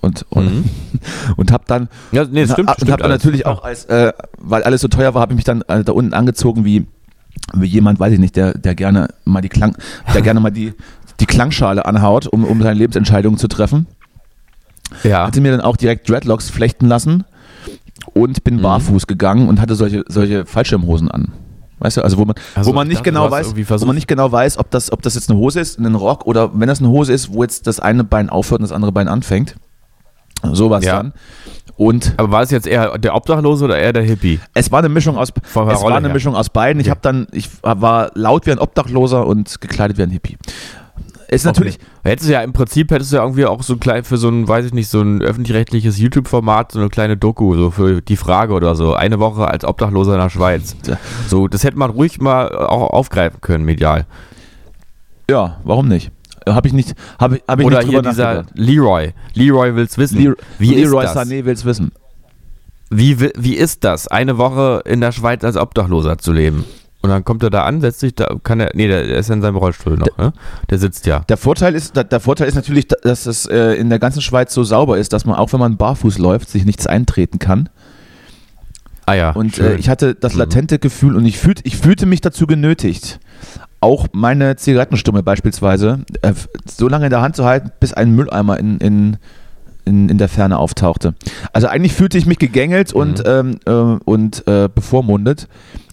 und 0.00 0.24
und, 0.30 0.46
Mhm. 0.54 0.64
und 1.36 1.52
habe 1.52 1.64
dann 1.66 1.88
ja 2.12 2.24
nee, 2.24 2.42
und, 2.42 2.50
stimmt. 2.50 2.68
hab- 2.68 2.76
und 2.76 2.80
stimmt 2.80 2.92
habe 2.92 3.02
dann 3.02 3.10
natürlich 3.10 3.46
auch 3.46 3.62
als 3.64 3.84
äh, 3.86 4.12
weil 4.38 4.62
alles 4.62 4.80
so 4.80 4.88
teuer 4.88 5.12
war, 5.14 5.20
habe 5.22 5.32
ich 5.32 5.36
mich 5.36 5.44
dann 5.44 5.62
äh, 5.62 5.84
da 5.84 5.92
unten 5.92 6.14
angezogen 6.14 6.64
wie 6.64 6.86
wie 7.54 7.66
jemand, 7.66 7.98
weiß 7.98 8.12
ich 8.12 8.18
nicht, 8.18 8.36
der 8.36 8.56
der 8.56 8.74
gerne 8.74 9.08
mal 9.24 9.40
die 9.40 9.48
Klang, 9.48 9.76
der 10.14 10.22
gerne 10.22 10.40
mal 10.40 10.50
die 10.50 10.72
die 11.20 11.26
Klangschale 11.26 11.84
anhaut, 11.84 12.26
um, 12.26 12.44
um 12.44 12.62
seine 12.62 12.78
Lebensentscheidungen 12.78 13.38
zu 13.38 13.48
treffen. 13.48 13.86
Ja. 15.04 15.26
Hatte 15.26 15.40
mir 15.40 15.50
dann 15.52 15.60
auch 15.60 15.76
direkt 15.76 16.08
Dreadlocks 16.08 16.50
flechten 16.50 16.86
lassen 16.86 17.24
und 18.14 18.44
bin 18.44 18.56
Mhm. 18.56 18.62
barfuß 18.62 19.06
gegangen 19.06 19.48
und 19.48 19.60
hatte 19.60 19.74
solche, 19.74 20.04
solche 20.08 20.44
Fallschirmhosen 20.46 21.10
an. 21.10 21.32
Weißt 21.82 21.96
du, 21.96 22.02
also 22.02 22.16
wo 22.18 22.24
man, 22.24 22.34
Also, 22.54 22.70
wo 22.70 22.74
man 22.74 22.86
ich 22.86 22.90
nicht 22.90 22.98
dachte, 23.00 23.10
genau 23.10 23.30
weiß, 23.30 23.54
wo 23.80 23.86
man 23.86 23.94
nicht 23.96 24.08
genau 24.08 24.30
weiß, 24.30 24.58
ob 24.58 24.70
das, 24.70 24.92
ob 24.92 25.02
das 25.02 25.14
jetzt 25.16 25.28
eine 25.30 25.38
Hose 25.38 25.60
ist, 25.60 25.78
ein 25.78 25.94
Rock 25.94 26.26
oder 26.26 26.50
wenn 26.54 26.68
das 26.68 26.78
eine 26.80 26.88
Hose 26.88 27.12
ist, 27.12 27.32
wo 27.32 27.42
jetzt 27.42 27.66
das 27.66 27.80
eine 27.80 28.04
Bein 28.04 28.30
aufhört 28.30 28.60
und 28.60 28.68
das 28.68 28.72
andere 28.72 28.92
Bein 28.92 29.08
anfängt. 29.08 29.56
So 30.52 30.70
war 30.70 30.78
es 30.80 30.84
Ja. 30.84 30.96
dann. 30.98 31.12
Und 31.76 32.14
Aber 32.16 32.30
war 32.30 32.42
es 32.42 32.50
jetzt 32.50 32.66
eher 32.66 32.98
der 32.98 33.14
Obdachlose 33.14 33.64
oder 33.64 33.78
eher 33.78 33.92
der 33.92 34.02
Hippie? 34.02 34.38
es 34.54 34.70
war 34.70 34.80
eine 34.80 34.88
Mischung 34.88 35.16
aus, 35.16 35.30
es 35.30 35.54
war 35.56 35.68
eine 35.94 36.06
her. 36.08 36.14
Mischung 36.14 36.36
aus 36.36 36.48
beiden. 36.50 36.80
Ich 36.80 36.86
Okay. 36.86 36.90
habe 36.90 37.00
dann, 37.02 37.26
ich 37.32 37.48
war 37.62 38.10
laut 38.14 38.46
wie 38.46 38.52
ein 38.52 38.58
Obdachloser 38.58 39.26
und 39.26 39.60
gekleidet 39.60 39.98
wie 39.98 40.02
ein 40.02 40.10
Hippie. 40.10 40.36
Ist 41.32 41.44
natürlich, 41.44 41.76
Okay. 41.76 42.10
Hättest 42.10 42.28
du 42.28 42.32
ja 42.32 42.42
im 42.42 42.52
Prinzip 42.52 42.90
hättest 42.90 43.12
du 43.12 43.16
ja 43.16 43.22
irgendwie 43.22 43.46
auch 43.46 43.62
so 43.62 43.76
klein 43.76 44.04
für 44.04 44.16
so 44.18 44.28
ein, 44.28 44.46
weiß 44.46 44.66
ich 44.66 44.74
nicht, 44.74 44.88
so 44.88 45.00
ein 45.00 45.22
öffentlich-rechtliches 45.22 45.98
YouTube-Format, 45.98 46.72
so 46.72 46.78
eine 46.80 46.88
kleine 46.88 47.16
Doku, 47.16 47.54
so 47.56 47.70
für 47.70 48.02
die 48.02 48.16
Frage 48.16 48.52
oder 48.54 48.74
so. 48.74 48.94
Eine 48.94 49.18
Woche 49.18 49.48
als 49.48 49.64
Obdachloser 49.64 50.14
in 50.14 50.20
der 50.20 50.30
Schweiz. 50.30 50.76
So, 51.28 51.48
das 51.48 51.64
hätte 51.64 51.78
man 51.78 51.90
ruhig 51.90 52.20
mal 52.20 52.54
auch 52.54 52.90
aufgreifen 52.90 53.40
können, 53.40 53.64
medial. 53.64 54.06
ja, 55.30 55.58
warum 55.64 55.88
nicht? 55.88 56.10
Habe 56.48 56.66
ich 56.66 56.74
nicht, 56.74 56.94
habe 57.20 57.36
ich, 57.36 57.42
hab 57.46 57.60
ich 57.60 57.66
Oder 57.66 57.78
nicht 57.78 57.90
hier 57.90 58.02
dieser. 58.02 58.44
Leroy. 58.54 59.12
Leroy 59.34 59.76
will's 59.76 59.96
wissen. 59.96 60.18
Leroy, 60.18 60.36
wie 60.58 60.74
Leroy 60.74 61.04
ist 61.04 61.14
das? 61.14 61.28
Sané 61.28 61.44
will's 61.44 61.64
wissen. 61.64 61.92
Wie, 62.90 63.20
wi- 63.20 63.32
wie 63.38 63.54
ist 63.54 63.84
das, 63.84 64.08
eine 64.08 64.36
Woche 64.38 64.82
in 64.84 65.00
der 65.00 65.12
Schweiz 65.12 65.44
als 65.44 65.56
Obdachloser 65.56 66.18
zu 66.18 66.32
leben? 66.32 66.64
Und 67.02 67.10
dann 67.10 67.24
kommt 67.24 67.42
er 67.42 67.50
da 67.50 67.64
an, 67.64 67.80
setzt 67.80 68.00
sich 68.00 68.14
da, 68.14 68.36
kann 68.44 68.60
er, 68.60 68.70
nee, 68.74 68.86
der, 68.86 69.04
der 69.06 69.18
ist 69.18 69.28
ja 69.28 69.34
in 69.34 69.42
seinem 69.42 69.56
Rollstuhl 69.56 69.96
noch, 69.96 70.16
ne? 70.18 70.32
Der 70.70 70.78
sitzt 70.78 71.04
ja. 71.06 71.20
Der 71.28 71.36
Vorteil 71.36 71.74
ist, 71.74 71.96
der 71.96 72.20
Vorteil 72.20 72.46
ist 72.46 72.54
natürlich, 72.54 72.86
dass 72.88 73.26
es 73.26 73.46
äh, 73.46 73.72
in 73.74 73.90
der 73.90 73.98
ganzen 73.98 74.22
Schweiz 74.22 74.54
so 74.54 74.62
sauber 74.62 74.98
ist, 74.98 75.12
dass 75.12 75.24
man 75.24 75.34
auch 75.36 75.52
wenn 75.52 75.60
man 75.60 75.76
barfuß 75.76 76.18
läuft, 76.18 76.48
sich 76.48 76.64
nichts 76.64 76.86
eintreten 76.86 77.40
kann. 77.40 77.68
Ah 79.04 79.14
ja. 79.14 79.30
Und 79.32 79.58
äh, 79.58 79.74
ich 79.76 79.88
hatte 79.88 80.14
das 80.14 80.34
Mhm. 80.34 80.38
latente 80.38 80.78
Gefühl 80.78 81.16
und 81.16 81.24
ich 81.26 81.38
fühlte, 81.38 81.62
ich 81.66 81.76
fühlte 81.76 82.06
mich 82.06 82.20
dazu 82.20 82.46
genötigt, 82.46 83.18
auch 83.80 84.06
meine 84.12 84.54
Zigarettenstumme 84.54 85.24
beispielsweise 85.24 86.04
äh, 86.22 86.32
so 86.66 86.86
lange 86.86 87.06
in 87.06 87.10
der 87.10 87.20
Hand 87.20 87.34
zu 87.34 87.44
halten, 87.44 87.72
bis 87.80 87.92
ein 87.92 88.14
Mülleimer 88.14 88.60
in, 88.60 88.78
in, 88.78 89.16
in, 89.84 90.08
in 90.08 90.18
der 90.18 90.28
Ferne 90.28 90.56
auftauchte. 90.56 91.14
Also 91.52 91.66
eigentlich 91.66 91.92
fühlte 91.94 92.16
ich 92.16 92.26
mich 92.26 92.38
gegängelt 92.38 92.92
und, 92.92 93.24
ähm, 93.26 93.58
äh, 93.66 93.72
und 93.72 94.46
äh, 94.46 94.68
bevormundet. 94.72 95.48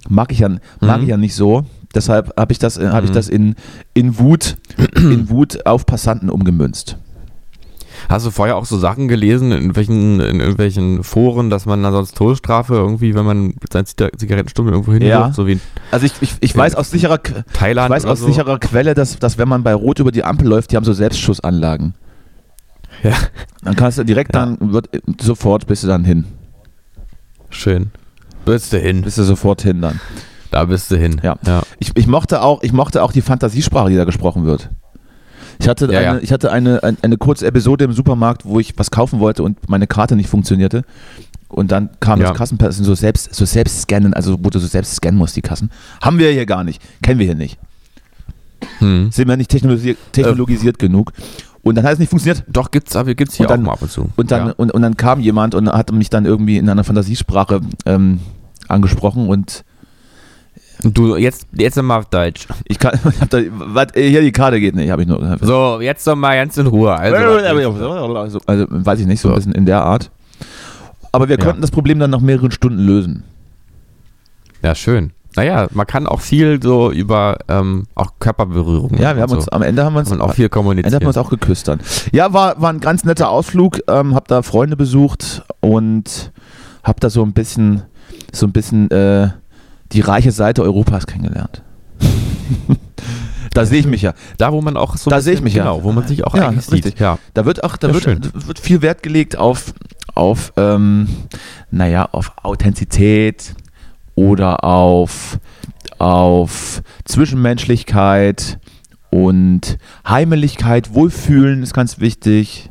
Mag 0.07 0.31
ich 0.31 0.39
ja, 0.39 0.49
mag 0.79 0.97
Mhm. 0.97 1.03
ich 1.03 1.09
ja 1.09 1.17
nicht 1.17 1.35
so. 1.35 1.65
Deshalb 1.93 2.31
habe 2.37 2.51
ich 2.51 2.59
das, 2.59 2.77
äh, 2.77 2.87
hab 2.89 3.03
ich 3.03 3.09
Mhm. 3.09 3.13
das 3.15 3.29
in, 3.29 3.55
in, 3.93 4.17
Wut, 4.19 4.57
in 4.95 5.29
Wut 5.29 5.65
auf 5.65 5.85
Passanten 5.85 6.29
umgemünzt. 6.29 6.97
Hast 8.07 8.25
du 8.25 8.31
vorher 8.31 8.55
auch 8.55 8.65
so 8.65 8.77
Sachen 8.77 9.07
gelesen, 9.09 9.47
in 9.51 9.57
irgendwelchen, 9.57 10.19
in 10.21 10.39
irgendwelchen 10.39 11.03
Foren, 11.03 11.49
dass 11.49 11.65
man 11.65 11.83
dann 11.83 11.91
sonst 11.91 12.15
Todesstrafe 12.15 12.75
irgendwie, 12.75 13.13
wenn 13.13 13.25
man 13.25 13.47
mit 13.47 13.73
seinen 13.73 13.85
Ziga- 13.85 14.15
Zigarettenstummel 14.17 14.71
irgendwo 14.71 14.93
hinwirft, 14.93 15.11
Ja. 15.11 15.33
so 15.33 15.45
wie 15.47 15.59
Also 15.91 16.05
ich, 16.05 16.13
ich, 16.21 16.33
ich 16.39 16.55
weiß 16.55 16.75
aus 16.75 16.91
sicherer, 16.91 17.19
Thailand 17.53 17.89
ich 17.89 17.95
weiß 17.95 18.05
aus 18.05 18.19
so. 18.19 18.27
sicherer 18.27 18.57
Quelle, 18.57 18.93
dass, 18.93 19.19
dass 19.19 19.37
wenn 19.37 19.49
man 19.49 19.63
bei 19.63 19.73
Rot 19.73 19.99
über 19.99 20.11
die 20.13 20.23
Ampel 20.23 20.47
läuft, 20.47 20.71
die 20.71 20.77
haben 20.77 20.85
so 20.85 20.93
Selbstschussanlagen. 20.93 21.93
Ja. 23.03 23.15
Dann 23.63 23.75
kannst 23.75 23.97
du 23.97 24.03
direkt 24.05 24.33
Ja. 24.33 24.45
dann, 24.45 24.71
wird, 24.73 24.89
sofort 25.21 25.67
bist 25.67 25.83
du 25.83 25.87
dann 25.87 26.05
hin. 26.05 26.23
Schön. 27.49 27.91
Bist 28.53 28.73
du 28.73 28.77
hin. 28.79 29.01
Bist 29.01 29.17
du 29.17 29.23
sofort 29.23 29.61
hin 29.61 29.81
dann. 29.81 29.99
Da 30.51 30.65
bist 30.65 30.89
du 30.91 30.97
hin. 30.97 31.19
Ja. 31.23 31.37
ja. 31.45 31.61
Ich, 31.79 31.91
ich, 31.95 32.07
mochte 32.07 32.41
auch, 32.41 32.63
ich 32.63 32.73
mochte 32.73 33.03
auch 33.03 33.11
die 33.11 33.21
Fantasiesprache, 33.21 33.89
die 33.89 33.95
da 33.95 34.03
gesprochen 34.05 34.45
wird. 34.45 34.69
Ich 35.59 35.67
hatte, 35.67 35.85
Ja, 35.91 35.99
eine, 35.99 36.05
ja. 36.05 36.17
Ich 36.19 36.31
hatte 36.31 36.51
eine, 36.51 36.81
eine, 36.83 36.97
eine 37.01 37.17
kurze 37.17 37.45
Episode 37.45 37.85
im 37.85 37.93
Supermarkt, 37.93 38.45
wo 38.45 38.59
ich 38.59 38.73
was 38.77 38.91
kaufen 38.91 39.19
wollte 39.19 39.43
und 39.43 39.69
meine 39.69 39.87
Karte 39.87 40.15
nicht 40.15 40.29
funktionierte. 40.29 40.83
Und 41.49 41.71
dann 41.71 41.89
kam 41.99 42.21
Ja. 42.21 42.29
das 42.29 42.37
Kassenpersonal 42.37 42.85
so 42.87 42.95
selbst, 42.95 43.33
so 43.35 43.45
selbst 43.45 43.81
scannen, 43.81 44.13
also 44.13 44.37
wo 44.43 44.49
du 44.49 44.59
so 44.59 44.67
selbst 44.67 44.95
scannen 44.95 45.17
musst, 45.17 45.35
die 45.35 45.41
Kassen. 45.41 45.69
Haben 46.01 46.17
wir 46.19 46.31
hier 46.31 46.45
gar 46.45 46.63
nicht. 46.63 46.81
Kennen 47.01 47.19
wir 47.19 47.25
hier 47.25 47.35
nicht. 47.35 47.57
Hm. 48.79 49.11
Sind 49.11 49.27
wir 49.27 49.37
nicht 49.37 49.49
technologisiert, 49.49 49.97
technologisiert 50.11 50.79
genug. 50.79 51.11
Und 51.61 51.75
dann 51.75 51.83
hat 51.85 51.93
es 51.93 51.99
nicht 51.99 52.09
funktioniert. 52.09 52.43
Doch, 52.47 52.71
gibt's, 52.71 52.95
aber 52.95 53.13
gibt's 53.15 53.35
hier 53.35 53.47
dann- 53.47 53.61
auch 53.61 53.65
mal 53.65 53.73
ab 53.73 53.81
und 53.81 53.91
zu. 53.91 54.09
Und 54.15 54.31
dann, 54.31 54.47
ja. 54.47 54.53
und, 54.57 54.71
und 54.71 54.81
dann 54.81 54.95
kam 54.97 55.19
jemand 55.19 55.55
und 55.55 55.69
hat 55.69 55.91
mich 55.91 56.09
dann 56.09 56.25
irgendwie 56.25 56.57
in 56.57 56.69
einer 56.69 56.83
Fantasiesprache 56.83 57.61
ähm, 57.85 58.19
angesprochen 58.69 59.27
und 59.27 59.63
Du, 60.81 61.17
jetzt, 61.17 61.45
jetzt 61.51 61.75
noch 61.75 61.83
mal 61.83 61.97
auf 61.97 62.05
Deutsch. 62.05 62.47
ich 62.63 62.79
kann, 62.79 62.97
ich 63.13 63.19
hab 63.19 63.29
da, 63.29 63.39
äh, 63.39 64.09
hier 64.09 64.21
die 64.21 64.31
Karte 64.31 64.61
geht 64.61 64.75
nicht, 64.75 64.89
habe 64.91 65.01
ich 65.01 65.09
nur. 65.09 65.37
So, 65.41 65.81
jetzt 65.81 66.07
noch 66.07 66.15
mal 66.15 66.37
ganz 66.37 66.55
in 66.55 66.67
Ruhe. 66.67 66.95
Also, 66.95 68.39
Also, 68.47 68.65
weiß 68.69 68.99
ich 69.01 69.05
nicht, 69.05 69.19
so 69.19 69.27
ein 69.27 69.31
So. 69.31 69.35
bisschen 69.35 69.51
in 69.51 69.65
der 69.65 69.81
Art. 69.83 70.09
Aber 71.11 71.27
wir 71.27 71.37
Ja. 71.37 71.43
konnten 71.43 71.59
das 71.61 71.71
Problem 71.71 71.99
dann 71.99 72.11
nach 72.11 72.21
mehreren 72.21 72.51
Stunden 72.51 72.79
lösen. 72.79 73.23
ja, 74.61 74.73
schön. 74.73 75.11
Naja, 75.35 75.67
man 75.71 75.85
kann 75.85 76.07
auch 76.07 76.21
viel 76.21 76.61
so 76.61 76.91
über 76.91 77.37
ähm, 77.49 77.85
auch 77.95 78.13
Körperberührung. 78.19 78.93
Ja, 78.99 79.15
wir 79.15 79.21
haben 79.21 79.31
und 79.31 79.37
uns, 79.37 79.45
so. 79.45 79.51
am 79.51 79.61
Ende 79.61 79.83
haben 79.85 79.93
wir 79.93 79.99
uns, 79.99 80.09
man 80.09 80.21
auch 80.21 80.33
viel 80.33 80.49
am 80.51 80.69
Ende 80.71 80.83
haben 80.95 81.01
wir 81.01 81.07
uns 81.07 81.17
auch 81.17 81.29
geküsst 81.29 81.67
dann. 81.67 81.79
Ja, 82.11 82.33
war, 82.33 82.59
war 82.61 82.71
ein 82.73 82.79
ganz 82.79 83.03
netter 83.03 83.29
Ausflug, 83.29 83.79
ähm, 83.89 84.15
hab 84.15 84.27
da 84.27 84.41
Freunde 84.43 84.75
besucht 84.77 85.43
und 85.59 86.31
hab 86.83 86.99
da 86.99 87.09
so 87.09 87.21
ein 87.23 87.33
bisschen, 87.33 87.83
so 88.33 88.45
ein 88.45 88.51
bisschen 88.51 88.89
äh, 88.91 89.29
die 89.91 90.01
reiche 90.01 90.31
Seite 90.31 90.63
Europas 90.63 91.07
kennengelernt. 91.07 91.63
da 93.53 93.65
sehe 93.65 93.79
ich 93.79 93.87
mich 93.87 94.01
ja. 94.01 94.13
da, 94.37 94.51
wo 94.51 94.61
man 94.61 94.77
auch 94.77 94.95
so. 94.97 95.09
Da 95.09 95.21
sehe 95.21 95.33
ich 95.33 95.41
mich 95.41 95.53
ja. 95.55 95.63
Genau, 95.63 95.83
wo 95.83 95.91
man 95.91 96.07
sich 96.07 96.25
auch 96.25 96.35
Ja, 96.35 96.47
eigentlich 96.49 96.71
richtig. 96.71 96.91
sieht. 96.93 96.99
Ja. 96.99 97.17
Da 97.33 97.45
wird 97.45 97.63
auch, 97.63 97.77
da 97.77 97.87
Ja, 97.87 97.93
wird, 97.93 98.03
schön. 98.03 98.21
wird 98.33 98.59
viel 98.59 98.81
Wert 98.81 99.03
gelegt 99.03 99.37
auf, 99.37 99.73
auf 100.15 100.53
ähm, 100.57 101.07
naja, 101.71 102.07
auf 102.11 102.31
Authentizität 102.43 103.55
oder 104.15 104.63
auf, 104.63 105.39
auf 105.97 106.81
Zwischenmenschlichkeit 107.05 108.59
und 109.09 109.77
Heimeligkeit, 110.07 110.93
Wohlfühlen 110.93 111.63
ist 111.63 111.73
ganz 111.73 111.99
wichtig. 111.99 112.69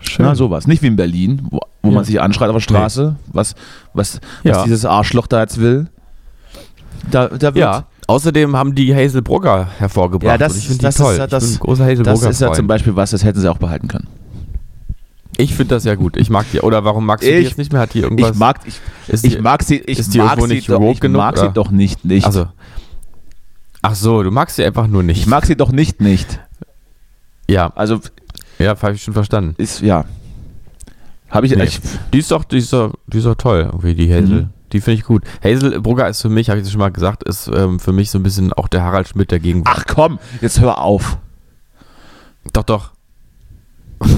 Schön. 0.00 0.26
Na, 0.26 0.34
sowas. 0.34 0.66
Nicht 0.66 0.82
wie 0.82 0.88
in 0.88 0.96
Berlin, 0.96 1.46
wo, 1.50 1.60
wo 1.82 1.88
Ja. 1.90 1.94
man 1.94 2.04
sich 2.04 2.20
anschreit 2.20 2.48
auf 2.48 2.56
der 2.56 2.60
Straße, 2.60 3.16
was, 3.28 3.54
was, 3.94 4.20
Ja. 4.44 4.56
was 4.56 4.64
dieses 4.64 4.84
Arschloch 4.84 5.26
da 5.26 5.40
jetzt 5.40 5.60
will. 5.60 5.88
Da, 7.10 7.28
da 7.28 7.54
wird, 7.54 7.56
Ja. 7.56 7.86
Außerdem 8.08 8.56
haben 8.56 8.74
die 8.74 8.94
Hazel 8.94 9.22
Brugger 9.22 9.68
hervorgebracht. 9.78 10.26
Ja, 10.28 10.36
das- 10.38 10.56
ich 10.56 10.66
das 10.68 10.78
die 10.78 10.86
ist 10.86 10.96
toll. 10.98 11.16
ja 11.16 11.26
das- 11.26 11.52
ich 11.52 11.60
großer 11.60 11.84
Hazel 11.84 12.02
das 12.04 12.22
ist 12.22 12.40
ja 12.40 12.52
zum. 12.52 12.66
Beispiel 12.66 12.94
was, 12.96 13.10
das 13.12 13.24
hätten 13.24 13.40
sie 13.40 13.48
auch 13.50 13.58
behalten 13.58 13.88
können. 13.88 14.08
Ich 15.38 15.54
finde 15.54 15.76
das 15.76 15.84
ja 15.84 15.94
gut. 15.94 16.16
Ich 16.16 16.28
mag 16.28 16.44
die. 16.52 16.60
Oder 16.60 16.84
warum 16.84 17.06
magst 17.06 17.24
du 17.26 17.30
die 17.30 17.38
Ich- 17.38 17.48
jetzt 17.48 17.58
nicht 17.58 17.72
mehr? 17.72 17.80
Hat 17.80 17.94
die 17.94 18.00
irgendwas? 18.00 18.32
Ich 18.32 18.36
mag, 18.36 18.60
ich, 18.66 18.80
ist 19.08 19.24
ich 19.24 19.36
die, 19.36 19.40
mag 19.40 19.62
sie, 19.62 19.78
ich 19.78 19.98
ist 19.98 20.12
die 20.12 20.18
mag 20.18 20.38
sie 20.40 20.46
nicht 20.48 20.68
doch, 20.68 20.80
woke 20.80 20.92
ich 20.92 21.00
genug, 21.00 21.16
mag 21.18 21.36
sie 21.38 21.44
oder? 21.44 21.52
doch 21.52 21.70
nicht, 21.70 22.04
nicht. 22.04 22.26
Also. 22.26 22.46
Ach 23.80 23.94
so, 23.94 24.22
du 24.22 24.30
magst 24.30 24.56
sie 24.56 24.64
einfach 24.64 24.86
nur 24.88 25.02
nicht. 25.02 25.20
ich 25.20 25.26
mag 25.26 25.46
sie 25.46 25.56
doch 25.56 25.72
nicht, 25.72 26.00
nicht. 26.00 26.38
Ja, 27.48 27.72
Also 27.74 27.98
ja, 28.58 28.76
habe 28.80 28.92
ich 28.94 29.02
schon 29.02 29.14
verstanden. 29.14 29.54
ist 29.58 29.80
ja, 29.80 30.04
habe 31.32 31.46
ich, 31.46 31.56
Nee. 31.56 31.64
ich 31.64 31.80
Die 32.12 32.18
ist 32.20 32.30
doch, 32.30 32.44
die 32.44 32.58
ist 32.58 32.72
doch, 32.72 32.92
die 33.08 33.18
ist 33.18 33.26
doch 33.26 33.34
toll, 33.34 33.62
irgendwie, 33.72 33.94
die 33.94 34.12
Hazel. 34.12 34.42
Mhm. 34.42 34.48
Die 34.72 34.80
finde 34.80 35.00
ich 35.00 35.04
gut. 35.04 35.22
Hazel 35.44 35.80
Brugger 35.80 36.08
ist 36.08 36.22
für 36.22 36.28
mich, 36.30 36.48
habe 36.48 36.58
ich 36.60 36.64
das 36.64 36.72
schon 36.72 36.78
mal 36.78 36.90
gesagt, 36.92 37.24
ist 37.24 37.48
ähm, 37.48 37.78
für 37.80 37.92
mich 37.92 38.10
so 38.10 38.18
ein 38.18 38.22
bisschen 38.22 38.52
auch 38.52 38.68
der 38.68 38.82
Harald 38.82 39.08
Schmidt 39.08 39.30
der 39.30 39.40
Gegenwart. 39.40 39.76
ach 39.80 39.84
komm, 39.86 40.18
jetzt 40.40 40.60
hör 40.60 40.78
auf. 40.80 41.18
Doch, 42.52 42.62
doch. 42.62 42.90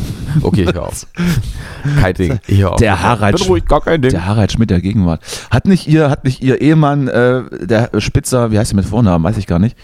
Okay, 0.43 0.67
hör 0.67 0.89
auf. 0.89 1.07
Kein 2.01 2.15
Ding. 2.15 2.41
Ich 2.49 2.59
hör 2.59 2.73
auf. 2.73 2.77
Der 2.81 3.01
Harald 3.01 3.37
Bin 3.39 3.47
ruhig, 3.47 3.67
gar 3.67 3.81
kein 3.81 4.03
Ding. 4.03 4.11
Der 4.11 4.27
Harald 4.27 4.51
Schmidt 4.51 4.69
der 4.69 4.81
Gegenwart. 4.81 5.23
Hat 5.49 5.67
nicht 5.67 5.87
ihr, 5.87 6.11
hat 6.11 6.25
nicht 6.25 6.43
ihr 6.43 6.61
Ehemann, 6.61 7.07
äh, 7.07 7.43
der 7.65 7.91
Spitzer, 8.01 8.51
wie 8.51 8.59
heißt 8.59 8.73
der 8.73 8.77
mit 8.77 8.85
Vornamen, 8.85 9.23
weiß 9.25 9.37
ich 9.37 9.47
gar 9.47 9.61
nicht. 9.61 9.77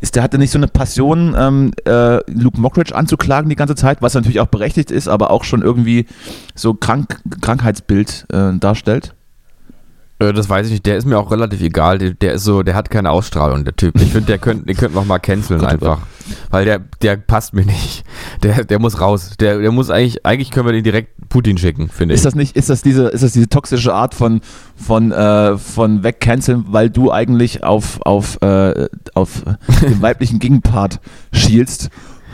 Ist, 0.00 0.14
der 0.14 0.22
hatte 0.22 0.38
nicht 0.38 0.50
so 0.50 0.58
eine 0.58 0.68
Passion, 0.68 1.34
ähm, 1.38 1.72
äh, 1.86 2.18
Luke 2.30 2.60
Mockridge 2.60 2.94
anzuklagen 2.94 3.48
die 3.48 3.56
ganze 3.56 3.74
Zeit, 3.74 4.02
was 4.02 4.14
natürlich 4.14 4.40
auch 4.40 4.46
berechtigt 4.46 4.90
ist, 4.90 5.08
aber 5.08 5.30
auch 5.30 5.44
schon 5.44 5.62
irgendwie 5.62 6.06
so 6.54 6.74
krank, 6.74 7.20
Krankheitsbild 7.40 8.26
äh, 8.30 8.52
darstellt. 8.58 9.14
Äh, 10.18 10.32
das 10.32 10.48
weiß 10.48 10.66
ich 10.66 10.72
nicht. 10.72 10.86
Der 10.86 10.96
ist 10.96 11.06
mir 11.06 11.18
auch 11.18 11.30
relativ 11.30 11.62
egal. 11.62 11.98
Der, 11.98 12.10
der 12.10 12.34
ist 12.34 12.44
so, 12.44 12.62
der 12.62 12.74
hat 12.74 12.90
keine 12.90 13.10
Ausstrahlung, 13.10 13.64
der 13.64 13.76
Typ. 13.76 13.96
Ich 14.00 14.12
finde, 14.12 14.26
der 14.26 14.38
könnte, 14.38 14.66
den 14.66 14.76
könnten 14.76 14.96
wir 14.96 15.04
mal 15.04 15.18
canceln 15.18 15.62
oh 15.62 15.66
einfach. 15.66 16.00
Weil 16.50 16.64
der, 16.64 16.80
der 17.02 17.16
passt 17.16 17.54
mir 17.54 17.64
nicht. 17.64 18.04
Der, 18.42 18.64
der 18.64 18.78
muss 18.78 19.00
raus. 19.00 19.32
Der, 19.40 19.58
der 19.58 19.72
muss 19.72 19.90
eigentlich, 19.90 20.24
eigentlich 20.24 20.50
können 20.50 20.66
wir 20.66 20.72
den 20.72 20.84
direkt 20.84 21.28
Putin 21.28 21.58
schicken, 21.58 21.88
finde 21.88 22.14
ich. 22.14 22.18
Ist 22.18 22.24
das 22.24 22.34
nicht, 22.34 22.56
ist 22.56 22.70
das 22.70 22.82
diese, 22.82 23.08
ist 23.08 23.22
das 23.22 23.32
diese 23.32 23.48
toxische 23.48 23.94
Art 23.94 24.14
von, 24.14 24.40
von, 24.76 25.12
äh, 25.12 25.56
von 25.58 26.02
wegcanceln, 26.02 26.66
weil 26.68 26.90
du 26.90 27.12
eigentlich 27.12 27.64
auf, 27.64 28.00
auf, 28.02 28.40
äh, 28.42 28.88
auf 29.14 29.42
den 29.82 30.02
weiblichen 30.02 30.38
Gegenpart 30.38 31.00
schielst 31.32 31.90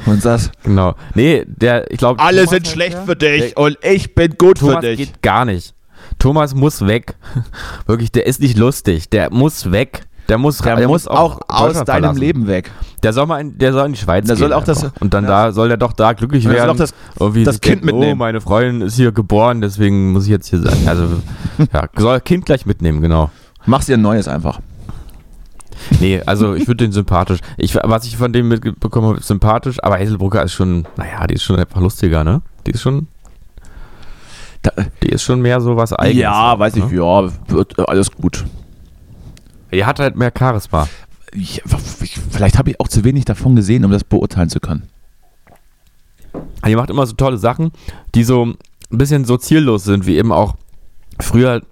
und 0.07 0.22
sagst, 0.22 0.52
genau. 0.64 0.94
Nee, 1.14 1.44
der, 1.46 1.90
ich 1.90 1.98
glaube. 1.98 2.20
alle 2.20 2.46
sind 2.46 2.66
schlecht 2.66 2.98
für 3.07 3.16
dich 3.16 3.57
und 3.57 3.78
ich 3.83 4.14
bin 4.14 4.37
gut 4.37 4.59
für 4.59 4.66
Thomas 4.66 4.81
dich. 4.83 4.96
geht 4.98 5.22
gar 5.22 5.44
nicht. 5.44 5.74
Thomas 6.18 6.55
muss 6.55 6.87
weg. 6.87 7.14
Wirklich, 7.87 8.12
der 8.12 8.26
ist 8.26 8.40
nicht 8.40 8.57
lustig. 8.57 9.11
Der 9.11 9.33
muss 9.33 9.70
weg. 9.70 10.07
Der 10.33 10.38
muss, 10.38 10.57
Der, 10.59 10.88
muss 10.88 11.07
auch 11.07 11.40
aus 11.47 11.85
deinem. 11.85 12.16
Leben 12.16 12.47
weg. 12.47 12.71
Der 13.03 13.12
soll 13.12 13.27
mal 13.27 13.38
in, 13.38 13.59
der 13.59 13.75
soll 13.75 13.85
in 13.85 13.92
die 13.92 13.99
Schweiz 13.99 14.27
Der 14.27 14.35
gehen. 14.35 14.40
soll 14.40 14.55
auch 14.55 14.64
das- 14.64 14.90
und 15.01 15.12
dann 15.12 15.27
da 15.27 15.53
soll 15.53 15.68
der 15.68 15.77
doch 15.77 15.92
da 15.92 16.14
glücklich 16.14 16.47
Und 16.47 16.53
er 16.53 16.57
soll 16.61 16.66
werden. 16.68 16.77
auch 16.77 16.79
das- 16.79 16.95
Irgendwie 17.21 17.45
das 17.45 17.57
sich 17.57 17.61
Kind 17.61 17.83
denken, 17.83 17.87
mitnehmen. 17.99 18.12
Oh, 18.12 18.16
meine 18.25 18.40
Freundin 18.40 18.81
ist 18.81 18.97
hier 18.97 19.12
geboren, 19.12 19.61
deswegen 19.61 20.12
muss 20.12 20.25
ich 20.25 20.31
jetzt 20.31 20.47
hier 20.49 20.61
sein. 20.61 20.88
Also 20.88 21.05
ja, 21.71 21.87
soll 21.99 22.18
Kind 22.23 22.47
gleich 22.47 22.64
mitnehmen, 22.64 23.03
genau. 23.03 23.31
Mach's 23.66 23.85
dir 23.87 23.99
ein 23.99 24.03
neues 24.03 24.27
einfach. 24.27 24.61
Nee, 26.01 26.23
also 26.25 26.55
ich 26.55 26.64
finde 26.64 26.85
den 26.85 26.92
sympathisch. 26.92 27.40
Ich, 27.59 27.75
was 27.75 28.07
ich 28.07 28.16
von 28.16 28.33
dem 28.33 28.49
mitbekommen 28.49 29.09
habe, 29.09 29.23
sympathisch, 29.23 29.83
aber 29.85 29.99
Hazelbrugger 29.99 30.42
ist 30.45 30.55
schon, 30.55 30.87
naja, 30.97 31.27
die 31.27 31.35
ist 31.35 31.42
schon 31.42 31.57
einfach 31.59 31.81
lustiger, 31.83 32.25
ne? 32.25 32.40
Die 32.66 32.71
ist 32.71 32.81
schon, 32.81 33.07
Da, 34.62 34.71
die 35.03 35.09
ist 35.09 35.25
schon 35.25 35.42
mehr 35.42 35.61
so 35.61 35.77
was 35.77 35.92
eigenes. 35.92 36.23
ja, 36.23 36.59
weiß 36.59 36.77
ich, 36.77 36.85
ne? 36.88 36.97
ja, 36.97 37.29
wird 37.49 37.79
äh, 37.79 37.83
alles 37.87 38.11
gut. 38.12 38.45
Die 39.73 39.85
hat 39.85 39.99
halt 39.99 40.17
mehr 40.17 40.33
Charisma. 40.37 40.89
Ich, 41.33 41.63
ich, 42.03 42.19
vielleicht 42.31 42.59
habe 42.59 42.71
ich 42.71 42.81
auch 42.81 42.89
zu 42.89 43.05
wenig 43.05 43.25
davon 43.25 43.57
gesehen, 43.57 43.85
um 43.85 43.91
das 43.91 44.05
beurteilen 44.05 44.51
zu 44.51 44.61
können. 44.61 44.89
Die 46.67 46.77
macht 46.77 46.91
immer 46.91 47.07
so 47.07 47.15
tolle 47.15 47.39
Sachen, 47.39 47.73
die 48.15 48.25
so 48.25 48.45
ein 48.45 48.59
bisschen 48.91 49.25
so 49.25 49.37
ziellos 49.37 49.85
sind, 49.85 50.07
wie 50.07 50.17
eben 50.17 50.33
auch 50.33 50.57
früher 51.19 51.63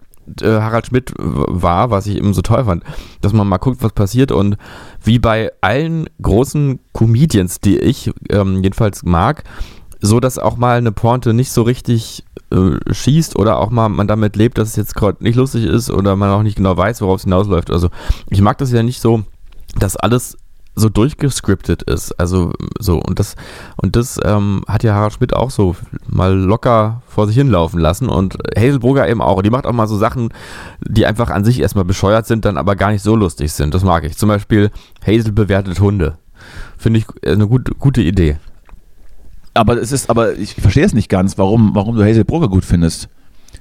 äh, 0.41 0.47
Harald 0.47 0.87
Schmidt 0.87 1.13
war, 1.17 1.91
was 1.91 2.07
ich 2.07 2.17
eben 2.17 2.35
so 2.35 2.43
toll 2.43 2.65
fand, 2.65 2.85
dass 3.21 3.33
man 3.33 3.49
mal 3.49 3.59
guckt, 3.59 3.83
was 3.83 3.93
passiert 3.93 4.33
und 4.33 4.57
wie 5.03 5.19
bei 5.19 5.53
allen 5.61 6.09
großen 6.23 6.81
Comedians, 6.93 7.61
die 7.61 7.79
ich 7.79 8.11
ähm, 8.31 8.63
jedenfalls 8.63 9.03
mag, 9.03 9.45
so 10.01 10.21
dass 10.21 10.39
auch 10.39 10.57
mal 10.57 10.79
eine 10.79 10.93
Pointe 10.93 11.35
nicht 11.35 11.53
so 11.53 11.63
richtig 11.63 12.25
äh, 12.51 12.79
schießt 12.93 13.37
oder 13.37 13.59
auch 13.59 13.71
mal 13.71 13.89
man 13.89 14.09
damit 14.09 14.37
lebt, 14.37 14.59
dass 14.59 14.69
es 14.69 14.77
jetzt 14.77 14.95
gerade 14.95 15.23
nicht 15.23 15.37
lustig 15.37 15.65
ist 15.65 15.91
oder 15.91 16.17
man 16.17 16.31
auch 16.31 16.43
nicht 16.43 16.57
genau 16.57 16.77
weiß, 16.77 17.01
worauf 17.01 17.19
es 17.19 17.25
hinausläuft. 17.25 17.71
Also 17.71 17.91
ich 18.29 18.41
mag 18.41 18.59
das 18.59 18.73
ja 18.73 18.83
nicht 18.83 19.01
so, 19.01 19.23
dass 19.79 19.97
alles 19.97 20.37
so 20.75 20.89
durchgescriptet 20.89 21.83
ist. 21.83 22.13
Also 22.19 22.53
so 22.79 23.01
und 23.01 23.19
das 23.19 23.37
und 23.77 23.97
das 23.97 24.19
ähm, 24.25 24.65
hat 24.67 24.83
ja 24.83 24.95
Harald 24.95 25.13
Schmidt 25.13 25.35
auch 25.35 25.51
so 25.51 25.77
mal 26.09 26.35
locker 26.35 27.03
vor 27.07 27.27
sich 27.27 27.37
hinlaufen 27.37 27.81
lassen 27.81 28.09
und 28.09 28.39
Hazelbrugger 28.57 29.09
eben 29.09 29.23
auch. 29.23 29.43
Die 29.43 29.51
macht 29.51 29.67
auch 29.67 29.73
mal 29.73 29.87
so 29.87 29.97
Sachen, 29.97 30.33
die 30.81 31.07
einfach 31.07 31.31
an 31.31 31.45
sich 31.45 31.61
erstmal 31.61 31.85
bescheuert 31.85 32.27
sind, 32.27 32.45
dann 32.45 32.57
aber 32.57 32.77
gar 32.77 32.91
nicht 32.91 33.03
so 33.03 33.15
lustig 33.17 33.53
sind. 33.53 33.75
Das 33.75 33.85
mag 33.85 34.05
ich. 34.05 34.17
Zum 34.17 34.29
Beispiel 34.29 34.71
Hazel 35.07 35.33
bewertet 35.33 35.81
Hunde. 35.81 36.19
Finde 36.79 37.01
ich 37.01 37.07
eine 37.27 37.47
gut, 37.47 37.79
gute 37.79 38.01
Idee. 38.01 38.39
Aber 39.55 39.77
es 39.81 39.91
ist, 39.93 40.09
aber 40.11 40.37
ich 40.39 40.55
verstehe 40.55 40.85
es 40.85 40.93
nicht 40.93 41.09
ganz, 41.09 41.37
warum, 41.39 41.75
warum 41.75 41.97
du 41.97 42.05
Hazel 42.05 42.25
Brugger 42.25 42.49
gut 42.49 42.65
findest. 42.65 43.09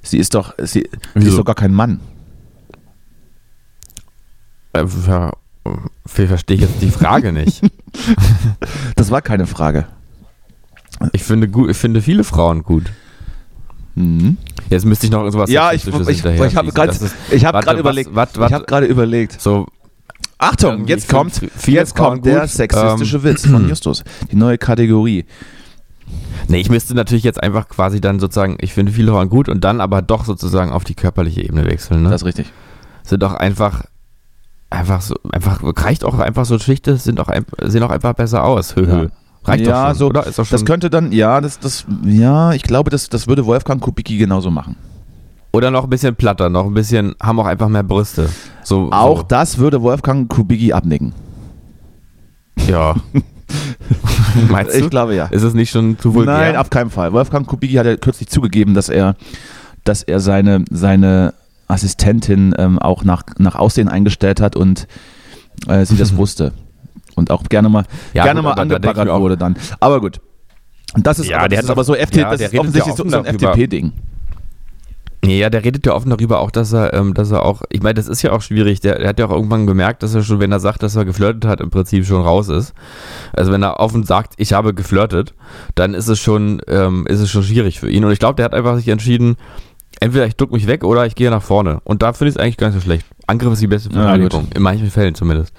Sie 0.03 0.17
ist 0.17 0.35
doch, 0.35 0.53
sie, 0.59 0.87
sie 1.15 1.27
ist 1.27 1.37
doch 1.37 1.45
gar 1.45 1.55
kein 1.55 1.73
Mann. 1.73 1.99
Äh, 4.73 4.85
ja, 5.07 5.33
ich 6.05 6.11
verstehe 6.27 6.57
jetzt 6.57 6.81
die 6.81 6.91
Frage 6.91 7.31
nicht. 7.31 7.61
Das 8.95 9.09
war 9.09 9.21
keine 9.21 9.47
Frage. 9.47 9.87
Ich 11.13 11.23
finde, 11.23 11.47
gut, 11.47 11.69
ich 11.71 11.77
finde 11.77 12.01
viele 12.01 12.23
Frauen 12.23 12.61
gut. 12.63 12.91
Mhm. 13.95 14.37
Jetzt 14.69 14.85
müsste 14.85 15.07
ich 15.07 15.11
noch 15.11 15.27
sowas 15.31 15.49
Ja, 15.49 15.71
ich, 15.73 15.87
ich, 15.87 15.93
ich, 16.07 16.25
ich 16.25 16.55
habe 16.55 16.71
gerade 16.71 16.93
ich 17.31 17.45
hab 17.45 17.77
überlegt. 17.79 18.13
wat- 18.13 18.31
ich 18.33 18.39
wat- 18.39 18.51
habe 18.53 18.65
gerade 18.65 18.85
überlegt. 18.85 19.41
So, 19.41 19.65
Achtung, 20.37 20.85
jetzt 20.87 21.09
kommt, 21.09 21.41
jetzt 21.65 21.95
kommt 21.95 22.25
der 22.25 22.41
gut. 22.41 22.49
sexistische 22.49 23.17
Ähm, 23.17 23.23
Witz 23.23 23.47
von 23.47 23.67
Justus. 23.69 24.03
Die 24.31 24.35
neue 24.35 24.57
Kategorie. 24.57 25.25
Nee, 26.49 26.59
ich 26.59 26.69
müsste 26.69 26.95
natürlich 26.95 27.23
jetzt 27.23 27.41
einfach 27.41 27.67
quasi 27.67 28.01
dann 28.01 28.19
sozusagen, 28.19 28.57
ich 28.59 28.73
finde 28.73 28.91
viele 28.91 29.11
Frauen 29.11 29.29
gut 29.29 29.49
und 29.49 29.63
dann 29.63 29.81
aber 29.81 30.01
doch 30.01 30.25
sozusagen 30.25 30.71
auf 30.71 30.83
die 30.83 30.95
körperliche 30.95 31.43
Ebene 31.43 31.65
wechseln. 31.65 32.01
Ne? 32.03 32.09
Das 32.09 32.21
ist 32.21 32.25
richtig. 32.25 32.51
sind 33.03 33.23
auch 33.23 33.35
einfach, 33.35 33.83
einfach 34.71 35.01
so, 35.01 35.15
einfach, 35.31 35.61
reicht 35.63 36.03
auch 36.03 36.17
einfach 36.17 36.45
so 36.45 36.57
Schichte, 36.57 36.97
sind 36.97 37.19
auch, 37.19 37.29
sehen 37.61 37.83
auch 37.83 37.91
einfach 37.91 38.13
besser 38.13 38.43
aus. 38.43 38.75
Hö, 38.75 38.87
hö. 38.87 39.03
Ja. 39.03 39.09
Reicht 39.43 39.67
ja, 39.67 39.83
doch 39.83 39.87
schon, 39.89 39.97
so, 39.97 40.07
oder? 40.07 40.25
Ist 40.25 40.39
doch 40.39 40.45
schon, 40.45 40.55
das 40.55 40.65
könnte 40.65 40.89
dann, 40.89 41.11
ja, 41.11 41.39
das, 41.39 41.59
das, 41.59 41.85
ja, 42.03 42.51
ich 42.53 42.63
glaube, 42.63 42.89
das, 42.89 43.09
das 43.09 43.27
würde 43.27 43.45
Wolfgang 43.45 43.79
Kubicki 43.79 44.17
genauso 44.17 44.49
machen. 44.49 44.75
oder 45.53 45.69
noch 45.69 45.83
ein 45.83 45.89
bisschen 45.91 46.15
platter, 46.15 46.49
noch 46.49 46.65
ein 46.65 46.73
bisschen, 46.73 47.13
haben 47.21 47.39
auch 47.39 47.45
einfach 47.45 47.69
mehr 47.69 47.83
Brüste. 47.83 48.27
So, 48.63 48.89
Auch 48.91 49.19
so. 49.19 49.25
das 49.27 49.59
würde 49.59 49.81
Wolfgang 49.83 50.27
Kubicki 50.27 50.73
abnicken. 50.73 51.13
Ja. 52.67 52.95
Meinst 54.49 54.73
du? 54.73 54.79
Ich 54.79 54.89
glaube 54.89 55.15
ja. 55.15 55.25
ist 55.25 55.43
es 55.43 55.53
nicht 55.53 55.71
schon 55.71 55.97
zu 55.97 56.13
vulgär? 56.13 56.33
Nein, 56.33 56.55
auf 56.55 56.69
keinen 56.69 56.89
Fall. 56.89 57.13
Wolfgang 57.13 57.47
Kubicki 57.47 57.75
hat 57.75 57.85
ja 57.85 57.97
kürzlich 57.97 58.29
zugegeben, 58.29 58.73
dass 58.73 58.89
er, 58.89 59.15
dass 59.83 60.03
er 60.03 60.19
seine, 60.19 60.63
seine 60.69 61.33
Assistentin 61.67 62.53
ähm, 62.57 62.79
auch 62.79 63.03
nach, 63.03 63.23
nach 63.37 63.55
Aussehen 63.55 63.89
eingestellt 63.89 64.41
hat 64.41 64.55
und 64.55 64.87
äh, 65.67 65.85
sie 65.85 65.97
das 65.97 66.15
wusste. 66.17 66.53
Und 67.15 67.31
auch 67.31 67.43
gerne 67.43 67.69
mal, 67.69 67.85
Ja, 68.13 68.23
gerne 68.23 68.41
gut, 68.41 68.55
mal 68.55 68.61
angebaggert 68.61 69.09
wurde 69.09 69.37
dann. 69.37 69.57
Aber 69.79 69.99
gut. 69.99 70.21
Und 70.93 71.05
das 71.05 71.19
ist, 71.19 71.29
Ja, 71.29 71.39
aber, 71.39 71.49
der 71.49 71.57
das 71.59 71.65
ist 71.65 71.71
aber 71.71 71.83
so 71.83 71.93
FT, 71.93 72.15
ja, 72.15 72.29
das 72.29 72.39
der 72.39 72.47
ist 72.53 72.59
offensichtlich 72.59 72.97
ja 72.97 73.09
so, 73.09 73.17
ein. 73.17 73.25
FDP-Ding. 73.25 73.93
Ja, 75.25 75.49
der 75.49 75.65
redet 75.65 75.85
ja 75.85 75.93
offen 75.93 76.09
darüber 76.09 76.39
auch, 76.39 76.49
dass 76.49 76.71
er, 76.71 76.93
ähm, 76.93 77.13
dass 77.13 77.31
er 77.31 77.43
auch, 77.43 77.61
ich 77.69 77.81
meine, 77.81 77.95
das 77.95 78.07
ist 78.07 78.21
ja 78.21 78.31
auch 78.31 78.41
schwierig. 78.41 78.79
Der, 78.79 78.99
der 78.99 79.09
hat 79.09 79.19
ja 79.19 79.25
auch 79.25 79.31
irgendwann 79.31 79.67
gemerkt, 79.67 80.01
dass 80.01 80.15
er 80.15 80.23
schon, 80.23 80.39
wenn 80.39 80.51
er 80.51 80.61
sagt, 80.61 80.81
dass 80.81 80.95
er 80.95 81.03
geflirtet 81.03 81.45
hat, 81.45 81.59
im 81.59 81.69
Prinzip 81.69 82.05
schon 82.05 82.21
raus 82.21 82.47
ist. 82.47 82.73
Also 83.33 83.51
wenn 83.51 83.61
er 83.61 83.81
offen 83.81 84.03
sagt, 84.03 84.33
ich 84.37 84.53
habe 84.53 84.73
geflirtet, 84.73 85.33
dann 85.75 85.93
ist 85.93 86.07
es 86.07 86.19
schon, 86.19 86.61
ähm, 86.67 87.05
ist 87.07 87.19
es 87.19 87.29
schon 87.29 87.43
schwierig 87.43 87.79
für 87.79 87.89
ihn. 87.89 88.05
Und 88.05 88.11
ich 88.11 88.19
glaube, 88.19 88.35
der 88.35 88.45
hat 88.45 88.53
einfach 88.53 88.77
sich 88.77 88.87
entschieden, 88.87 89.35
entweder 89.99 90.25
ich 90.25 90.37
duck 90.37 90.51
mich 90.51 90.67
weg 90.67 90.85
oder 90.85 91.05
ich 91.05 91.15
gehe 91.15 91.29
nach 91.29 91.43
vorne. 91.43 91.81
Und 91.83 92.01
da 92.01 92.13
finde 92.13 92.29
ich 92.29 92.35
es 92.35 92.41
eigentlich 92.41 92.57
gar 92.57 92.67
nicht 92.67 92.75
so 92.75 92.81
schlecht. 92.81 93.05
Angriff 93.29 93.53
ist 93.53 93.61
die 93.61 93.67
beste 93.67 93.89
Ja, 93.89 94.01
Verteidigung. 94.01 94.47
in 94.55 94.61
manchen 94.61 94.89
Fällen 94.91 95.15
zumindest. 95.15 95.53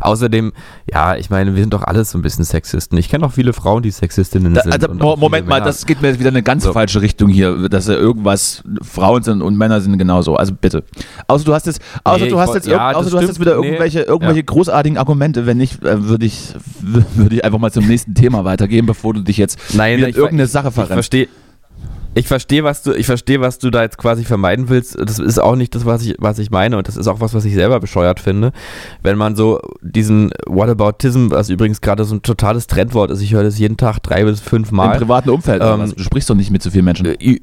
Außerdem, 0.00 0.52
ja, 0.92 1.16
ich 1.16 1.30
meine, 1.30 1.54
wir 1.54 1.62
sind 1.62 1.72
doch 1.72 1.82
alles 1.84 2.10
so 2.10 2.18
ein 2.18 2.22
bisschen 2.22 2.44
Sexisten. 2.44 2.98
Ich 2.98 3.08
kenne 3.08 3.24
auch 3.26 3.32
viele 3.32 3.52
Frauen, 3.52 3.82
die 3.82 3.90
Sexistinnen 3.90 4.54
Da, 4.54 4.62
sind. 4.62 4.72
also, 4.72 4.88
auch 5.04 5.16
Moment 5.16 5.46
mal, 5.46 5.60
das 5.60 5.86
geht 5.86 6.02
mir 6.02 6.08
jetzt 6.08 6.18
wieder 6.18 6.28
in 6.30 6.34
eine 6.36 6.42
ganz 6.42 6.64
So. 6.64 6.72
falsche 6.72 7.00
Richtung 7.00 7.28
hier, 7.28 7.68
dass 7.68 7.88
irgendwas 7.88 8.62
Frauen 8.82 9.22
sind 9.22 9.42
und 9.42 9.56
Männer 9.56 9.80
sind 9.80 9.96
genauso. 9.98 10.36
Also 10.36 10.52
bitte. 10.54 10.84
Außer 11.28 11.44
du 11.44 11.54
hast 11.54 11.66
jetzt, 11.66 11.80
außer 12.04 12.24
Nee, 12.24 12.30
du 12.30 12.34
ich 12.36 12.40
hast 12.40 12.54
jetzt, 12.54 12.66
ja, 12.66 12.92
außer 12.92 13.10
du 13.10 13.16
hast 13.18 13.28
jetzt 13.28 13.40
wieder 13.40 13.56
Nee. 13.58 13.66
irgendwelche, 13.66 14.00
irgendwelche 14.00 14.40
Ja. 14.40 14.44
großartigen 14.46 14.98
Argumente. 14.98 15.46
Wenn 15.46 15.58
nicht, 15.58 15.82
äh, 15.84 16.02
würde 16.08 16.26
ich, 16.26 16.54
würde 16.80 17.36
ich 17.36 17.44
einfach 17.44 17.58
mal 17.58 17.70
zum 17.72 17.86
nächsten 17.86 18.14
Thema 18.14 18.44
weitergehen, 18.44 18.86
bevor 18.86 19.14
du 19.14 19.20
dich 19.20 19.36
jetzt 19.36 19.58
Nein, 19.74 19.98
wieder 19.98 20.08
in 20.08 20.10
ich 20.10 20.16
irgendeine 20.16 20.44
ich- 20.44 20.50
Sache 20.50 20.68
Ich 20.68 20.74
verrennst. 20.74 20.92
verstehe. 20.94 21.28
Ich 22.14 22.28
verstehe, 22.28 22.62
was 22.62 22.82
du, 22.82 22.92
ich 22.92 23.06
verstehe, 23.06 23.40
was 23.40 23.58
du 23.58 23.70
da 23.70 23.82
jetzt 23.82 23.96
quasi 23.96 24.24
vermeiden 24.24 24.68
willst. 24.68 24.98
Das 24.98 25.18
ist 25.18 25.38
auch 25.38 25.56
nicht 25.56 25.74
das, 25.74 25.86
was 25.86 26.04
ich, 26.04 26.14
was 26.18 26.38
ich 26.38 26.50
meine. 26.50 26.76
Und 26.76 26.88
das 26.88 26.96
ist 26.96 27.06
auch 27.08 27.20
was, 27.20 27.32
was 27.32 27.44
ich 27.44 27.54
selber 27.54 27.80
bescheuert 27.80 28.20
finde. 28.20 28.52
Wenn 29.02 29.16
man 29.16 29.34
so 29.34 29.60
diesen 29.80 30.30
Whataboutism, 30.46 31.30
was 31.30 31.48
übrigens 31.48 31.80
gerade 31.80 32.04
so 32.04 32.14
ein 32.14 32.22
totales 32.22 32.66
Trendwort 32.66 33.10
ist, 33.10 33.22
ich 33.22 33.32
höre 33.32 33.44
das 33.44 33.58
jeden 33.58 33.78
Tag 33.78 34.00
drei 34.00 34.24
bis 34.24 34.40
fünf 34.40 34.70
Im 34.70 34.76
Mal. 34.76 34.98
privaten 34.98 35.30
Umfeld. 35.30 35.62
Ähm, 35.64 35.92
du 35.96 36.02
sprichst 36.02 36.28
doch 36.28 36.34
nicht 36.34 36.50
mit 36.50 36.62
so 36.62 36.70
vielen 36.70 36.84
Menschen. 36.84 37.06
Äh, 37.06 37.40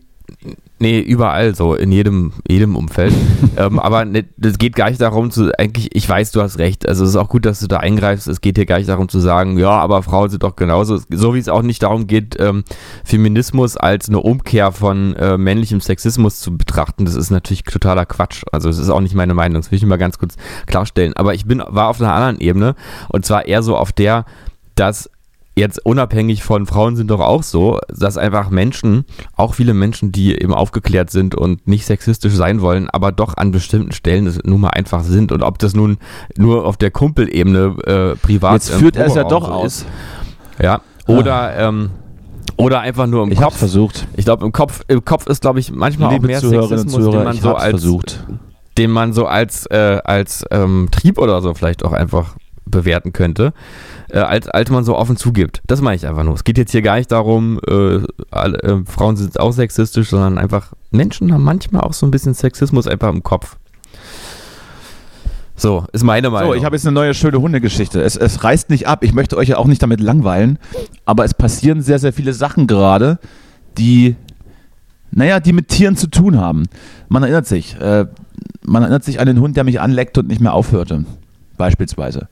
Nee, 0.81 0.99
überall 0.99 1.55
so, 1.55 1.75
in 1.75 1.91
jedem, 1.91 2.31
jedem 2.47 2.77
Umfeld. 2.77 3.13
ähm, 3.57 3.79
aber 3.79 4.05
ne, 4.05 4.25
das 4.37 4.57
geht 4.57 4.75
gar 4.75 4.89
nicht 4.89 5.01
darum 5.01 5.29
zu, 5.29 5.51
eigentlich, 5.59 5.93
ich 5.93 6.07
weiß, 6.07 6.31
du 6.31 6.41
hast 6.41 6.57
recht. 6.57 6.87
Also 6.87 7.03
es 7.03 7.11
ist 7.11 7.15
auch 7.17 7.27
gut, 7.27 7.45
dass 7.45 7.59
du 7.59 7.67
da 7.67 7.77
eingreifst. 7.77 8.27
Es 8.27 8.39
geht 8.39 8.57
hier 8.57 8.65
gar 8.65 8.77
nicht 8.77 8.87
darum 8.87 9.09
zu 9.09 9.19
sagen, 9.19 9.57
ja, 9.57 9.71
aber 9.71 10.03
Frauen 10.03 10.29
sind 10.29 10.43
doch 10.43 10.55
genauso. 10.55 10.97
So 11.09 11.33
wie 11.33 11.39
es 11.39 11.49
auch 11.49 11.63
nicht 11.63 11.83
darum 11.83 12.07
geht, 12.07 12.37
ähm, 12.39 12.63
Feminismus 13.03 13.75
als 13.75 14.07
eine 14.07 14.19
Umkehr 14.19 14.71
von 14.71 15.15
äh, 15.15 15.37
männlichem 15.37 15.81
Sexismus 15.81 16.39
zu 16.39 16.57
betrachten. 16.57 17.03
Das 17.03 17.15
ist 17.15 17.29
natürlich 17.29 17.63
totaler 17.63 18.05
Quatsch. 18.05 18.43
Also 18.53 18.69
es 18.69 18.77
ist 18.77 18.89
auch 18.89 19.01
nicht 19.01 19.15
meine 19.15 19.33
Meinung. 19.33 19.61
Das 19.61 19.71
will 19.71 19.77
ich 19.77 19.85
mal 19.85 19.97
ganz 19.97 20.17
kurz 20.17 20.35
klarstellen. 20.65 21.13
Aber 21.15 21.33
ich 21.33 21.45
bin, 21.45 21.61
war 21.67 21.89
auf 21.89 21.99
einer 21.99 22.13
anderen 22.13 22.39
Ebene 22.39 22.75
und 23.09 23.25
zwar 23.25 23.45
eher 23.47 23.63
so 23.63 23.75
auf 23.75 23.91
der, 23.91 24.25
dass 24.75 25.09
jetzt 25.55 25.85
unabhängig 25.85 26.43
von 26.43 26.65
Frauen 26.65 26.95
sind 26.95 27.09
doch 27.12 27.19
auch 27.19 27.43
so, 27.43 27.79
dass 27.89 28.17
einfach 28.17 28.49
Menschen, 28.49 29.05
auch 29.35 29.53
viele 29.55 29.73
Menschen, 29.73 30.12
die 30.12 30.33
eben 30.39 30.53
aufgeklärt 30.53 31.09
sind 31.09 31.35
und 31.35 31.67
nicht 31.67 31.85
sexistisch 31.85 32.33
sein 32.33 32.62
wollen, 32.62 32.89
aber 32.89 33.12
doch 33.12 33.35
an 33.38 33.51
bestimmten 33.51 33.91
Stellen 33.91 34.25
es 34.27 34.39
nun 34.43 34.62
mal 34.62 34.69
einfach 34.69 35.03
sind. 35.03 35.31
Und 35.31 35.43
ob 35.43 35.59
das 35.59 35.73
nun 35.75 35.97
nur 36.38 36.65
auf 36.65 36.77
der 36.77 36.91
Kumpelebene 36.91 37.75
äh, 37.85 38.15
privat 38.15 38.53
Jetzt 38.53 38.69
im 38.71 38.79
führt 38.79 38.95
er 38.95 39.07
es 39.07 39.15
ja 39.15 39.23
doch 39.23 39.49
aus. 39.49 39.65
ist. 39.81 39.85
Ja. 40.62 40.81
Oder, 41.07 41.55
ähm, 41.57 41.89
oder 42.57 42.81
einfach 42.81 43.07
nur 43.07 43.23
im 43.23 43.31
Ich 43.31 43.39
Kopf. 43.39 43.57
versucht. 43.57 44.07
Ich 44.15 44.25
glaube, 44.25 44.45
im 44.45 44.51
Kopf, 44.51 44.81
im 44.88 45.03
Kopf 45.03 45.27
ist, 45.27 45.41
glaube 45.41 45.59
ich, 45.59 45.71
manchmal 45.71 46.09
auch 46.09 46.13
Liebe 46.13 46.27
mehr 46.27 46.39
Zuhörerinnen 46.39 46.77
Sexismus, 46.89 47.03
den 47.03 47.12
Zuhörer, 47.12 47.23
man 47.25 47.35
ich 47.35 47.41
so 47.41 47.55
als 47.55 47.69
versucht. 47.71 48.25
den 48.77 48.91
man 48.91 49.13
so 49.13 49.25
als, 49.25 49.65
äh, 49.67 49.99
als 50.03 50.45
ähm, 50.51 50.88
Trieb 50.91 51.17
oder 51.17 51.41
so 51.41 51.53
vielleicht 51.53 51.83
auch 51.83 51.93
einfach 51.93 52.35
bewerten 52.69 53.13
könnte, 53.13 53.53
äh, 54.10 54.19
als, 54.19 54.47
als 54.47 54.69
man 54.69 54.84
so 54.84 54.95
offen 54.95 55.17
zugibt. 55.17 55.62
Das 55.67 55.82
meine 55.82 55.95
ich 55.95 56.08
einfach 56.08 56.23
nur. 56.23 56.34
Es 56.34 56.43
geht 56.43 56.58
jetzt 56.58 56.71
hier 56.71 56.82
gar 56.82 56.97
nicht 56.97 57.12
darum, 57.12 57.60
äh, 57.67 57.99
alle, 58.32 58.58
äh, 58.60 58.77
Frauen 58.86 59.17
sind 59.17 59.39
auch 59.39 59.51
sexistisch, 59.51 60.10
sondern 60.10 60.38
einfach 60.38 60.73
Menschen 60.91 61.34
haben 61.34 61.43
manchmal 61.43 61.82
auch 61.82 61.93
so 61.93 62.05
ein 62.05 62.12
bisschen 62.12 62.34
Sexismus 62.34 62.88
einfach 62.88 63.10
im 63.10 63.23
Kopf. 63.23 63.58
So, 65.55 65.86
ist 65.91 66.05
meine 66.05 66.29
Meinung. 66.29 66.51
So, 66.51 66.55
ich 66.55 66.63
habe 66.63 66.77
jetzt 66.77 66.86
eine 66.86 66.93
neue 66.93 67.13
schöne 67.13 67.41
Hundegeschichte. 67.41 68.01
Es, 68.01 68.15
es 68.15 68.45
reißt 68.45 68.69
nicht 68.69 68.88
ab. 68.88 69.03
Ich 69.03 69.13
möchte 69.13 69.36
euch 69.36 69.49
ja 69.49 69.58
auch 69.58 69.67
nicht 69.67 69.84
damit 69.84 69.99
langweilen, 69.99 70.58
aber 71.05 71.25
es 71.25 71.34
passieren 71.34 71.82
sehr, 71.82 71.99
sehr 71.99 72.13
viele 72.13 72.34
Sachen 72.34 72.65
gerade, 72.65 73.19
die, 73.77 74.15
naja, 75.12 75.41
die 75.41 75.51
mit 75.51 75.67
Tieren 75.67 75.97
zu 75.97 76.08
tun 76.08 76.39
haben. 76.39 76.63
Man 77.10 77.23
erinnert 77.23 77.45
sich. 77.45 77.75
Äh, 77.79 78.05
man 78.65 78.84
erinnert 78.84 79.03
sich 79.03 79.19
an 79.19 79.27
den 79.27 79.41
Hund, 79.41 79.58
der 79.58 79.65
mich 79.65 79.82
anleckt 79.82 80.17
und 80.17 80.27
nicht 80.27 80.39
mehr 80.39 80.53
aufhörte. 80.53 81.03
Beispielsweise. 81.59 82.27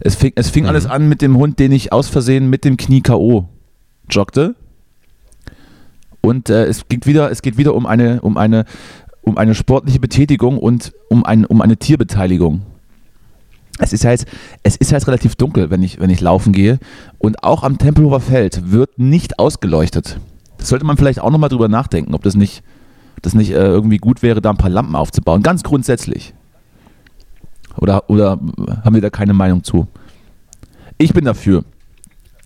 Es 0.00 0.14
fing, 0.16 0.32
es 0.34 0.50
fing 0.50 0.64
Mhm. 0.64 0.68
alles 0.68 0.84
an 0.84 1.08
mit 1.08 1.22
dem 1.22 1.38
Hund, 1.38 1.58
den 1.58 1.72
ich 1.72 1.90
aus 1.92 2.08
Versehen 2.10 2.50
mit 2.50 2.66
dem 2.66 2.76
Knie 2.76 3.00
K.O. 3.00 3.48
joggte. 4.10 4.54
Und 6.20 6.50
äh, 6.50 6.66
es 6.66 6.86
geht 6.88 7.06
wieder, 7.06 7.30
es 7.30 7.40
geht 7.40 7.56
wieder 7.56 7.74
um 7.74 7.86
eine, 7.86 8.20
um 8.20 8.36
eine, 8.36 8.64
um 9.22 9.38
eine 9.38 9.54
sportliche 9.54 10.00
Betätigung 10.00 10.58
und 10.58 10.92
um, 11.08 11.24
ein, 11.24 11.46
um 11.46 11.62
eine 11.62 11.76
Tierbeteiligung. 11.76 12.62
Es 13.78 13.92
ist 13.92 14.04
ja 14.04 14.10
jetzt, 14.10 14.26
es 14.62 14.76
ist 14.76 14.90
ja 14.90 14.96
jetzt 14.96 15.06
relativ 15.06 15.36
dunkel, 15.36 15.70
wenn 15.70 15.82
ich, 15.82 16.00
wenn 16.00 16.10
ich 16.10 16.20
laufen 16.20 16.52
gehe. 16.52 16.78
Und 17.18 17.44
auch 17.44 17.62
am 17.62 17.78
Tempelhofer 17.78 18.20
Feld 18.20 18.70
wird 18.72 18.98
nicht 18.98 19.38
ausgeleuchtet. 19.38 20.18
Das 20.58 20.68
sollte 20.68 20.86
man 20.86 20.96
vielleicht 20.96 21.20
auch 21.20 21.30
nochmal 21.30 21.50
drüber 21.50 21.68
nachdenken, 21.68 22.14
ob 22.14 22.22
das 22.22 22.34
nicht, 22.34 22.62
das 23.22 23.34
nicht 23.34 23.50
äh, 23.50 23.66
irgendwie 23.66 23.98
gut 23.98 24.22
wäre, 24.22 24.40
da 24.40 24.50
ein 24.50 24.56
paar 24.56 24.70
Lampen 24.70 24.96
aufzubauen. 24.96 25.42
Ganz 25.42 25.62
grundsätzlich. 25.62 26.32
Oder, 27.78 28.08
oder 28.10 28.38
haben 28.84 28.94
wir 28.94 29.02
da 29.02 29.10
keine 29.10 29.34
Meinung 29.34 29.62
zu? 29.64 29.86
Ich 30.98 31.12
bin 31.12 31.24
dafür. 31.24 31.64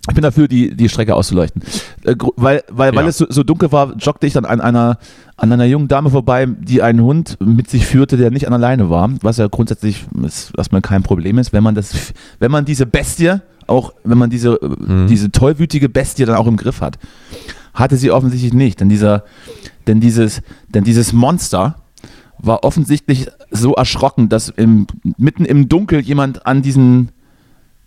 Ich 0.09 0.15
bin 0.15 0.23
dafür, 0.23 0.47
die, 0.47 0.75
die 0.75 0.89
Strecke 0.89 1.13
auszuleuchten. 1.15 1.61
Äh, 2.03 2.15
weil 2.35 2.63
weil, 2.69 2.95
weil 2.95 3.03
Ja. 3.03 3.09
es 3.09 3.17
so, 3.19 3.27
so 3.29 3.43
dunkel 3.43 3.71
war, 3.71 3.95
joggte 3.97 4.25
ich 4.25 4.33
dann 4.33 4.45
an 4.45 4.59
einer, 4.59 4.97
an 5.37 5.51
einer 5.51 5.65
jungen 5.65 5.87
Dame 5.87 6.09
vorbei, 6.09 6.47
die 6.47 6.81
einen 6.81 7.01
Hund 7.01 7.37
mit 7.39 7.69
sich 7.69 7.85
führte, 7.85 8.17
der 8.17 8.31
nicht 8.31 8.47
an 8.47 8.51
der 8.51 8.59
Leine 8.59 8.89
war. 8.89 9.11
Was 9.21 9.37
ja 9.37 9.47
grundsätzlich 9.47 10.05
ist, 10.23 10.53
erstmal 10.57 10.81
kein 10.81 11.03
Problem 11.03 11.37
ist, 11.37 11.53
wenn 11.53 11.63
man 11.63 11.75
das, 11.75 12.13
wenn 12.39 12.49
man 12.51 12.65
diese 12.65 12.87
Bestie, 12.87 13.41
auch 13.67 13.93
wenn 14.03 14.17
man 14.17 14.31
diese, 14.31 14.53
äh, 14.55 15.05
diese 15.07 15.31
tollwütige 15.31 15.87
Bestie 15.87 16.25
dann 16.25 16.35
auch 16.35 16.47
im 16.47 16.57
Griff 16.57 16.81
hat. 16.81 16.97
Hatte 17.75 17.95
sie 17.95 18.09
offensichtlich 18.11 18.53
nicht, 18.53 18.81
denn 18.81 18.89
dieser, 18.89 19.23
denn 19.87 19.99
dieses, 20.01 20.41
denn 20.67 20.83
dieses 20.83 21.13
Monster 21.13 21.75
war 22.41 22.63
offensichtlich 22.63 23.27
so 23.49 23.73
erschrocken, 23.73 24.29
dass 24.29 24.49
im, 24.49 24.87
mitten 25.17 25.45
im 25.45 25.69
Dunkel 25.69 26.01
jemand 26.01 26.45
an 26.45 26.61
diesen 26.61 27.11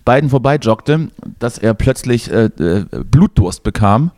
beiden 0.04 0.30
vorbeijoggte, 0.30 1.08
dass 1.38 1.58
er 1.58 1.74
plötzlich 1.74 2.30
äh, 2.30 2.46
äh, 2.46 2.84
Blutdurst 3.10 3.62
bekam. 3.62 4.10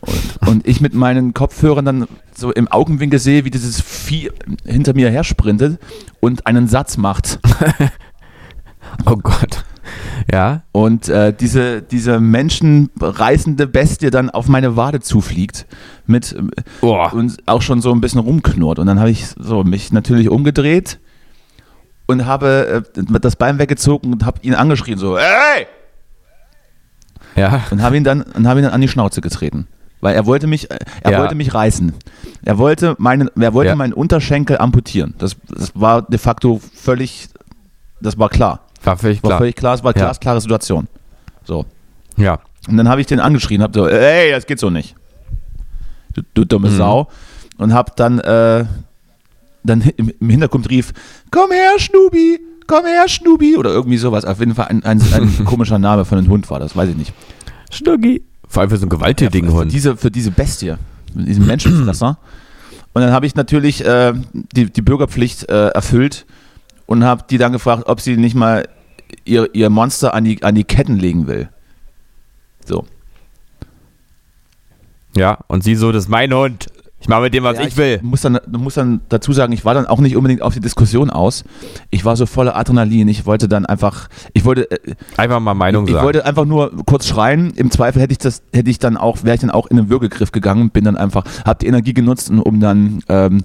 Und, 0.00 0.38
und 0.48 0.66
ich 0.66 0.80
mit 0.80 0.94
meinen 0.94 1.34
Kopfhörern 1.34 1.84
dann 1.84 2.06
so 2.34 2.52
im 2.52 2.68
Augenwinkel 2.68 3.18
sehe, 3.18 3.44
wie 3.44 3.50
dieses 3.50 3.80
Vieh 3.80 4.30
hinter 4.64 4.94
mir 4.94 5.10
her 5.10 5.24
sprintet 5.24 5.78
und 6.20 6.46
einen 6.46 6.68
Satz 6.68 6.96
macht. 6.96 7.38
Oh 9.06 9.14
Gott. 9.16 9.64
Ja. 10.32 10.62
Und 10.72 11.08
äh, 11.08 11.32
diese, 11.32 11.82
diese 11.82 12.20
menschenreißende 12.20 13.66
Bestie 13.66 14.10
dann 14.10 14.30
auf 14.30 14.48
meine 14.48 14.76
Wade 14.76 15.00
zufliegt 15.00 15.66
mit 16.06 16.34
Boah. 16.80 17.12
und 17.12 17.36
auch 17.46 17.62
schon 17.62 17.80
so 17.82 17.92
ein 17.92 18.00
bisschen 18.00 18.20
rumknurrt. 18.20 18.78
Und 18.78 18.86
dann 18.86 18.98
habe 19.00 19.10
ich 19.10 19.26
so 19.38 19.64
mich 19.64 19.92
natürlich 19.92 20.28
umgedreht 20.28 20.98
und 22.06 22.26
habe 22.26 22.84
äh, 22.96 23.18
das 23.20 23.36
Bein 23.36 23.58
weggezogen 23.58 24.12
und 24.12 24.24
habe 24.24 24.38
ihn 24.42 24.54
angeschrien 24.54 24.98
so, 24.98 25.16
ey! 25.16 25.66
Ja. 27.36 27.62
Und 27.70 27.82
habe 27.82 27.96
ihn 27.96 28.04
dann 28.04 28.22
und 28.22 28.46
habe 28.48 28.60
ihn 28.60 28.64
dann 28.64 28.72
an 28.72 28.80
die 28.80 28.88
Schnauze 28.88 29.20
getreten. 29.20 29.66
Weil 30.00 30.14
er 30.14 30.26
wollte 30.26 30.46
mich, 30.46 30.70
äh, 30.70 30.78
er 31.02 31.12
Ja. 31.12 31.18
wollte 31.20 31.34
mich 31.34 31.52
reißen. 31.54 31.92
Er 32.44 32.58
wollte 32.58 32.96
meinen, 32.98 33.30
er 33.38 33.52
wollte 33.54 33.70
Ja. 33.70 33.76
meinen 33.76 33.92
Unterschenkel 33.92 34.58
amputieren. 34.58 35.14
Das, 35.18 35.36
das 35.48 35.72
war 35.74 36.02
de 36.02 36.18
facto 36.18 36.60
völlig, 36.74 37.28
das 38.00 38.18
war 38.18 38.30
klar. 38.30 38.60
War 38.84 38.96
völlig 38.96 39.22
War 39.22 39.28
klar. 39.30 39.38
völlig 39.38 39.56
klar, 39.56 39.74
es 39.74 39.84
war 39.84 39.94
Ja. 39.96 40.04
glasklare 40.04 40.40
Situation. 40.40 40.88
So. 41.44 41.66
Ja. 42.16 42.38
Und 42.68 42.76
dann 42.76 42.88
habe 42.88 43.00
ich 43.00 43.06
den 43.06 43.20
angeschrien, 43.20 43.62
habe 43.62 43.78
so, 43.78 43.86
ey, 43.88 44.30
das 44.32 44.46
geht 44.46 44.58
so 44.58 44.70
nicht. 44.70 44.94
Du, 46.14 46.22
du 46.34 46.44
dumme 46.44 46.70
Mhm. 46.70 46.76
Sau. 46.76 47.08
Und 47.58 47.72
habe 47.74 47.92
dann, 47.96 48.18
äh, 48.20 48.64
dann 49.64 49.80
im 49.82 50.30
Hintergrund 50.30 50.70
rief, 50.70 50.92
komm 51.30 51.50
her, 51.50 51.72
Schnubi, 51.78 52.40
komm 52.66 52.84
her, 52.86 53.06
Schnubi. 53.08 53.56
Oder 53.56 53.70
irgendwie 53.70 53.98
sowas. 53.98 54.24
Auf 54.24 54.40
jeden 54.40 54.54
Fall 54.54 54.68
ein, 54.68 54.82
ein, 54.84 55.00
ein 55.12 55.44
komischer 55.44 55.78
Name 55.78 56.04
von 56.04 56.18
einem 56.18 56.28
Hund 56.28 56.48
war 56.50 56.58
das, 56.58 56.74
weiß 56.74 56.88
ich 56.90 56.96
nicht. 56.96 57.12
Schnuggi. 57.70 58.22
Vor 58.48 58.62
allem 58.62 58.70
für 58.70 58.78
so 58.78 58.82
einen 58.84 58.90
gewalttätigen 58.90 59.50
für, 59.50 59.56
Hund. 59.56 59.72
diese, 59.72 59.96
für 59.96 60.10
diese 60.10 60.30
Bestie, 60.30 60.74
für 61.14 61.22
diesen 61.22 61.46
Menschenfresser. 61.46 62.18
Und 62.92 63.02
dann 63.02 63.12
habe 63.12 63.26
ich 63.26 63.34
natürlich 63.36 63.84
äh, 63.84 64.12
die, 64.32 64.64
die 64.72 64.82
Bürgerpflicht 64.82 65.48
äh, 65.48 65.68
erfüllt 65.68 66.26
und 66.90 67.04
habe 67.04 67.22
die 67.30 67.38
dann 67.38 67.52
gefragt, 67.52 67.84
ob 67.86 68.00
sie 68.00 68.16
nicht 68.16 68.34
mal 68.34 68.68
ihr, 69.24 69.48
ihr 69.54 69.70
Monster 69.70 70.12
an 70.12 70.24
die, 70.24 70.42
an 70.42 70.56
die 70.56 70.64
Ketten 70.64 70.96
legen 70.96 71.28
will. 71.28 71.48
So. 72.64 72.84
Ja. 75.16 75.38
Und 75.46 75.62
sie 75.62 75.76
so, 75.76 75.92
das 75.92 76.04
ist 76.04 76.08
mein 76.08 76.34
Hund. 76.34 76.66
Ich 77.00 77.08
mache 77.08 77.22
mit 77.22 77.32
dem, 77.32 77.44
was 77.44 77.58
Ja, 77.58 77.64
ich 77.64 77.76
will. 77.76 78.00
Muss 78.02 78.22
dann, 78.22 78.40
muss 78.50 78.74
dann 78.74 79.02
dazu 79.08 79.32
sagen, 79.32 79.52
ich 79.52 79.64
war 79.64 79.72
dann 79.72 79.86
auch 79.86 80.00
nicht 80.00 80.16
unbedingt 80.16 80.42
auf 80.42 80.52
die 80.52 80.60
Diskussion 80.60 81.10
aus. 81.10 81.44
Ich 81.90 82.04
war 82.04 82.16
so 82.16 82.26
voller 82.26 82.56
Adrenalin. 82.56 83.06
Ich 83.06 83.24
wollte 83.24 83.46
dann 83.46 83.66
einfach, 83.66 84.08
ich 84.32 84.44
wollte, 84.44 84.68
äh, 84.72 84.96
Einfach 85.16 85.38
mal 85.38 85.54
Meinung 85.54 85.86
ich 85.86 85.92
sagen. 85.92 86.04
wollte 86.04 86.26
einfach 86.26 86.44
nur 86.44 86.72
kurz 86.86 87.06
schreien. 87.06 87.52
Im 87.54 87.70
Zweifel 87.70 88.02
hätte 88.02 88.12
ich 88.12 88.18
das, 88.18 88.42
hätte 88.52 88.68
ich 88.68 88.80
dann 88.80 88.96
auch, 88.96 89.22
wäre 89.22 89.36
ich 89.36 89.40
dann 89.40 89.50
auch 89.50 89.68
in 89.68 89.76
den 89.76 89.90
Würgegriff 89.90 90.32
gegangen. 90.32 90.70
Bin 90.70 90.82
dann 90.82 90.96
einfach, 90.96 91.24
habe 91.44 91.60
die 91.60 91.68
Energie 91.68 91.94
genutzt, 91.94 92.30
um 92.30 92.58
dann 92.58 93.04
ähm, 93.08 93.44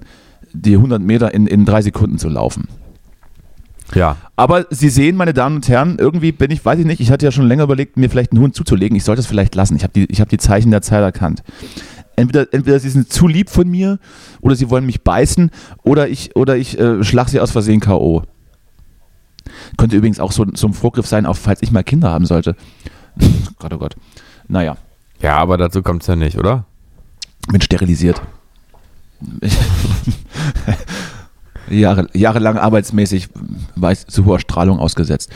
die 0.52 0.74
100 0.74 1.00
Meter 1.00 1.32
in, 1.32 1.46
in 1.46 1.64
drei 1.64 1.80
Sekunden 1.80 2.18
zu 2.18 2.28
laufen. 2.28 2.66
Ja. 3.94 4.16
Aber 4.36 4.66
Sie 4.70 4.88
sehen, 4.88 5.16
meine 5.16 5.32
Damen 5.32 5.56
und 5.56 5.68
Herren, 5.68 5.96
irgendwie 5.98 6.32
bin 6.32 6.50
ich, 6.50 6.64
weiß 6.64 6.78
ich 6.78 6.86
nicht, 6.86 7.00
ich 7.00 7.10
hatte 7.10 7.24
ja 7.24 7.32
schon 7.32 7.46
länger 7.46 7.64
überlegt, 7.64 7.96
mir 7.96 8.10
vielleicht 8.10 8.32
einen 8.32 8.40
Hund 8.40 8.54
zuzulegen. 8.54 8.96
Ich 8.96 9.04
sollte 9.04 9.20
es 9.20 9.26
vielleicht 9.26 9.54
lassen. 9.54 9.76
Ich 9.76 9.82
habe 9.82 9.92
die, 9.92 10.04
ich 10.06 10.20
habe 10.20 10.28
die 10.30 10.38
Zeichen 10.38 10.70
der 10.70 10.82
Zeit 10.82 11.02
erkannt. 11.02 11.42
Entweder, 12.16 12.52
entweder 12.52 12.78
sie 12.78 12.88
sind 12.88 13.12
zu 13.12 13.28
lieb 13.28 13.50
von 13.50 13.68
mir 13.68 13.98
oder 14.40 14.56
sie 14.56 14.70
wollen 14.70 14.86
mich 14.86 15.02
beißen 15.02 15.50
oder 15.82 16.08
ich, 16.08 16.34
oder 16.34 16.56
ich 16.56 16.78
äh, 16.78 17.04
schlag 17.04 17.28
sie 17.28 17.40
aus 17.40 17.50
Versehen 17.50 17.80
K.O. 17.80 18.22
Könnte 19.76 19.96
übrigens 19.96 20.18
auch 20.18 20.32
so, 20.32 20.46
so 20.54 20.66
ein 20.66 20.72
Vorgriff 20.72 21.06
sein, 21.06 21.26
auch 21.26 21.36
falls 21.36 21.62
ich 21.62 21.70
mal 21.72 21.84
Kinder 21.84 22.10
haben 22.10 22.26
sollte. 22.26 22.56
Gott, 23.58 23.72
oh 23.72 23.78
Gott. 23.78 23.96
Naja, 24.48 24.76
Ja, 25.20 25.36
aber 25.36 25.56
dazu 25.58 25.82
kommt 25.82 26.02
es 26.02 26.08
ja 26.08 26.16
nicht, 26.16 26.38
oder? 26.38 26.64
bin 27.48 27.60
sterilisiert. 27.60 28.22
Jahre, 31.70 32.06
jahrelang 32.12 32.58
arbeitsmäßig 32.58 33.28
war 33.74 33.92
ich 33.92 34.06
zu 34.06 34.24
hoher 34.24 34.38
Strahlung 34.40 34.78
ausgesetzt. 34.78 35.30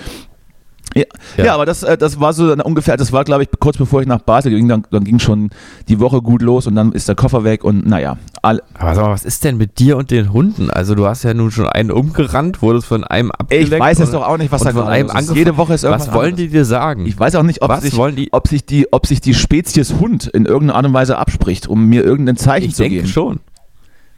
Ja, 0.92 1.04
ja. 1.36 1.44
Ja. 1.44 1.54
aber 1.54 1.66
das, 1.66 1.84
äh, 1.84 1.96
das 1.96 2.18
war 2.18 2.32
so 2.32 2.52
ungefähr, 2.52 2.96
das 2.96 3.12
war 3.12 3.22
glaube 3.22 3.44
ich 3.44 3.48
kurz 3.60 3.76
bevor 3.76 4.00
ich 4.00 4.08
nach 4.08 4.22
Basel 4.22 4.50
ging, 4.50 4.66
dann, 4.66 4.84
dann 4.90 5.04
ging 5.04 5.20
schon 5.20 5.50
die 5.88 6.00
Woche 6.00 6.20
gut 6.20 6.42
los 6.42 6.66
und 6.66 6.74
dann 6.74 6.90
ist 6.90 7.06
der 7.06 7.14
Koffer 7.14 7.44
weg 7.44 7.62
und 7.62 7.86
naja, 7.86 8.16
all, 8.42 8.60
Aber 8.76 8.96
sag 8.96 9.04
mal, 9.04 9.12
was 9.12 9.24
ist 9.24 9.44
denn 9.44 9.56
mit 9.56 9.78
dir 9.78 9.96
und 9.96 10.10
den 10.10 10.32
Hunden? 10.32 10.68
Also 10.68 10.96
du 10.96 11.06
hast 11.06 11.22
ja 11.22 11.32
nun 11.32 11.52
schon 11.52 11.68
einen 11.68 11.92
umgerannt, 11.92 12.60
wurdest 12.60 12.88
von 12.88 13.04
einem 13.04 13.30
abgelenkt. 13.30 13.72
ich 13.72 13.78
weiß 13.78 14.00
und- 14.00 14.12
doch 14.14 14.26
auch 14.26 14.36
nicht, 14.36 14.50
was 14.50 14.62
da 14.64 14.72
von 14.72 14.88
einem 14.88 15.08
ist. 15.16 15.32
Jede 15.32 15.56
Woche 15.56 15.74
ist 15.74 15.84
irgendwas 15.84 16.08
Was 16.08 16.14
wollen 16.14 16.34
die 16.34 16.48
dir 16.48 16.64
sagen? 16.64 17.06
Ich 17.06 17.16
weiß 17.16 17.36
auch 17.36 17.44
nicht, 17.44 17.62
ob, 17.62 17.68
Was 17.68 17.82
sich, 17.82 17.96
wollen 17.96 18.16
die- 18.16 18.32
ob, 18.32 18.48
sich 18.48 18.66
die, 18.66 18.92
ob 18.92 19.06
sich 19.06 19.20
die 19.20 19.34
Spezies 19.34 19.94
Hund 20.00 20.26
in 20.26 20.44
irgendeiner 20.44 20.74
Art 20.78 20.86
und 20.86 20.92
Weise 20.94 21.18
abspricht, 21.18 21.68
um 21.68 21.86
mir 21.86 22.02
irgendein 22.02 22.36
Zeichen 22.36 22.70
Ich 22.70 22.74
zu 22.74 22.82
denke 22.82 22.96
geben. 22.96 23.06
schon. 23.08 23.38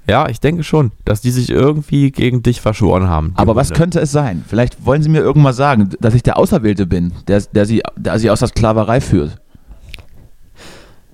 Ja, 0.08 0.28
ich 0.28 0.40
denke 0.40 0.64
schon, 0.64 0.90
dass 1.04 1.20
die 1.20 1.30
sich 1.30 1.48
irgendwie 1.50 2.10
gegen 2.10 2.42
dich 2.42 2.60
verschworen 2.60 3.08
haben. 3.08 3.32
Aber 3.36 3.54
was 3.54 3.68
Hunde. 3.68 3.78
könnte 3.78 4.00
es 4.00 4.10
sein? 4.10 4.44
Vielleicht 4.46 4.84
wollen 4.84 5.02
sie 5.02 5.08
mir 5.08 5.20
irgendwas 5.20 5.56
sagen, 5.56 5.90
dass 6.00 6.14
ich 6.14 6.22
der 6.24 6.38
Auserwählte 6.38 6.86
bin, 6.86 7.12
der, 7.28 7.40
der, 7.40 7.66
sie, 7.66 7.82
der 7.96 8.18
sie 8.18 8.30
aus 8.30 8.40
der 8.40 8.48
Sklaverei 8.48 9.00
führt. 9.00 9.36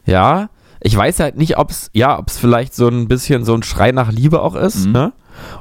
Ja, 0.07 0.49
ich 0.81 0.97
weiß 0.97 1.21
halt 1.21 1.37
nicht, 1.37 1.59
ob 1.59 1.71
es 1.71 1.91
ja, 1.93 2.23
vielleicht 2.29 2.75
so 2.75 2.89
ein 2.89 3.09
bisschen 3.09 3.45
so 3.45 3.55
ein 3.55 3.63
Schrei 3.63 3.93
nach 3.93 4.11
Liebe 4.13 4.41
auch 4.43 4.55
ist, 4.55 4.87
Mhm. 4.87 4.93
ne? 4.93 5.13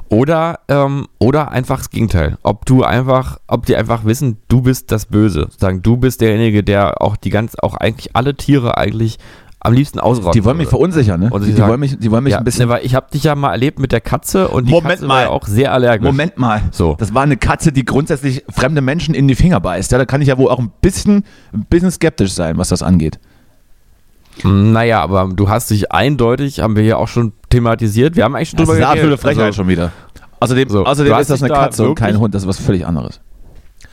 Oder 0.08 0.58
ähm, 0.66 1.06
oder 1.20 1.52
einfach 1.52 1.78
das 1.78 1.90
Gegenteil. 1.90 2.36
Ob 2.42 2.66
du 2.66 2.82
einfach, 2.82 3.38
ob 3.46 3.64
die 3.66 3.76
einfach 3.76 4.04
wissen, 4.04 4.38
du 4.48 4.62
bist 4.62 4.90
das 4.90 5.06
Böse, 5.06 5.48
sagen, 5.56 5.82
du 5.82 5.96
bist 5.96 6.20
derjenige, 6.20 6.64
der 6.64 7.00
auch 7.00 7.16
die 7.16 7.30
ganz, 7.30 7.54
auch 7.62 7.74
eigentlich 7.74 8.16
alle 8.16 8.34
Tiere 8.34 8.76
eigentlich 8.76 9.18
am 9.60 9.72
liebsten 9.72 9.98
ausrotten. 9.98 10.32
Die 10.40 10.44
wollen 10.44 10.56
mich 10.56 10.68
verunsichern, 10.68 11.18
ne? 11.20 11.30
Und 11.30 11.40
Die, 11.40 11.46
sie 11.46 11.52
die, 11.52 11.58
sagen- 11.58 11.70
wollen 11.70 11.80
mich, 11.80 11.98
die 11.98 12.10
wollen 12.10 12.22
mich 12.24 12.32
ja, 12.32 12.38
ein 12.38 12.44
bisschen. 12.44 12.68
ne, 12.68 12.80
ich 12.82 12.94
habe 12.94 13.06
dich 13.12 13.24
ja 13.24 13.34
mal 13.34 13.50
erlebt 13.52 13.78
mit 13.80 13.90
der 13.92 14.00
Katze 14.00 14.48
und 14.48 14.66
die 14.66 14.70
Moment 14.70 14.90
Katze 14.94 15.06
mal. 15.06 15.14
war 15.14 15.22
ja 15.22 15.28
auch 15.30 15.46
sehr 15.46 15.72
allergisch. 15.72 16.06
Moment 16.06 16.38
mal. 16.38 16.62
So. 16.70 16.94
Das 16.98 17.12
war 17.12 17.22
eine 17.22 17.36
Katze, 17.36 17.72
die 17.72 17.84
grundsätzlich 17.84 18.44
fremde 18.48 18.80
Menschen 18.80 19.14
in 19.14 19.26
die 19.26 19.34
Finger 19.34 19.58
beißt. 19.60 19.90
Ja, 19.92 19.98
da 19.98 20.04
kann 20.04 20.22
ich 20.22 20.28
ja 20.28 20.38
wohl 20.38 20.48
auch 20.50 20.58
ein 20.60 20.70
bisschen, 20.80 21.24
ein 21.52 21.64
bisschen 21.68 21.90
skeptisch 21.90 22.32
sein, 22.32 22.56
was 22.56 22.68
das 22.68 22.82
angeht. 22.82 23.18
Naja, 24.44 25.00
aber 25.02 25.28
du 25.34 25.48
hast 25.48 25.70
dich 25.70 25.90
eindeutig, 25.90 26.60
haben 26.60 26.76
wir 26.76 26.82
hier 26.84 26.98
auch 26.98 27.08
schon 27.08 27.32
thematisiert. 27.50 28.14
Wir 28.14 28.22
haben 28.24 28.36
eigentlich 28.36 28.50
schon 28.50 28.58
Das 28.58 28.68
ist 28.68 28.74
drüber 28.74 28.76
eine 28.76 28.86
absolute 29.00 29.08
geredet. 29.16 29.20
Frechheit 29.22 29.44
Also- 29.46 29.56
schon 29.56 29.68
wieder. 29.68 29.92
Außerdem, 30.40 30.68
So, 30.68 30.84
außerdem 30.86 31.18
ist 31.18 31.30
das 31.30 31.42
eine 31.42 31.52
da 31.52 31.62
Katze 31.62 31.88
und 31.88 31.94
kein 31.96 32.08
wirklich- 32.10 32.20
Hund. 32.20 32.34
Das 32.36 32.42
ist 32.42 32.48
was 32.48 32.58
völlig 32.60 32.86
anderes. 32.86 33.20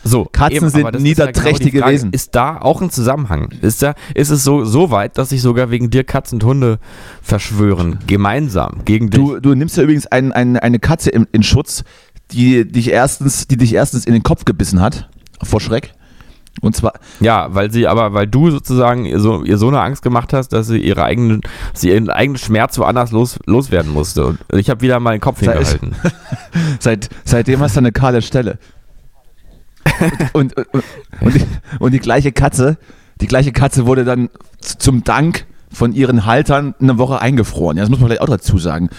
So, 0.07 0.25
Katzen 0.31 0.69
sind 0.69 0.81
aber 0.81 0.91
das 0.91 1.01
ist 1.01 1.07
ja 1.17 1.25
niederträchtige 1.25 1.79
genau 1.79 1.91
Wesen. 1.91 2.11
Ist 2.11 2.35
da 2.35 2.59
auch 2.59 2.79
ein 2.79 2.91
Zusammenhang? 2.91 3.49
Ist, 3.61 3.81
da, 3.81 3.95
ist 4.13 4.29
es 4.29 4.43
so, 4.43 4.63
so 4.63 4.91
weit, 4.91 5.17
dass 5.17 5.29
sich 5.29 5.41
sogar 5.41 5.71
wegen 5.71 5.89
dir 5.89 6.03
Katzen 6.03 6.35
und 6.35 6.43
Hunde 6.43 6.79
verschwören? 7.23 7.97
Gemeinsam 8.05 8.81
gegen 8.85 9.09
dich? 9.09 9.19
Du, 9.19 9.39
du 9.39 9.55
nimmst 9.55 9.77
ja 9.77 9.83
übrigens 9.83 10.05
ein, 10.05 10.31
ein, 10.31 10.57
eine 10.57 10.77
Katze 10.77 11.09
in, 11.09 11.25
in 11.31 11.41
Schutz, 11.41 11.83
die 12.31 12.71
dich, 12.71 12.91
erstens, 12.91 13.47
die 13.47 13.57
dich 13.57 13.73
erstens 13.73 14.05
in 14.05 14.13
den 14.13 14.21
Kopf 14.21 14.45
gebissen 14.45 14.79
hat, 14.79 15.09
vor 15.41 15.59
Schreck. 15.59 15.93
Und 16.61 16.75
zwar, 16.75 16.93
ja, 17.19 17.53
weil 17.53 17.71
sie 17.71 17.87
aber, 17.87 18.13
weil 18.13 18.27
du 18.27 18.49
sozusagen 18.49 19.05
ihr 19.05 19.19
so, 19.19 19.43
ihr 19.43 19.57
so 19.57 19.67
eine 19.67 19.81
Angst 19.81 20.03
gemacht 20.03 20.33
hast, 20.33 20.49
dass 20.49 20.67
sie 20.67 20.77
ihre 20.77 21.03
eigenen, 21.03 21.41
sie 21.73 21.89
ihren 21.89 22.09
eigenen 22.09 22.37
Schmerz 22.37 22.77
woanders 22.77 23.11
los, 23.11 23.39
loswerden 23.45 23.91
musste. 23.91 24.25
Und 24.25 24.39
ich 24.53 24.69
habe 24.69 24.81
wieder 24.81 24.99
mal 24.99 25.11
den 25.11 25.21
Kopf 25.21 25.39
Sei- 25.43 25.51
hingehalten. 25.51 25.95
seit, 26.79 27.09
seitdem 27.25 27.59
hast 27.59 27.75
du 27.75 27.79
eine 27.79 27.91
kahle 27.91 28.21
Stelle. 28.21 28.57
Und, 30.33 30.55
und, 30.57 30.67
und, 30.73 30.83
und, 31.21 31.35
die, 31.35 31.45
und 31.79 31.91
die 31.93 31.99
gleiche 31.99 32.31
Katze, 32.31 32.77
die 33.21 33.27
gleiche 33.27 33.51
Katze 33.51 33.85
wurde 33.85 34.03
dann 34.03 34.29
zum 34.59 35.03
Dank 35.03 35.45
von 35.71 35.93
ihren 35.93 36.25
Haltern 36.25 36.73
eine 36.79 36.97
Woche 36.97 37.21
eingefroren. 37.21 37.77
Ja, 37.77 37.83
das 37.83 37.89
muss 37.89 37.99
man 37.99 38.09
vielleicht 38.09 38.21
auch 38.21 38.29
dazu 38.29 38.57
sagen. 38.57 38.89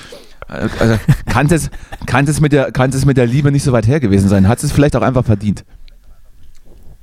Also, 0.48 0.76
also, 0.78 0.98
kann 1.26 1.48
es, 1.50 1.70
kann 2.06 2.26
es 2.26 2.40
mit 2.40 2.52
der, 2.52 2.70
kann 2.70 2.90
es 2.90 3.04
mit 3.04 3.16
der 3.16 3.26
Liebe 3.26 3.50
nicht 3.50 3.64
so 3.64 3.72
weit 3.72 3.86
her 3.86 4.00
gewesen 4.00 4.28
sein? 4.28 4.46
Hat 4.46 4.62
es 4.62 4.72
vielleicht 4.72 4.94
auch 4.94 5.02
einfach 5.02 5.24
verdient? 5.24 5.64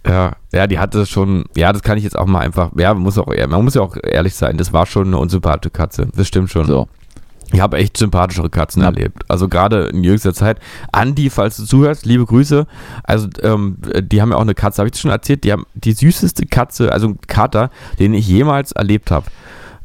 Ja, 0.05 0.33
ja, 0.53 0.67
die 0.67 0.79
hatte 0.79 1.05
schon, 1.05 1.45
ja, 1.55 1.71
das 1.71 1.81
kann 1.81 1.97
ich 1.97 2.03
jetzt 2.03 2.17
auch 2.17 2.25
mal 2.25 2.39
einfach, 2.39 2.71
ja, 2.77 2.93
man 2.93 3.03
muss 3.03 3.17
auch, 3.17 3.27
man 3.27 3.63
muss 3.63 3.75
ja 3.75 3.81
auch 3.81 3.95
ehrlich 4.03 4.35
sein, 4.35 4.57
das 4.57 4.73
war 4.73 4.85
schon 4.85 5.07
eine 5.07 5.17
unsympathische 5.17 5.71
Katze, 5.71 6.07
das 6.13 6.27
stimmt 6.27 6.49
schon. 6.49 6.65
So. 6.65 6.87
Ich 7.53 7.61
habe 7.61 7.77
echt 7.77 7.95
sympathischere 7.97 8.49
Katzen 8.49 8.81
Ja. 8.81 8.89
erlebt. 8.89 9.23
Also 9.29 9.47
gerade 9.47 9.85
in 9.85 10.03
jüngster 10.03 10.33
Zeit. 10.33 10.59
Andi, 10.91 11.29
falls 11.29 11.55
du 11.57 11.65
zuhörst, 11.65 12.05
liebe 12.05 12.25
Grüße. 12.25 12.65
Also 13.03 13.29
ähm, 13.43 13.77
die 14.01 14.21
haben 14.21 14.31
ja 14.31 14.37
auch 14.37 14.41
eine 14.41 14.55
Katze, 14.55 14.79
habe 14.79 14.87
ich 14.87 14.93
das 14.93 15.01
schon 15.01 15.11
erzählt? 15.11 15.43
Die 15.43 15.51
haben 15.51 15.65
die 15.75 15.93
süßeste 15.93 16.47
Katze, 16.47 16.91
also 16.91 17.07
ein 17.09 17.19
Kater, 17.27 17.69
den 17.99 18.13
ich 18.15 18.27
jemals 18.27 18.71
erlebt 18.71 19.11
habe. 19.11 19.27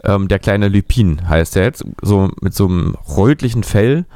Ähm, 0.02 0.28
der 0.28 0.38
kleine 0.38 0.68
Lupin 0.68 1.28
heißt 1.28 1.56
der 1.56 1.64
jetzt, 1.64 1.84
so 2.02 2.30
mit 2.40 2.54
so 2.54 2.66
einem 2.66 2.96
rötlichen 3.16 3.64
Fell. 3.64 4.06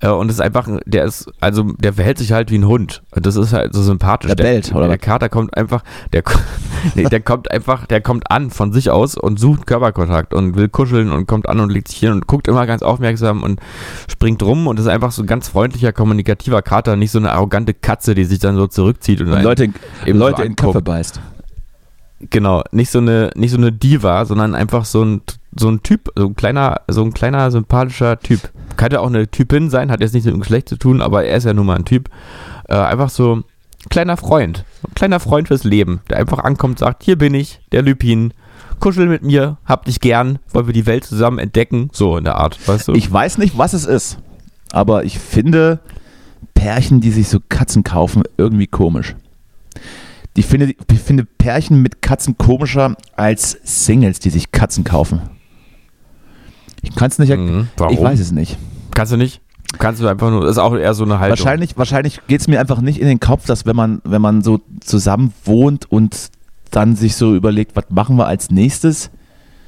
Äh, 0.00 0.08
und 0.10 0.30
ist 0.30 0.40
einfach, 0.40 0.68
ein- 0.68 0.80
der 0.86 1.04
ist, 1.04 1.30
also 1.40 1.72
der 1.78 1.92
verhält 1.92 2.18
sich 2.18 2.32
halt 2.32 2.50
wie 2.50 2.58
ein 2.58 2.66
Hund. 2.66 3.02
Und 3.10 3.26
Das 3.26 3.36
ist 3.36 3.52
halt 3.52 3.74
so 3.74 3.82
sympathisch. 3.82 4.28
Der 4.34 4.42
bellt, 4.42 4.72
oder 4.74 4.86
Der? 4.88 4.98
Kater 4.98 5.28
kommt 5.28 5.56
einfach, 5.56 5.82
der, 6.12 6.22
nee, 6.94 7.04
der 7.04 7.20
kommt 7.20 7.50
einfach, 7.50 7.86
der 7.86 8.00
kommt 8.00 8.30
an 8.30 8.50
von 8.50 8.72
sich 8.72 8.90
aus 8.90 9.16
und 9.16 9.40
sucht 9.40 9.66
Körperkontakt 9.66 10.34
und 10.34 10.56
will 10.56 10.68
kuscheln 10.68 11.10
und 11.10 11.26
kommt 11.26 11.48
an 11.48 11.58
und 11.60 11.70
legt 11.70 11.88
sich 11.88 11.98
hin 11.98 12.12
und 12.12 12.26
guckt 12.26 12.46
immer 12.48 12.66
ganz 12.66 12.82
aufmerksam 12.82 13.42
und 13.42 13.60
springt 14.08 14.42
rum 14.42 14.66
und 14.68 14.78
ist 14.78 14.86
einfach 14.86 15.10
so 15.10 15.22
ein 15.22 15.26
ganz 15.26 15.48
freundlicher, 15.48 15.92
kommunikativer 15.92 16.62
Kater, 16.62 16.94
nicht 16.96 17.10
so 17.10 17.18
eine 17.18 17.32
arrogante 17.32 17.74
Katze, 17.74 18.14
die 18.14 18.24
sich 18.24 18.38
dann 18.38 18.56
so 18.56 18.66
zurückzieht 18.68 19.20
und, 19.20 19.32
Und 19.32 19.42
Leute, 19.42 19.68
Leute 20.06 20.42
so 20.42 20.42
in 20.44 20.56
Köpfe 20.56 20.82
beißt. 20.82 21.20
Genau, 22.20 22.64
nicht 22.72 22.90
so 22.90 22.98
eine, 22.98 23.30
nicht 23.36 23.52
so 23.52 23.56
eine 23.56 23.70
Diva, 23.70 24.24
sondern 24.24 24.54
einfach 24.54 24.84
so 24.84 25.04
ein, 25.04 25.22
so 25.56 25.68
ein 25.68 25.82
Typ, 25.82 26.10
so 26.16 26.26
ein 26.26 26.34
kleiner, 26.34 26.80
so 26.88 27.02
ein 27.02 27.14
kleiner 27.14 27.50
sympathischer 27.50 28.18
Typ. 28.18 28.50
Könnte 28.76 29.00
auch 29.00 29.06
eine 29.06 29.28
Typin 29.30 29.70
sein, 29.70 29.90
hat 29.90 30.00
jetzt 30.00 30.14
nichts 30.14 30.26
mit 30.26 30.34
dem 30.34 30.40
Geschlecht 30.40 30.68
zu 30.68 30.76
tun, 30.76 31.00
aber 31.00 31.24
er 31.24 31.36
ist 31.36 31.44
ja 31.44 31.54
nun 31.54 31.66
mal 31.66 31.76
ein 31.76 31.84
Typ. 31.84 32.10
Äh, 32.68 32.74
einfach 32.74 33.10
so 33.10 33.36
ein 33.36 33.44
kleiner 33.88 34.16
Freund, 34.16 34.64
ein 34.86 34.94
kleiner 34.94 35.20
Freund 35.20 35.48
fürs 35.48 35.64
Leben, 35.64 36.00
der 36.10 36.18
einfach 36.18 36.40
ankommt, 36.40 36.80
sagt, 36.80 37.04
hier 37.04 37.16
bin 37.16 37.34
ich, 37.34 37.60
der 37.70 37.82
Lupin, 37.82 38.34
kuschel 38.80 39.06
mit 39.06 39.22
mir, 39.22 39.58
hab 39.64 39.84
dich 39.84 40.00
gern, 40.00 40.38
wollen 40.52 40.66
wir 40.66 40.74
die 40.74 40.86
Welt 40.86 41.04
zusammen 41.04 41.38
entdecken, 41.38 41.90
so 41.92 42.16
in 42.16 42.24
der 42.24 42.36
Art, 42.36 42.58
weißt 42.66 42.88
du? 42.88 42.92
Ich 42.94 43.10
weiß 43.10 43.38
nicht, 43.38 43.56
was 43.56 43.72
es 43.72 43.86
ist, 43.86 44.18
aber 44.72 45.04
ich 45.04 45.18
finde 45.18 45.80
Pärchen, 46.54 47.00
die 47.00 47.12
sich 47.12 47.28
so 47.28 47.38
Katzen 47.48 47.84
kaufen, 47.84 48.24
irgendwie 48.36 48.66
komisch. 48.66 49.14
Ich 50.38 50.46
finde, 50.46 50.66
ich 50.92 51.00
finde 51.00 51.24
Pärchen 51.24 51.82
mit 51.82 52.00
Katzen 52.00 52.38
komischer 52.38 52.96
als 53.16 53.58
Singles, 53.64 54.20
die 54.20 54.30
sich 54.30 54.52
Katzen 54.52 54.84
kaufen. 54.84 55.20
Ich 56.80 56.94
kann 56.94 57.08
es 57.10 57.18
nicht. 57.18 57.36
Mhm. 57.36 57.66
Warum? 57.76 57.92
Ich 57.92 58.00
weiß 58.00 58.20
es 58.20 58.30
nicht. 58.30 58.56
Kannst 58.94 59.12
du 59.12 59.16
nicht? 59.16 59.40
Kannst 59.80 60.00
du 60.00 60.06
einfach 60.06 60.30
nur, 60.30 60.42
das 60.42 60.52
ist 60.52 60.58
auch 60.58 60.76
eher 60.76 60.94
so 60.94 61.02
eine 61.02 61.18
Haltung. 61.18 61.36
Wahrscheinlich, 61.38 61.76
wahrscheinlich 61.76 62.20
geht 62.28 62.40
es 62.40 62.46
mir 62.46 62.60
einfach 62.60 62.80
nicht 62.80 63.00
in 63.00 63.08
den 63.08 63.18
Kopf, 63.18 63.46
dass 63.46 63.66
wenn 63.66 63.74
man, 63.74 64.00
wenn 64.04 64.22
man 64.22 64.42
so 64.42 64.60
zusammen 64.80 65.34
wohnt 65.44 65.90
und 65.90 66.30
dann 66.70 66.94
sich 66.94 67.16
so 67.16 67.34
überlegt, 67.34 67.74
was 67.74 67.86
machen 67.90 68.14
wir 68.14 68.28
als 68.28 68.48
nächstes? 68.52 69.10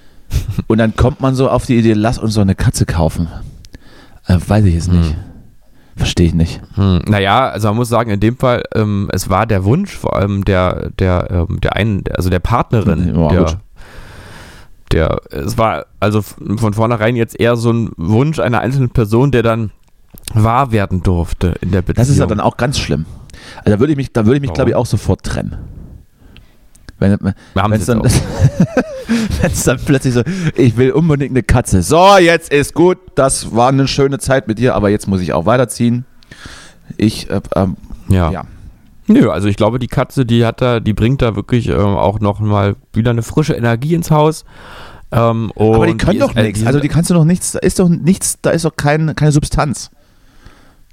Und 0.69 0.79
dann 0.79 0.95
kommt 0.95 1.21
man 1.21 1.35
so 1.35 1.51
auf 1.51 1.67
die 1.67 1.77
Idee, 1.77 1.95
lass 1.95 2.17
uns 2.19 2.35
so 2.35 2.41
eine 2.41 2.55
Katze 2.55 2.87
kaufen. 2.87 3.27
Äh, 4.27 4.39
weiß 4.47 4.65
ich 4.67 4.77
es 4.77 4.87
nicht. 4.87 5.17
Verstehe 5.97 6.27
ich 6.27 6.35
nicht. 6.35 6.61
Hm, 6.75 7.03
naja, 7.07 7.49
also 7.49 7.69
man 7.69 7.77
muss 7.77 7.89
sagen, 7.89 8.11
in 8.11 8.21
dem 8.21 8.37
Fall, 8.37 8.63
ähm, 8.75 9.09
es 9.13 9.29
war 9.29 9.47
der 9.47 9.65
Wunsch 9.65 9.95
vor 9.95 10.17
allem 10.17 10.45
der, 10.45 10.91
der, 10.99 11.29
ähm, 11.31 11.61
der 11.61 11.77
einen, 11.77 12.05
also 12.15 12.31
der 12.31 12.39
Partnerin, 12.39 13.15
Ja, 13.15 13.29
der, 13.29 13.61
der, 14.93 15.21
es 15.31 15.59
war 15.59 15.87
also 15.99 16.23
von 16.23 16.73
vornherein 16.73 17.17
jetzt 17.17 17.39
eher 17.39 17.57
so 17.57 17.73
ein 17.73 17.91
Wunsch 17.97 18.39
einer 18.39 18.61
einzelnen 18.61 18.91
Person, 18.91 19.31
der 19.31 19.43
dann 19.43 19.71
wahr 20.33 20.73
werden 20.73 21.03
durfte 21.03 21.55
in 21.61 21.71
der 21.71 21.83
Beziehung. 21.83 21.97
Das 22.03 22.09
ist 22.09 22.19
ja 22.19 22.27
dann 22.27 22.41
auch 22.41 22.57
ganz 22.57 22.79
schlimm. 22.79 23.07
Also 23.59 23.71
da 23.71 23.81
würde 23.81 23.93
ich 23.93 23.97
mich, 23.97 24.13
da 24.13 24.25
würde 24.27 24.37
ich 24.37 24.43
mich, 24.43 24.53
glaube 24.53 24.71
ich, 24.71 24.77
auch 24.77 24.87
sofort 24.87 25.23
trennen. 25.23 25.57
Wenn 26.99 27.19
Wir 27.21 27.63
haben 27.63 27.73
wenn 27.73 27.81
es 27.81 27.87
dann, 27.87 28.03
auch. 29.39 29.43
wenn's 29.43 29.65
dann 29.65 29.79
plötzlich 29.85 30.15
so, 30.15 30.23
ich 30.57 30.77
will 30.77 30.93
unbedingt 30.93 31.33
eine 31.33 31.43
Katze. 31.43 31.83
So, 31.83 32.17
jetzt 32.19 32.53
ist 32.53 32.75
gut. 32.75 32.99
Das 33.15 33.55
war 33.55 33.69
eine 33.69 33.89
schöne 33.89 34.19
Zeit 34.19 34.49
mit 34.49 34.59
dir, 34.59 34.75
aber 34.75 34.91
jetzt 34.91 35.09
muss 35.09 35.21
ich 35.21 35.33
auch 35.33 35.47
weiterziehen. 35.47 36.05
Ich, 36.97 37.31
äh, 37.31 37.41
ähm, 37.57 37.77
ja. 38.09 38.31
ja. 38.31 38.45
Nö, 39.07 39.31
also 39.31 39.49
ich 39.49 39.57
glaube, 39.57 39.79
die 39.79 39.89
Katze, 39.89 40.25
die 40.25 40.47
hat 40.47 40.61
da, 40.61 40.79
die 40.81 40.93
bringt 40.93 41.21
da 41.23 41.35
wirklich 41.35 41.69
ähm, 41.69 41.79
auch 41.79 42.21
noch 42.21 42.39
mal 42.41 42.77
wieder 42.93 43.11
eine 43.11 43.23
frische 43.23 43.55
Energie 43.55 43.95
ins 43.95 44.11
Haus. 44.11 44.45
Ähm, 45.13 45.51
Aber 45.57 45.87
die 45.87 45.97
können 45.97 46.19
ist- 46.19 46.23
doch 46.29 46.35
nichts. 46.35 46.61
die 46.61 46.67
Also 46.67 46.79
die 46.79 46.89
kannst 46.89 47.11
du 47.11 47.15
doch 47.15 47.25
nichts, 47.25 47.53
da 47.53 47.59
ist 47.59 47.81
doch 47.81 47.89
nichts, 47.89 48.39
da 48.41 48.51
ist 48.51 48.65
doch 48.65 48.77
kein, 48.77 49.15
keine 49.17 49.33
Substanz. 49.33 49.91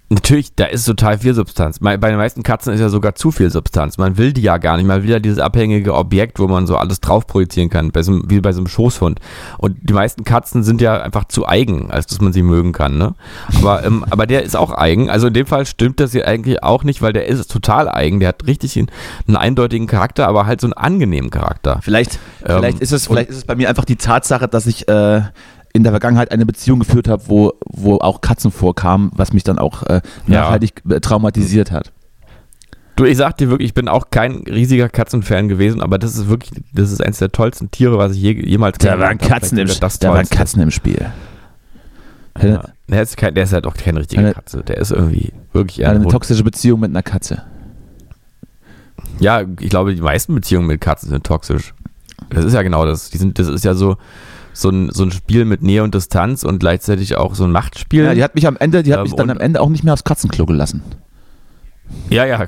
Natürlich, 0.10 0.56
da 0.56 0.66
ist 0.66 0.86
total 0.86 1.18
viel 1.18 1.34
Substanz. 1.34 1.80
Bei 1.80 1.98
den 1.98 2.16
meisten 2.16 2.42
Katzen 2.42 2.74
ist 2.74 2.80
ja 2.80 2.88
sogar 2.88 3.16
zu 3.16 3.30
viel 3.32 3.50
Substanz. 3.50 3.98
Man 3.98 4.18
will 4.18 4.32
die 4.32 4.42
ja 4.42 4.58
gar 4.58 4.78
nicht. 4.78 4.86
Man 4.86 5.04
will 5.04 5.10
ja 5.10 5.20
dieses 5.20 5.40
abhängige 5.40 5.94
Objekt, 5.94 6.40
wo 6.40 6.48
man 6.48 6.66
so 6.66 6.78
alles 6.78 7.02
drauf 7.02 7.28
projizieren 7.28 7.70
kann, 7.70 7.92
bei 7.92 8.04
so, 8.04 8.22
wie 8.26 8.40
bei 8.40 8.54
so 8.54 8.60
einem 8.60 8.68
Schoßhund. 8.68 9.20
Und 9.58 9.78
die 9.82 9.94
meisten 9.94 10.24
Katzen 10.24 10.64
sind 10.64 10.80
ja 10.80 11.02
einfach 11.02 11.26
zu 11.26 11.46
eigen, 11.46 11.92
als 11.92 12.08
dass 12.08 12.22
man 12.22 12.32
sie 12.32 12.42
mögen 12.42 12.72
kann. 12.72 12.98
Ne? 12.98 13.16
Aber, 13.58 13.84
ähm, 13.84 14.06
aber 14.10 14.28
der 14.28 14.44
ist 14.44 14.56
auch 14.56 14.72
eigen. 14.72 15.10
Also 15.10 15.28
in 15.28 15.34
dem 15.34 15.46
Fall 15.46 15.66
stimmt 15.66 16.00
das 16.00 16.14
hier 16.14 16.26
eigentlich 16.26 16.64
auch 16.64 16.86
nicht, 16.86 17.02
weil 17.02 17.12
der 17.12 17.26
ist 17.26 17.52
total 17.52 17.90
eigen. 17.90 18.22
Der 18.22 18.30
hat 18.30 18.48
richtig 18.48 18.78
einen, 18.78 18.88
einen 19.28 19.36
eindeutigen 19.36 19.88
Charakter, 19.88 20.26
aber 20.30 20.46
halt 20.46 20.62
so 20.62 20.68
einen 20.68 20.74
angenehmen 20.74 21.32
Charakter. 21.32 21.80
Vielleicht, 21.82 22.18
Ähm, 22.46 22.60
vielleicht, 22.60 22.80
ist 22.80 22.94
es, 22.94 23.08
vielleicht 23.08 23.30
ist 23.30 23.38
es 23.38 23.46
bei 23.46 23.56
mir 23.56 23.68
einfach 23.68 23.84
die 23.86 23.98
Tatsache, 23.98 24.48
dass 24.48 24.68
ich 24.68 24.88
äh, 24.88 25.22
in 25.78 25.84
der 25.84 25.94
Vergangenheit 25.94 26.32
eine 26.32 26.46
Beziehung 26.46 26.80
geführt 26.80 27.08
habe, 27.08 27.24
wo, 27.28 27.54
wo 27.66 27.96
auch 28.00 28.20
Katzen 28.22 28.52
vorkamen, 28.52 29.12
was 29.16 29.32
mich 29.32 29.44
dann 29.44 29.58
auch 29.60 29.84
äh, 29.84 30.02
Ja. 30.28 30.42
nachhaltig 30.42 30.82
äh, 30.90 31.00
traumatisiert 31.00 31.72
hat. 31.72 31.94
Du, 32.98 33.06
ich 33.06 33.16
sag 33.16 33.38
dir 33.38 33.50
wirklich, 33.50 33.68
ich 33.70 33.74
bin 33.76 33.88
auch 33.88 34.10
kein 34.10 34.38
riesiger 34.48 34.90
Katzenfan 34.90 35.48
gewesen, 35.50 35.82
aber 35.82 36.00
das 36.00 36.18
ist 36.18 36.28
wirklich, 36.30 36.64
das 36.74 36.92
ist 36.92 37.02
eins 37.02 37.20
der 37.20 37.32
tollsten 37.32 37.70
Tiere, 37.70 37.98
was 38.00 38.14
ich 38.14 38.22
je, 38.22 38.32
jemals 38.44 38.80
Da 38.80 38.98
waren. 39.00 39.20
Katzen 39.20 39.58
im, 39.60 39.68
das 39.80 40.00
da 40.00 40.12
waren. 40.14 40.28
Katzen 40.28 40.62
im 40.64 40.72
Spiel. 40.72 41.06
Ja. 42.42 42.64
Der, 42.88 43.02
ist 43.02 43.16
kein, 43.18 43.34
der 43.36 43.44
ist 43.44 43.54
halt 43.54 43.66
auch 43.68 43.76
keine 43.76 44.00
richtige 44.00 44.22
Eine- 44.22 44.34
Katze. 44.34 44.64
Der 44.64 44.78
ist 44.78 44.92
irgendwie 44.92 45.32
wirklich 45.54 45.80
eher 45.80 45.90
Eine 45.90 46.00
ein 46.00 46.04
Hund. 46.04 46.12
toxische 46.12 46.44
Beziehung 46.44 46.80
mit 46.80 46.90
einer 46.90 47.04
Katze. 47.04 47.44
Ja, 49.20 49.42
ich 49.60 49.70
glaube, 49.70 49.94
die 49.96 50.02
meisten 50.02 50.34
Beziehungen 50.36 50.68
mit 50.68 50.82
Katzen 50.82 51.10
sind 51.10 51.24
toxisch. 51.24 51.74
Das 52.30 52.46
ist 52.46 52.54
ja 52.54 52.62
genau 52.62 52.86
das. 52.86 53.10
Die 53.10 53.18
sind, 53.18 53.38
das 53.40 53.48
ist 53.48 53.64
ja 53.66 53.74
so, 53.74 53.98
so, 54.60 54.70
ein, 54.70 54.90
so 54.92 55.04
ein 55.04 55.12
Spiel 55.12 55.46
mit 55.46 55.62
Nähe 55.62 55.84
und 55.84 55.94
Distanz 55.94 56.44
und 56.44 56.60
gleichzeitig 56.60 57.16
auch 57.16 57.36
so 57.36 57.44
ein 57.44 57.52
Machtspiel. 57.52 58.04
Ja, 58.06 58.14
die 58.16 58.24
hat 58.24 58.36
mich 58.36 58.48
am 58.48 58.58
Ende, 58.58 58.84
die 58.84 58.92
hat 58.92 59.00
Ähm, 59.00 59.04
mich 59.04 59.14
dann 59.14 59.30
am 59.30 59.40
Ende 59.40 59.62
auch 59.62 59.70
nicht 59.70 59.84
mehr 59.84 59.94
aufs 59.94 60.04
Katzenklo 60.04 60.46
gelassen. 60.46 60.82
Ja, 62.10 62.26
ja. 62.26 62.46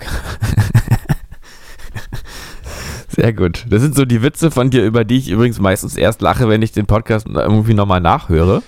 Sehr 3.10 3.34
gut. 3.34 3.65
Das 3.69 3.82
sind 3.82 3.95
so 3.95 4.06
die 4.06 4.22
Witze 4.22 4.52
von 4.52 4.69
dir, 4.69 4.86
über 4.86 5.04
die 5.04 5.17
ich 5.17 5.30
übrigens 5.30 5.60
meistens 5.60 5.95
erst 5.98 6.22
lache, 6.22 6.48
wenn 6.48 6.62
ich 6.62 6.72
den 6.72 6.86
Podcast 6.86 7.28
irgendwie 7.28 7.74
nochmal 7.74 8.02
nachhöre. 8.02 8.62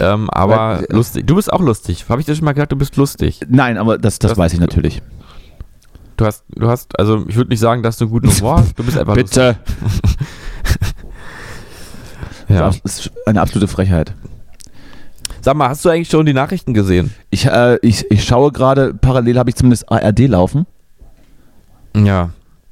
Ähm, 0.00 0.30
aber 0.30 0.78
Weil- 0.80 0.86
lustig. 0.90 1.26
Du 1.26 1.34
bist 1.36 1.52
auch 1.52 1.60
lustig. 1.60 2.06
Habe 2.08 2.20
ich 2.20 2.26
dir 2.26 2.34
schon 2.34 2.44
mal 2.44 2.52
gesagt, 2.52 2.72
du 2.72 2.76
bist 2.76 2.96
lustig. 2.96 3.40
Nein, 3.48 3.76
aber 3.78 3.98
das, 3.98 4.18
das 4.18 4.30
Das- 4.32 4.38
weiß 4.38 4.52
ich 4.54 4.60
natürlich. 4.60 5.02
Du 6.16 6.26
hast, 6.26 6.44
du 6.50 6.68
hast, 6.68 6.98
also 6.98 7.24
ich 7.26 7.36
würde 7.36 7.50
nicht 7.50 7.60
sagen, 7.60 7.82
dass 7.82 7.96
du 7.96 8.08
guten 8.08 8.30
Humor 8.30 8.58
hast. 8.58 8.78
Du 8.78 8.84
bist 8.84 8.98
einfach 8.98 9.16
lustig. 9.16 9.56
Ja. 12.54 12.66
Das 12.66 12.78
ist 12.84 13.10
eine 13.26 13.40
absolute 13.40 13.68
Frechheit. 13.68 14.14
Sag 15.40 15.56
mal, 15.56 15.68
hast 15.68 15.84
du 15.84 15.88
eigentlich 15.88 16.08
schon 16.08 16.24
die 16.26 16.32
Nachrichten 16.34 16.72
gesehen? 16.74 17.12
Ich, 17.30 17.46
äh, 17.46 17.76
ich, 17.82 18.08
ich 18.10 18.24
schaue 18.24 18.52
gerade, 18.52 18.94
parallel 18.94 19.38
habe 19.38 19.50
ich 19.50 19.56
zumindest 19.56 19.90
ARD 19.90 20.20
laufen 20.28 20.66
Ja. 21.96 22.30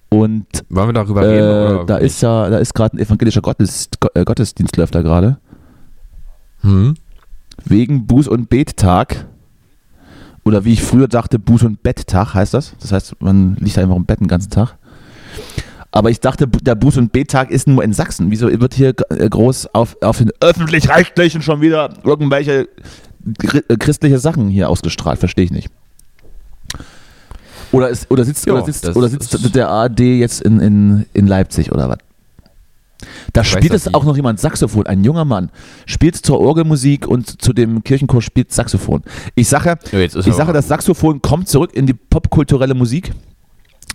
und 0.09 0.47
Wollen 0.69 0.89
wir 0.89 0.93
darüber 0.93 1.23
äh, 1.23 1.27
reden? 1.27 1.49
Oder 1.77 1.85
da 1.87 1.97
ist 1.97 2.21
ja, 2.23 2.49
da 2.49 2.59
ist 2.59 2.73
gerade 2.75 2.97
ein 2.97 3.01
evangelischer 3.01 3.41
Gottes, 3.41 3.89
Go- 3.99 4.09
äh, 4.15 4.25
Gottesdienst 4.25 4.77
läuft 4.77 4.95
da 4.95 5.03
gerade. 5.03 5.39
Hm? 6.63 6.95
Wegen 7.65 8.07
Buß- 8.07 8.29
und 8.29 8.49
Bettag. 8.49 9.27
Oder 10.45 10.65
wie 10.65 10.73
ich 10.73 10.83
früher 10.83 11.09
dachte, 11.09 11.39
Buß- 11.39 11.67
und 11.67 11.83
Betttag 11.83 12.35
heißt 12.35 12.55
das. 12.55 12.75
Das 12.81 12.93
heißt, 12.93 13.17
man 13.21 13.57
liegt 13.57 13.77
einfach 13.79 13.97
im 13.97 14.05
Bett 14.07 14.21
den 14.21 14.29
ganzen 14.29 14.51
Tag. 14.51 14.77
Aber 15.93 16.11
ich 16.11 16.21
dachte, 16.21 16.47
der 16.47 16.77
Buß- 16.77 16.99
und 16.99 17.13
Bettag 17.13 17.51
ist 17.51 17.67
nur 17.67 17.83
in 17.83 17.93
Sachsen. 17.93 18.31
Wieso 18.31 18.49
wird 18.49 18.75
hier 18.75 18.95
äh, 19.11 19.29
groß 19.29 19.75
auf, 19.75 19.97
auf 20.03 20.19
den 20.19 20.31
Öffentlich-Rechtlichen 20.41 21.43
schon 21.43 21.61
wieder 21.61 21.93
irgendwelche 22.05 22.69
äh, 23.43 23.77
christliche 23.77 24.19
Sachen 24.19 24.49
hier 24.49 24.69
ausgestrahlt? 24.69 25.19
Verstehe 25.19 25.45
ich 25.45 25.51
nicht. 25.51 25.69
Oder, 27.73 27.89
ist, 27.89 28.11
oder, 28.11 28.25
sitzt, 28.25 28.47
Ja, 28.47 28.55
oder, 28.55 28.65
sitzt, 28.65 28.97
oder 28.97 29.09
sitzt 29.09 29.55
der 29.55 29.69
ARD 29.69 30.01
jetzt 30.01 30.43
in, 30.43 30.61
in, 30.61 31.07
in 31.13 31.27
Leipzig 31.27 31.73
oder 31.73 31.89
was? 31.89 31.99
Da 33.33 33.45
spielt 33.45 33.73
es 33.73 33.95
auch 33.95 34.05
noch 34.05 34.17
jemand 34.17 34.41
Saxophon, 34.41 34.87
ein 34.87 35.05
junger 35.05 35.25
Mann. 35.25 35.51
Spielt 35.87 36.17
zur 36.17 36.41
Orgelmusik 36.41 37.07
und 37.07 37.41
zu 37.41 37.53
dem 37.53 37.83
Kirchenchor 37.83 38.21
spielt 38.23 38.53
Saxophon. 38.53 39.03
Ich 39.35 39.49
sage, 39.49 39.79
Ja, 39.93 39.99
ich 40.01 40.13
sage, 40.13 40.53
das 40.53 40.69
Saxophon 40.69 41.23
kommt 41.23 41.49
zurück 41.49 41.73
in 41.75 41.87
die 41.87 41.95
popkulturelle 41.95 42.75
Musik. 42.75 43.13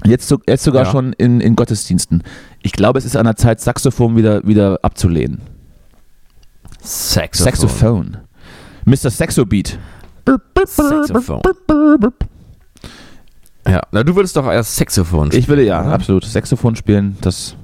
Jetzt, 0.04 0.34
jetzt 0.48 0.64
sogar 0.64 0.84
Ja. 0.86 0.92
schon 0.92 1.14
in, 1.14 1.40
in 1.42 1.56
Gottesdiensten. 1.56 2.24
Ich 2.62 2.74
glaube, 2.74 3.00
es 3.00 3.06
ist 3.06 3.16
an 3.16 3.26
der 3.26 3.36
Zeit, 3.36 3.62
Saxophon 3.62 4.16
wieder, 4.16 4.46
wieder 4.46 4.80
abzulehnen. 4.82 5.42
Saxophon. 6.82 7.46
Saxophon. 7.46 8.18
Mr. 8.86 9.10
Saxobeat. 9.10 9.80
Saxophon. 10.66 11.42
Ja, 13.68 13.82
na, 13.92 14.04
du 14.04 14.16
würdest 14.16 14.36
doch 14.38 14.46
erst 14.46 14.76
Saxophon 14.76 15.30
Ich 15.34 15.48
würde 15.48 15.64
ja, 15.64 15.82
oder? 15.82 15.94
absolut. 15.94 16.24
Saxophon 16.24 16.76
spielen, 16.76 17.18
das, 17.22 17.56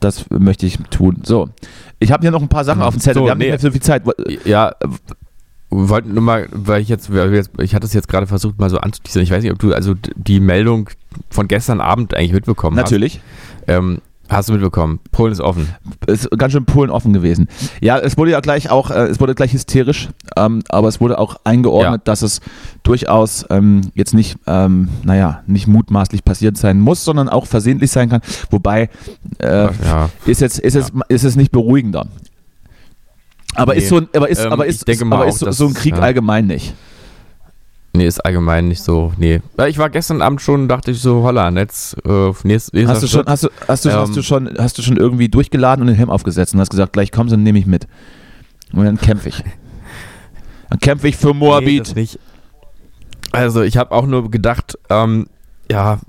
das 0.00 0.26
möchte 0.30 0.66
ich 0.66 0.76
tun. 0.90 1.22
So, 1.24 1.48
ich 1.98 2.12
habe 2.12 2.20
hier 2.22 2.30
noch 2.30 2.42
ein 2.42 2.48
paar 2.48 2.64
Sachen 2.64 2.80
Mhm. 2.80 2.84
auf 2.84 2.94
dem 2.94 3.00
Zettel. 3.00 3.20
So, 3.20 3.24
Wir 3.26 3.30
haben 3.30 3.38
nee. 3.38 3.50
nicht 3.50 3.62
mehr 3.62 3.70
so 3.70 3.70
viel 3.70 3.80
Zeit. 3.80 4.02
Ja, 4.44 4.74
wollten 5.72 6.14
nur 6.14 6.22
mal, 6.22 6.48
weil 6.52 6.82
ich 6.82 6.88
jetzt, 6.88 7.10
ich 7.58 7.74
hatte 7.74 7.86
es 7.86 7.92
jetzt 7.92 8.08
gerade 8.08 8.26
versucht 8.26 8.58
mal 8.58 8.70
so 8.70 8.78
anzuteasern. 8.78 9.22
Ich 9.22 9.30
weiß 9.30 9.42
nicht, 9.42 9.52
ob 9.52 9.58
du 9.58 9.72
also 9.72 9.94
die 10.16 10.40
Meldung 10.40 10.90
von 11.30 11.48
gestern 11.48 11.80
Abend 11.80 12.14
eigentlich 12.14 12.32
mitbekommen 12.32 12.76
Natürlich. 12.76 13.20
hast. 13.66 13.68
Ähm, 13.68 13.98
hast 14.28 14.48
du 14.48 14.52
mitbekommen? 14.54 15.00
Polen 15.12 15.32
ist 15.32 15.40
offen. 15.40 15.68
ist 16.06 16.30
ganz 16.38 16.52
schön 16.52 16.64
Polen 16.64 16.90
offen 16.90 17.12
gewesen. 17.12 17.48
Ja, 17.80 17.98
es 17.98 18.16
wurde 18.16 18.30
ja 18.32 18.40
gleich 18.40 18.70
auch, 18.70 18.90
äh, 18.90 19.06
es 19.06 19.20
wurde 19.20 19.34
gleich 19.34 19.52
hysterisch, 19.52 20.08
ähm, 20.36 20.62
aber 20.68 20.88
es 20.88 21.00
wurde 21.00 21.18
auch 21.18 21.36
eingeordnet, 21.44 22.00
Ja. 22.00 22.04
dass 22.04 22.22
es 22.22 22.40
durchaus 22.82 23.44
ähm, 23.50 23.82
jetzt 23.94 24.14
nicht, 24.14 24.38
ähm, 24.46 24.88
naja, 25.04 25.42
nicht 25.46 25.66
mutmaßlich 25.66 26.24
passiert 26.24 26.56
sein 26.56 26.80
muss, 26.80 27.04
sondern 27.04 27.28
auch 27.28 27.46
versehentlich 27.46 27.90
sein 27.90 28.08
kann. 28.08 28.20
Wobei 28.50 28.88
äh, 29.38 29.68
ja. 29.84 30.10
ist 30.26 30.40
jetzt, 30.40 30.58
ist 30.58 30.74
jetzt, 30.74 30.92
ist 31.08 31.24
es 31.24 31.36
nicht 31.36 31.52
beruhigender. 31.52 32.06
Aber 33.54 33.74
Nee. 33.74 33.80
ist 33.80 33.88
so, 33.88 33.98
ein- 33.98 34.08
aber 34.14 34.28
ist, 34.28 34.44
Ähm, 34.44 34.52
aber 34.52 34.66
ist, 34.66 34.86
mal 35.04 35.16
aber 35.16 35.24
auch, 35.24 35.28
ist 35.28 35.38
so, 35.40 35.50
so 35.50 35.66
ein 35.66 35.74
Krieg 35.74 35.94
ja. 35.96 36.02
allgemein 36.02 36.46
nicht. 36.46 36.74
Nee, 37.94 38.06
ist 38.06 38.24
allgemein 38.24 38.68
nicht 38.68 38.82
so. 38.82 39.12
Nee. 39.18 39.42
Ich 39.68 39.76
war 39.76 39.90
gestern 39.90 40.22
Abend 40.22 40.40
schon, 40.40 40.66
dachte 40.66 40.90
ich 40.92 41.00
so, 41.00 41.22
holla, 41.22 41.50
jetzt 41.50 41.94
äh, 42.06 42.32
nächst, 42.44 42.72
Hast 42.86 43.02
du 43.02 43.06
schon, 43.06 43.26
hast 43.26 43.44
du, 43.44 43.48
hast 43.68 43.84
du, 43.84 43.92
hast 43.92 44.08
Ähm, 44.08 44.14
du 44.14 44.22
schon, 44.22 44.50
hast 44.58 44.78
du 44.78 44.82
schon 44.82 44.96
irgendwie 44.96 45.28
durchgeladen 45.28 45.82
und 45.82 45.88
den 45.88 45.96
Helm 45.96 46.08
aufgesetzt 46.08 46.54
und 46.54 46.60
hast 46.60 46.70
gesagt, 46.70 46.94
gleich 46.94 47.12
kommst 47.12 47.32
du 47.32 47.36
und 47.36 47.42
nehme 47.42 47.58
ich 47.58 47.66
mit. 47.66 47.86
Und 48.72 48.84
dann 48.86 48.96
kämpfe 48.98 49.28
ich. 49.28 49.44
Dann 50.70 50.78
kämpfe 50.80 51.06
ich 51.08 51.18
für 51.18 51.28
Nee, 51.28 51.34
Moabit. 51.34 51.80
das 51.88 51.94
nicht. 51.94 52.18
Also 53.30 53.60
ich 53.60 53.76
habe 53.76 53.90
auch 53.92 54.06
nur 54.06 54.30
gedacht, 54.30 54.78
ähm, 54.88 55.26
ja, 55.70 56.00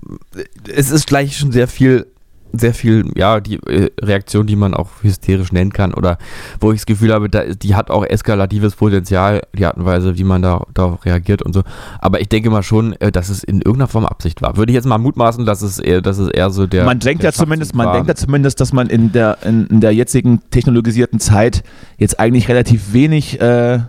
es 0.73 0.89
ist 0.89 1.05
gleich 1.05 1.37
schon 1.37 1.51
sehr 1.51 1.67
viel, 1.67 2.07
sehr 2.55 2.73
viel, 2.75 3.11
ja, 3.15 3.39
die 3.39 3.55
äh, 3.55 3.89
Reaktion, 3.99 4.45
die 4.45 4.55
man 4.55 4.75
auch 4.75 4.89
hysterisch 5.01 5.51
nennen 5.51 5.73
kann 5.73 5.93
oder 5.93 6.19
wo 6.59 6.71
ich 6.71 6.79
das 6.79 6.85
Gefühl 6.85 7.11
habe, 7.11 7.27
da, 7.27 7.45
die 7.45 7.75
hat 7.75 7.89
auch 7.89 8.05
eskalatives 8.05 8.75
Potenzial, 8.75 9.41
die 9.57 9.65
Art 9.65 9.77
und 9.77 9.85
Weise, 9.85 10.17
wie 10.17 10.23
man 10.23 10.43
da 10.43 10.63
darauf 10.73 11.03
reagiert 11.03 11.41
und 11.41 11.53
so. 11.53 11.63
Aber 11.99 12.21
ich 12.21 12.29
denke 12.29 12.51
mal 12.51 12.61
schon, 12.61 12.93
äh, 12.93 13.11
dass 13.11 13.29
es 13.29 13.43
in 13.43 13.57
irgendeiner 13.57 13.87
Form 13.87 14.05
Absicht 14.05 14.43
war. 14.43 14.55
Würde 14.55 14.71
ich 14.71 14.75
jetzt 14.75 14.85
mal 14.85 14.99
mutmaßen, 14.99 15.45
dass 15.45 15.63
es 15.63 15.79
eher, 15.79 16.01
dass 16.01 16.19
es 16.19 16.29
eher 16.29 16.51
so 16.51 16.67
der. 16.67 16.85
man 16.85 16.99
denkt 16.99 17.23
der 17.23 17.31
ja 17.31 17.33
zumindest, 17.33 17.73
man 17.73 17.87
war. 17.87 17.93
denkt 17.95 18.07
ja 18.07 18.15
zumindest, 18.15 18.61
dass 18.61 18.71
man 18.71 18.87
in 18.87 19.11
der, 19.11 19.39
in, 19.43 19.65
in 19.67 19.81
der 19.81 19.93
jetzigen 19.93 20.41
technologisierten 20.51 21.19
Zeit 21.19 21.63
jetzt 21.97 22.19
eigentlich 22.19 22.49
relativ 22.49 22.93
wenig, 22.93 23.41
äh, 23.41 23.79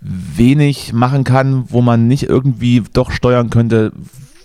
wenig 0.00 0.94
machen 0.94 1.24
kann, 1.24 1.64
wo 1.68 1.82
man 1.82 2.08
nicht 2.08 2.22
irgendwie 2.22 2.82
doch 2.94 3.10
steuern 3.10 3.50
könnte, 3.50 3.92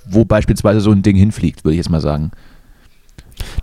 wo 0.06 0.26
beispielsweise 0.26 0.82
so 0.82 0.92
ein 0.92 1.04
Ding 1.04 1.16
hinfliegt, 1.16 1.64
würde 1.64 1.76
ich 1.76 1.78
jetzt 1.78 1.90
mal 1.90 2.02
sagen. 2.02 2.32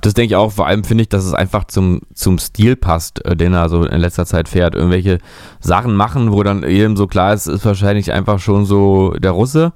Das 0.01 0.15
denke 0.15 0.35
ich 0.35 0.37
auch. 0.37 0.53
Vor 0.53 0.67
allem 0.67 0.85
finde 0.85 1.03
ich, 1.03 1.09
dass 1.09 1.25
es 1.25 1.35
einfach 1.35 1.65
zum, 1.65 2.01
zum 2.15 2.39
Stil 2.39 2.77
passt, 2.77 3.25
äh, 3.25 3.37
den 3.37 3.55
er 3.55 3.69
so 3.69 3.85
in 3.85 4.01
letzter 4.01 4.27
Zeit 4.27 4.49
fährt. 4.49 4.75
Irgendwelche 4.75 5.19
Sachen 5.61 5.95
machen, 5.95 6.33
wo 6.33 6.43
dann 6.43 6.69
jedem 6.69 6.97
so 6.97 7.07
klar 7.07 7.35
ist, 7.35 7.47
ist 7.47 7.65
wahrscheinlich 7.65 8.13
einfach 8.13 8.39
schon 8.39 8.65
so 8.65 9.15
der 9.19 9.33
Russe. 9.33 9.73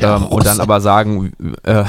Der 0.00 0.16
ähm, 0.16 0.26
und 0.26 0.46
dann 0.46 0.52
Russe. 0.52 0.62
aber 0.62 0.80
sagen, 0.80 1.32
äh, 1.64 1.84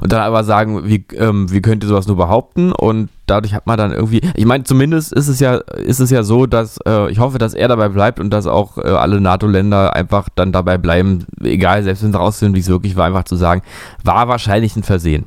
und 0.00 0.12
dann 0.12 0.20
aber 0.20 0.44
sagen, 0.44 0.86
wie, 0.86 1.04
ähm, 1.16 1.50
wie 1.50 1.60
könnt 1.60 1.82
ihr 1.82 1.88
sowas 1.88 2.06
nur 2.06 2.16
behaupten? 2.16 2.72
Und 2.72 3.08
dadurch 3.26 3.54
hat 3.54 3.66
man 3.66 3.78
dann 3.78 3.92
irgendwie, 3.92 4.20
ich 4.34 4.44
meine, 4.44 4.64
zumindest 4.64 5.12
ist 5.12 5.28
es 5.28 5.40
ja, 5.40 5.56
ist 5.56 6.00
es 6.00 6.10
ja 6.10 6.22
so, 6.22 6.46
dass 6.46 6.78
äh, 6.86 7.10
ich 7.10 7.18
hoffe, 7.18 7.38
dass 7.38 7.54
er 7.54 7.68
dabei 7.68 7.88
bleibt 7.88 8.20
und 8.20 8.30
dass 8.30 8.46
auch 8.46 8.78
äh, 8.78 8.82
alle 8.82 9.20
NATO-Länder 9.20 9.94
einfach 9.94 10.28
dann 10.34 10.52
dabei 10.52 10.78
bleiben, 10.78 11.26
egal, 11.42 11.82
selbst 11.82 12.02
wenn 12.04 12.12
sie 12.12 12.18
raus 12.18 12.38
sind, 12.38 12.54
wie 12.54 12.60
es 12.60 12.68
wirklich 12.68 12.96
war, 12.96 13.06
einfach 13.06 13.24
zu 13.24 13.36
sagen, 13.36 13.62
war 14.02 14.28
wahrscheinlich 14.28 14.76
ein 14.76 14.82
Versehen. 14.82 15.26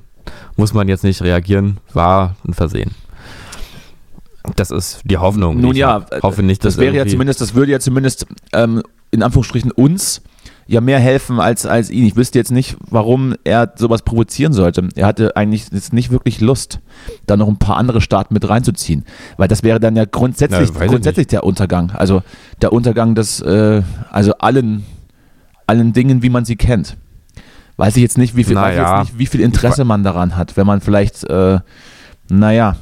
Muss 0.55 0.73
man 0.73 0.87
jetzt 0.87 1.03
nicht 1.03 1.21
reagieren, 1.21 1.77
war 1.93 2.35
ein 2.47 2.53
Versehen. 2.53 2.91
Das 4.55 4.71
ist 4.71 5.01
die 5.03 5.17
Hoffnung. 5.17 5.59
Nun 5.59 5.71
Ich 5.71 5.77
ja, 5.77 6.05
hoffe 6.21 6.43
nicht, 6.43 6.63
das 6.63 6.75
dass 6.75 6.81
wäre 6.81 6.95
ja 6.95 7.05
zumindest, 7.05 7.41
das 7.41 7.53
würde 7.53 7.71
ja 7.71 7.79
zumindest 7.79 8.25
ähm, 8.53 8.81
in 9.11 9.23
Anführungsstrichen 9.23 9.71
uns 9.71 10.21
ja 10.67 10.81
mehr 10.81 10.99
helfen 10.99 11.39
als, 11.39 11.65
als 11.65 11.89
ihn. 11.89 12.05
Ich 12.05 12.15
wüsste 12.15 12.37
jetzt 12.37 12.51
nicht, 12.51 12.77
warum 12.89 13.35
er 13.43 13.73
sowas 13.77 14.01
provozieren 14.01 14.53
sollte. 14.53 14.89
Er 14.95 15.07
hatte 15.07 15.35
eigentlich 15.35 15.67
jetzt 15.71 15.93
nicht 15.93 16.11
wirklich 16.11 16.41
Lust, 16.41 16.79
da 17.25 17.37
noch 17.37 17.47
ein 17.47 17.57
paar 17.57 17.77
andere 17.77 18.01
Staaten 18.01 18.33
mit 18.33 18.47
reinzuziehen. 18.47 19.05
Weil 19.37 19.47
das 19.47 19.63
wäre 19.63 19.79
dann 19.79 19.95
ja 19.95 20.05
grundsätzlich, 20.05 20.69
Na, 20.73 20.85
grundsätzlich 20.85 21.27
der 21.27 21.43
Untergang. 21.43 21.91
Also 21.91 22.21
der 22.61 22.73
Untergang 22.73 23.15
des, 23.15 23.41
äh, 23.41 23.81
also 24.11 24.33
allen, 24.39 24.85
allen 25.67 25.93
Dingen, 25.93 26.21
wie 26.21 26.29
man 26.29 26.43
sie 26.45 26.57
kennt. 26.57 26.97
Weiß 27.77 27.95
ich 27.95 28.01
jetzt 28.01 28.17
nicht, 28.17 28.35
wie 28.35 28.43
viel, 28.43 28.55
Naja, 28.55 29.01
nicht, 29.01 29.17
wie 29.19 29.27
viel 29.27 29.39
Interesse 29.41 29.83
man 29.85 30.03
daran 30.03 30.35
hat, 30.35 30.57
wenn 30.57 30.65
man 30.65 30.81
vielleicht, 30.81 31.23
äh, 31.29 31.59
naja, 32.29 32.75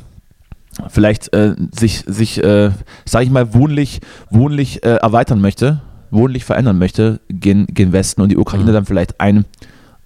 vielleicht 0.87 1.33
äh, 1.33 1.55
sich, 1.77 2.03
sich 2.07 2.41
äh, 2.43 2.71
sag 3.05 3.23
ich 3.23 3.29
mal, 3.29 3.53
wohnlich, 3.53 3.99
wohnlich 4.29 4.83
äh, 4.83 4.95
erweitern 4.95 5.41
möchte, 5.41 5.81
wohnlich 6.11 6.45
verändern 6.45 6.77
möchte, 6.77 7.19
gen, 7.29 7.67
gen 7.67 7.91
Westen 7.91 8.21
und 8.21 8.29
die 8.29 8.37
Ukraine 8.37 8.69
Mhm. 8.71 8.73
dann 8.73 8.85
vielleicht 8.85 9.19
ein, 9.19 9.45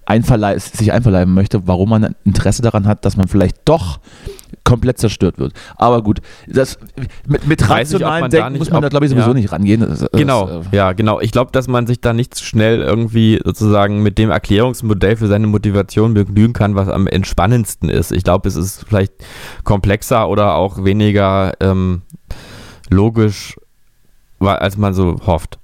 einverlei 0.09 0.57
sich 0.57 0.91
einverleiben 0.91 1.33
möchte, 1.33 1.67
warum 1.67 1.89
man 1.89 2.03
ein 2.03 2.15
Interesse 2.25 2.61
daran 2.61 2.87
hat, 2.87 3.05
dass 3.05 3.15
man 3.15 3.27
vielleicht 3.27 3.57
doch 3.65 3.99
komplett 4.63 4.97
zerstört 4.97 5.37
wird. 5.37 5.53
Aber 5.77 6.01
gut, 6.01 6.19
das, 6.47 6.79
mit, 7.27 7.47
mit 7.47 7.69
rationalen 7.69 8.23
da 8.23 8.27
Denken 8.29 8.53
nicht- 8.53 8.59
muss 8.59 8.71
man 8.71 8.81
da, 8.81 8.87
ob- 8.87 8.89
glaube 8.91 9.05
ich, 9.05 9.11
sowieso 9.11 9.29
ja. 9.29 9.33
nicht 9.35 9.51
rangehen. 9.51 9.81
Das, 9.81 9.99
das, 9.99 10.09
Genau, 10.11 10.61
ja, 10.71 10.93
genau. 10.93 11.19
Ich 11.21 11.31
glaube, 11.31 11.51
dass 11.51 11.67
man 11.67 11.85
sich 11.87 12.01
da 12.01 12.13
nicht 12.13 12.33
zu 12.35 12.43
schnell 12.43 12.81
irgendwie 12.81 13.39
sozusagen 13.43 14.01
mit 14.03 14.17
dem 14.17 14.31
Erklärungsmodell 14.31 15.15
für 15.17 15.27
seine 15.27 15.47
Motivation 15.47 16.13
begnügen 16.15 16.53
kann, 16.53 16.75
was 16.75 16.87
am 16.89 17.07
entspannendsten 17.07 17.89
ist. 17.89 18.11
Ich 18.11 18.23
glaube, 18.23 18.47
es 18.49 18.55
ist 18.55 18.85
vielleicht 18.87 19.13
komplexer 19.63 20.27
oder 20.27 20.55
auch 20.55 20.83
weniger 20.83 21.53
ähm, 21.61 22.01
logisch, 22.89 23.55
als 24.39 24.77
man 24.77 24.93
so 24.93 25.19
hofft. 25.25 25.59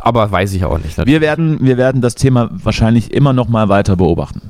Aber 0.00 0.30
weiß 0.30 0.52
ich 0.54 0.64
auch 0.64 0.78
nicht. 0.78 0.96
Wir 1.06 1.20
werden, 1.20 1.58
wir 1.60 1.76
werden 1.76 2.00
das 2.00 2.14
Thema 2.14 2.48
wahrscheinlich 2.52 3.12
immer 3.12 3.32
noch 3.32 3.48
mal 3.48 3.68
weiter 3.68 3.96
beobachten. 3.96 4.42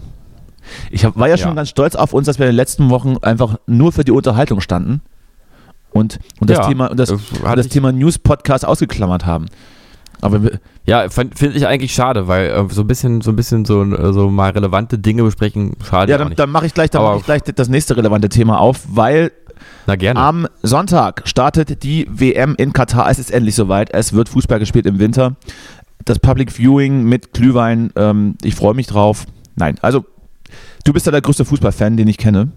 Ich 0.91 1.05
hab, 1.05 1.17
war 1.17 1.29
ja 1.29 1.39
schon 1.39 1.49
Ja. 1.51 1.55
ganz 1.55 1.71
stolz 1.71 1.95
auf 1.95 2.13
uns, 2.13 2.27
dass 2.27 2.39
wir 2.39 2.47
in 2.47 2.53
den 2.53 2.57
letzten 2.57 2.91
Wochen 2.91 3.17
einfach 3.23 3.57
nur 3.67 3.93
für 3.93 4.05
die 4.05 4.13
Unterhaltung 4.13 4.61
standen 4.61 5.01
und, 5.91 6.19
und 6.41 6.51
das 6.51 6.59
Ja, 6.59 6.67
Thema, 6.69 6.91
und 6.91 7.01
das, 7.01 7.11
äh, 7.11 7.17
das 7.57 7.69
Thema 7.69 7.93
News-Podcast 7.93 8.67
ausgeklammert 8.67 9.25
haben. 9.25 9.47
Aber 10.21 10.41
Ja, 10.85 11.09
finde 11.09 11.35
ich 11.55 11.67
eigentlich 11.67 11.95
schade, 11.95 12.29
weil 12.29 12.49
äh, 12.51 12.65
so 12.71 12.83
ein 12.83 12.87
bisschen, 12.87 13.21
so 13.23 13.31
ein 13.31 13.37
bisschen 13.37 13.65
so, 13.65 14.13
so 14.13 14.29
mal 14.31 14.51
relevante 14.51 14.99
Dinge 14.99 15.23
besprechen, 15.23 15.75
schade 15.89 16.11
ja, 16.13 16.19
dann, 16.19 16.35
dann 16.35 16.51
mache 16.51 16.67
ich, 16.67 16.75
gleich, 16.75 16.91
dann 16.91 17.03
Aber- 17.03 17.13
mach 17.13 17.19
ich 17.21 17.25
gleich 17.25 17.43
das 17.43 17.69
nächste 17.69 17.97
relevante 17.97 18.29
Thema 18.29 18.59
auf, 18.61 18.81
weil 18.91 19.33
Na 19.87 19.97
gerne. 19.97 20.21
Am 20.21 20.47
Sonntag 20.63 21.23
startet 21.27 21.83
die 21.83 22.07
WM 22.11 22.55
in 22.57 22.73
Katar. 22.73 23.11
Es 23.11 23.19
ist 23.19 23.31
endlich 23.31 23.55
soweit. 23.55 23.93
Es 23.93 24.13
wird 24.13 24.29
Fußball 24.29 24.59
gespielt 24.59 24.87
im 24.87 24.99
Winter. 24.99 25.37
Das 26.05 26.19
Public 26.19 26.53
Viewing 26.53 27.05
mit 27.05 27.33
Glühwein. 27.33 27.91
Ähm, 27.97 28.37
ich 28.43 28.55
freue 28.55 28.75
mich 28.75 28.87
drauf. 28.87 29.27
Nein, 29.57 29.77
also 29.83 30.05
du 30.85 30.93
bist 30.93 31.07
ja 31.07 31.13
der 31.13 31.21
größte 31.21 31.45
Fußballfan, 31.45 31.97
den 31.97 32.09
ich 32.09 32.19
kenne. 32.19 32.49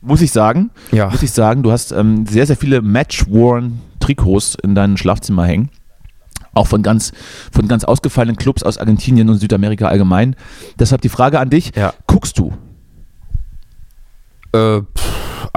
Muss 0.00 0.22
ich 0.22 0.30
sagen. 0.30 0.70
ja. 0.92 1.10
Muss 1.10 1.22
ich 1.22 1.32
sagen, 1.32 1.62
du 1.64 1.72
hast 1.72 1.90
ähm, 1.92 2.24
sehr, 2.26 2.46
sehr 2.46 2.56
viele 2.56 2.82
Match-Worn-Trikots 2.82 4.56
in 4.62 4.74
deinem 4.76 4.96
Schlafzimmer 4.96 5.44
hängen. 5.44 5.70
Auch 6.54 6.66
von 6.68 6.82
ganz, 6.82 7.12
von 7.52 7.68
ganz 7.68 7.84
ausgefallenen 7.84 8.36
Clubs 8.36 8.62
aus 8.62 8.78
Argentinien 8.78 9.28
und 9.28 9.38
Südamerika 9.38 9.88
allgemein. 9.88 10.36
Deshalb 10.78 11.00
die 11.02 11.08
Frage 11.08 11.40
an 11.40 11.50
dich: 11.50 11.72
Ja. 11.76 11.92
Guckst 12.06 12.38
du? 12.38 12.52
Äh, 14.52 14.80
pff, 14.80 15.07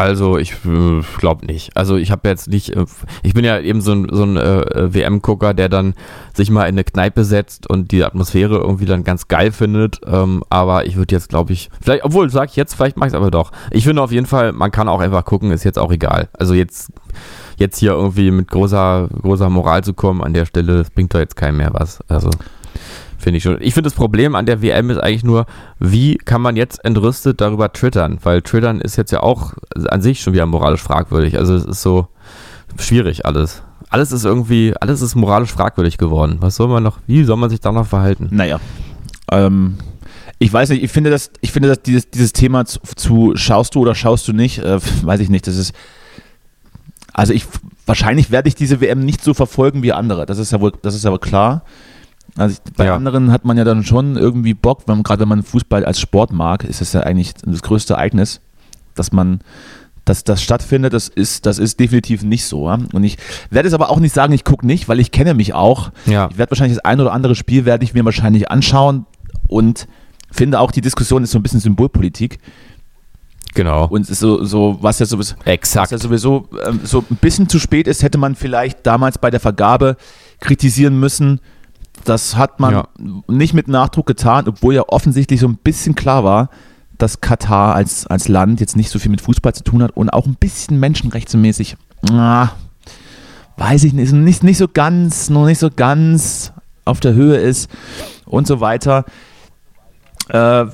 also 0.02 0.38
ich 0.40 0.54
äh, 0.66 1.02
glaube 1.20 1.46
nicht. 1.46 1.78
Also 1.78 1.96
ich 1.96 2.10
habe 2.10 2.28
jetzt 2.28 2.50
nicht, 2.50 2.76
äh, 2.76 2.86
ich 3.22 3.36
bin 3.36 3.46
ja 3.46 3.60
eben 3.60 3.82
so 3.82 3.94
ein, 3.94 4.08
so 4.12 4.24
ein 4.24 4.36
äh, 4.36 4.94
WM-Gucker, 4.94 5.54
der 5.54 5.70
dann 5.70 5.94
sich 6.34 6.50
mal 6.50 6.64
in 6.64 6.76
eine 6.76 6.84
Kneipe 6.84 7.24
setzt 7.24 7.70
und 7.70 7.92
die 7.92 8.04
Atmosphäre 8.04 8.58
irgendwie 8.58 8.86
dann 8.86 9.04
ganz 9.04 9.28
geil 9.28 9.52
findet. 9.52 10.02
Ähm, 10.06 10.44
aber 10.50 10.88
ich 10.88 10.96
würde 10.96 11.14
jetzt, 11.14 11.30
glaube 11.30 11.54
ich, 11.54 11.70
vielleicht, 11.82 12.04
obwohl 12.04 12.32
sag 12.32 12.50
ich 12.50 12.56
jetzt, 12.56 12.74
vielleicht 12.74 12.98
mache 12.98 13.08
ich 13.08 13.14
es 13.14 13.18
aber 13.18 13.30
doch. 13.30 13.52
Ich 13.70 13.84
finde 13.84 14.02
auf 14.02 14.12
jeden 14.12 14.26
Fall, 14.26 14.54
man 14.54 14.72
kann 14.72 14.90
auch 14.90 15.02
einfach 15.02 15.24
gucken, 15.24 15.52
ist 15.52 15.64
jetzt 15.64 15.78
auch 15.78 15.92
egal. 15.92 16.30
Also 16.34 16.56
jetzt, 16.56 16.92
jetzt 17.58 17.78
hier 17.78 17.92
irgendwie 17.92 18.32
mit 18.32 18.50
großer, 18.50 19.08
großer 19.22 19.50
Moral 19.52 19.84
zu 19.84 19.94
kommen 19.94 20.24
an 20.24 20.34
der 20.34 20.46
Stelle, 20.46 20.78
das 20.78 20.90
bringt 20.90 21.14
doch 21.14 21.20
jetzt 21.20 21.36
keinem 21.36 21.58
mehr 21.58 21.74
was. 21.74 22.00
Also 22.08 22.32
Finde 23.22 23.38
ich 23.38 23.44
schon. 23.44 23.58
Ich 23.62 23.76
finde 23.76 23.88
das 23.88 23.94
Problem 23.94 24.34
an 24.34 24.48
der 24.48 24.64
WM 24.64 24.90
ist 24.90 24.98
eigentlich 24.98 25.24
nur, 25.24 25.46
wie 25.80 26.18
kann 26.18 26.42
man 26.42 26.56
jetzt 26.56 26.84
entrüstet 26.84 27.40
darüber 27.40 27.72
twittern? 27.72 28.18
Weil 28.24 28.42
twittern 28.42 28.82
ist 28.82 28.96
jetzt 28.96 29.12
ja 29.12 29.22
auch 29.22 29.54
an 29.90 30.02
sich 30.02 30.22
schon 30.22 30.34
wieder 30.34 30.48
moralisch 30.48 30.82
fragwürdig. 30.82 31.38
Also 31.38 31.54
es 31.54 31.64
ist 31.64 31.84
so 31.84 32.08
schwierig 32.80 33.26
alles. 33.28 33.62
Alles 33.90 34.12
ist 34.12 34.26
irgendwie, 34.26 34.74
alles 34.82 35.02
ist 35.02 35.14
moralisch 35.16 35.52
fragwürdig 35.52 35.98
geworden. 35.98 36.38
Was 36.40 36.56
soll 36.56 36.68
man 36.68 36.82
noch, 36.82 36.98
wie 37.06 37.24
soll 37.24 37.38
man 37.38 37.52
sich 37.52 37.60
da 37.60 37.72
noch 37.72 37.86
verhalten? 37.86 38.30
Naja. 38.32 38.60
Ähm, 39.32 39.78
Ich 40.40 40.52
weiß 40.52 40.70
nicht, 40.70 40.82
ich 40.82 40.92
finde 40.92 41.12
das, 41.12 41.30
ich 41.42 41.52
finde 41.52 41.70
dass 41.70 41.84
dieses, 41.84 42.10
dieses 42.10 42.34
Thema 42.34 42.66
zu, 42.66 42.80
zu 42.96 43.34
schaust 43.36 43.76
du 43.76 43.82
oder 43.82 43.94
schaust 43.94 44.28
du 44.28 44.34
nicht, 44.34 44.58
äh, 44.58 44.80
weiß 45.04 45.20
ich 45.20 45.30
nicht. 45.30 45.46
Das 45.46 45.58
ist, 45.58 45.76
also 47.14 47.34
ich, 47.34 47.46
wahrscheinlich 47.86 48.32
werde 48.32 48.48
ich 48.48 48.56
diese 48.56 48.82
WM 48.82 49.06
nicht 49.06 49.24
so 49.24 49.36
verfolgen 49.36 49.84
wie 49.84 49.94
andere. 49.94 50.26
Das 50.26 50.40
ist 50.40 50.52
ja 50.52 50.60
wohl, 50.60 50.72
das 50.82 50.96
ist 50.96 51.06
aber 51.06 51.20
klar. 51.20 51.64
Also 52.38 52.56
ich, 52.66 52.74
bei 52.74 52.86
Ja. 52.86 52.96
anderen 52.96 53.32
hat 53.32 53.46
man 53.46 53.58
ja 53.58 53.64
dann 53.64 53.84
schon 53.84 54.16
irgendwie 54.16 54.54
Bock, 54.54 54.84
wenn 54.88 54.96
man, 54.98 55.04
gerade 55.04 55.22
wenn 55.22 55.28
man 55.30 55.44
Fußball 55.44 55.84
als 55.86 56.00
Sport 56.00 56.32
mag, 56.32 56.64
ist 56.64 56.82
das 56.82 56.94
ja 56.94 57.02
eigentlich 57.02 57.34
das 57.46 57.62
größte 57.62 57.94
Ereignis, 57.96 58.40
dass 58.96 59.12
man, 59.12 59.42
dass 60.06 60.24
das 60.24 60.42
stattfindet. 60.42 60.94
Das 60.94 61.08
ist, 61.10 61.46
das 61.46 61.60
ist 61.60 61.80
definitiv 61.80 62.24
nicht 62.24 62.46
so. 62.46 62.68
Ja? 62.70 62.78
Und 62.94 63.04
ich 63.04 63.18
werde 63.50 63.68
es 63.68 63.74
aber 63.74 63.90
auch 63.90 64.00
nicht 64.00 64.14
sagen, 64.14 64.34
ich 64.34 64.44
gucke 64.46 64.66
nicht, 64.66 64.88
weil 64.88 65.00
ich 65.00 65.12
kenne 65.12 65.34
mich 65.34 65.54
auch. 65.54 65.92
Ja. 66.06 66.30
Ich 66.32 66.38
werde 66.38 66.52
wahrscheinlich 66.52 66.78
das 66.78 66.86
ein 66.86 67.00
oder 67.02 67.12
andere 67.14 67.36
Spiel 67.36 67.66
werde 67.66 67.84
ich 67.84 67.94
mir 67.94 68.06
wahrscheinlich 68.06 68.50
anschauen 68.50 69.06
und 69.48 69.88
finde 70.32 70.60
auch 70.62 70.72
die 70.72 70.82
Diskussion 70.82 71.24
ist 71.24 71.32
so 71.32 71.40
ein 71.40 71.44
bisschen 71.44 71.60
Symbolpolitik 71.60 72.40
Genau. 73.54 73.86
und 73.88 74.04
es 74.04 74.10
ist 74.10 74.20
so, 74.20 74.46
so 74.46 74.78
was 74.80 75.00
ja 75.00 75.06
sowieso, 75.06 75.36
was 75.40 75.46
Exakt. 75.46 75.92
ja 75.92 75.98
sowieso 75.98 76.48
ähm, 76.66 76.80
so 76.86 77.00
ein 77.12 77.18
bisschen 77.18 77.50
zu 77.50 77.60
spät 77.60 77.86
ist, 77.86 78.02
hätte 78.02 78.18
man 78.18 78.36
vielleicht 78.36 78.88
damals 78.88 79.18
bei 79.18 79.30
der 79.30 79.42
Vergabe 79.42 79.98
kritisieren 80.40 80.98
müssen. 80.98 81.42
Das 82.06 82.36
hat 82.36 82.60
man 82.60 82.74
Ja. 82.74 82.88
nicht 83.28 83.54
mit 83.54 83.68
Nachdruck 83.68 84.06
getan, 84.08 84.48
obwohl 84.48 84.74
ja 84.74 84.84
offensichtlich 84.88 85.40
so 85.40 85.48
ein 85.48 85.58
bisschen 85.58 85.96
klar 85.96 86.24
war, 86.24 86.50
dass 86.98 87.22
Katar 87.22 87.76
als, 87.76 88.06
als 88.08 88.28
Land 88.28 88.60
jetzt 88.60 88.76
nicht 88.76 88.90
so 88.90 89.00
viel 89.00 89.12
mit 89.12 89.22
Fußball 89.22 89.54
zu 89.54 89.64
tun 89.64 89.82
hat 89.84 89.92
und 89.96 90.10
auch 90.10 90.26
ein 90.28 90.36
bisschen 90.36 90.80
menschenrechtsmäßig, 90.80 91.76
ah, 92.12 92.50
weiß 93.58 93.84
ich 93.86 93.94
nicht, 93.94 94.12
nicht, 94.14 94.44
nicht 94.44 94.58
so 94.58 94.68
ganz, 94.68 95.30
noch 95.30 95.46
nicht 95.46 95.60
so 95.60 95.70
ganz 95.76 96.54
auf 96.86 97.00
der 97.00 97.14
Höhe 97.14 97.38
ist 97.38 97.70
und 98.26 98.48
so 98.48 98.60
weiter. 98.60 99.06
Äh, 100.30 100.66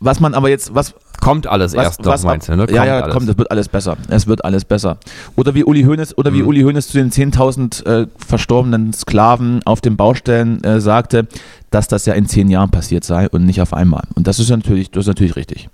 was 0.00 0.20
man 0.20 0.34
aber 0.34 0.48
jetzt, 0.48 0.74
was, 0.74 0.94
Kommt 1.20 1.48
alles 1.48 1.74
erst 1.74 2.04
noch, 2.04 2.22
meinst 2.22 2.48
du, 2.48 2.54
ne? 2.54 2.66
ja, 2.70 2.84
ja, 2.84 3.00
alles. 3.00 3.12
komm, 3.14 3.26
das 3.26 3.36
wird 3.36 3.50
alles 3.50 3.68
besser. 3.68 3.96
Es 4.08 4.28
wird 4.28 4.44
alles 4.44 4.64
besser. 4.64 4.98
Oder 5.34 5.54
wie 5.54 5.64
Uli 5.64 5.82
Hoeneß, 5.82 6.16
oder 6.16 6.32
wie 6.32 6.42
Mhm. 6.42 6.48
Uli 6.48 6.62
Hoeneß 6.62 6.86
zu 6.86 6.96
den 6.96 7.10
10.000 7.10 7.84
äh, 7.84 8.06
verstorbenen 8.24 8.92
Sklaven 8.92 9.60
auf 9.64 9.80
den 9.80 9.96
Baustellen 9.96 10.62
äh, 10.62 10.80
sagte, 10.80 11.26
dass 11.70 11.88
das 11.88 12.06
ja 12.06 12.14
in 12.14 12.26
zehn 12.26 12.48
Jahren 12.48 12.70
passiert 12.70 13.02
sei 13.02 13.28
und 13.28 13.44
nicht 13.44 13.60
auf 13.60 13.74
einmal. 13.74 14.04
Und 14.14 14.28
das 14.28 14.38
ist 14.38 14.48
natürlich, 14.50 14.92
das 14.92 15.02
ist 15.02 15.08
natürlich 15.08 15.34
richtig. 15.34 15.68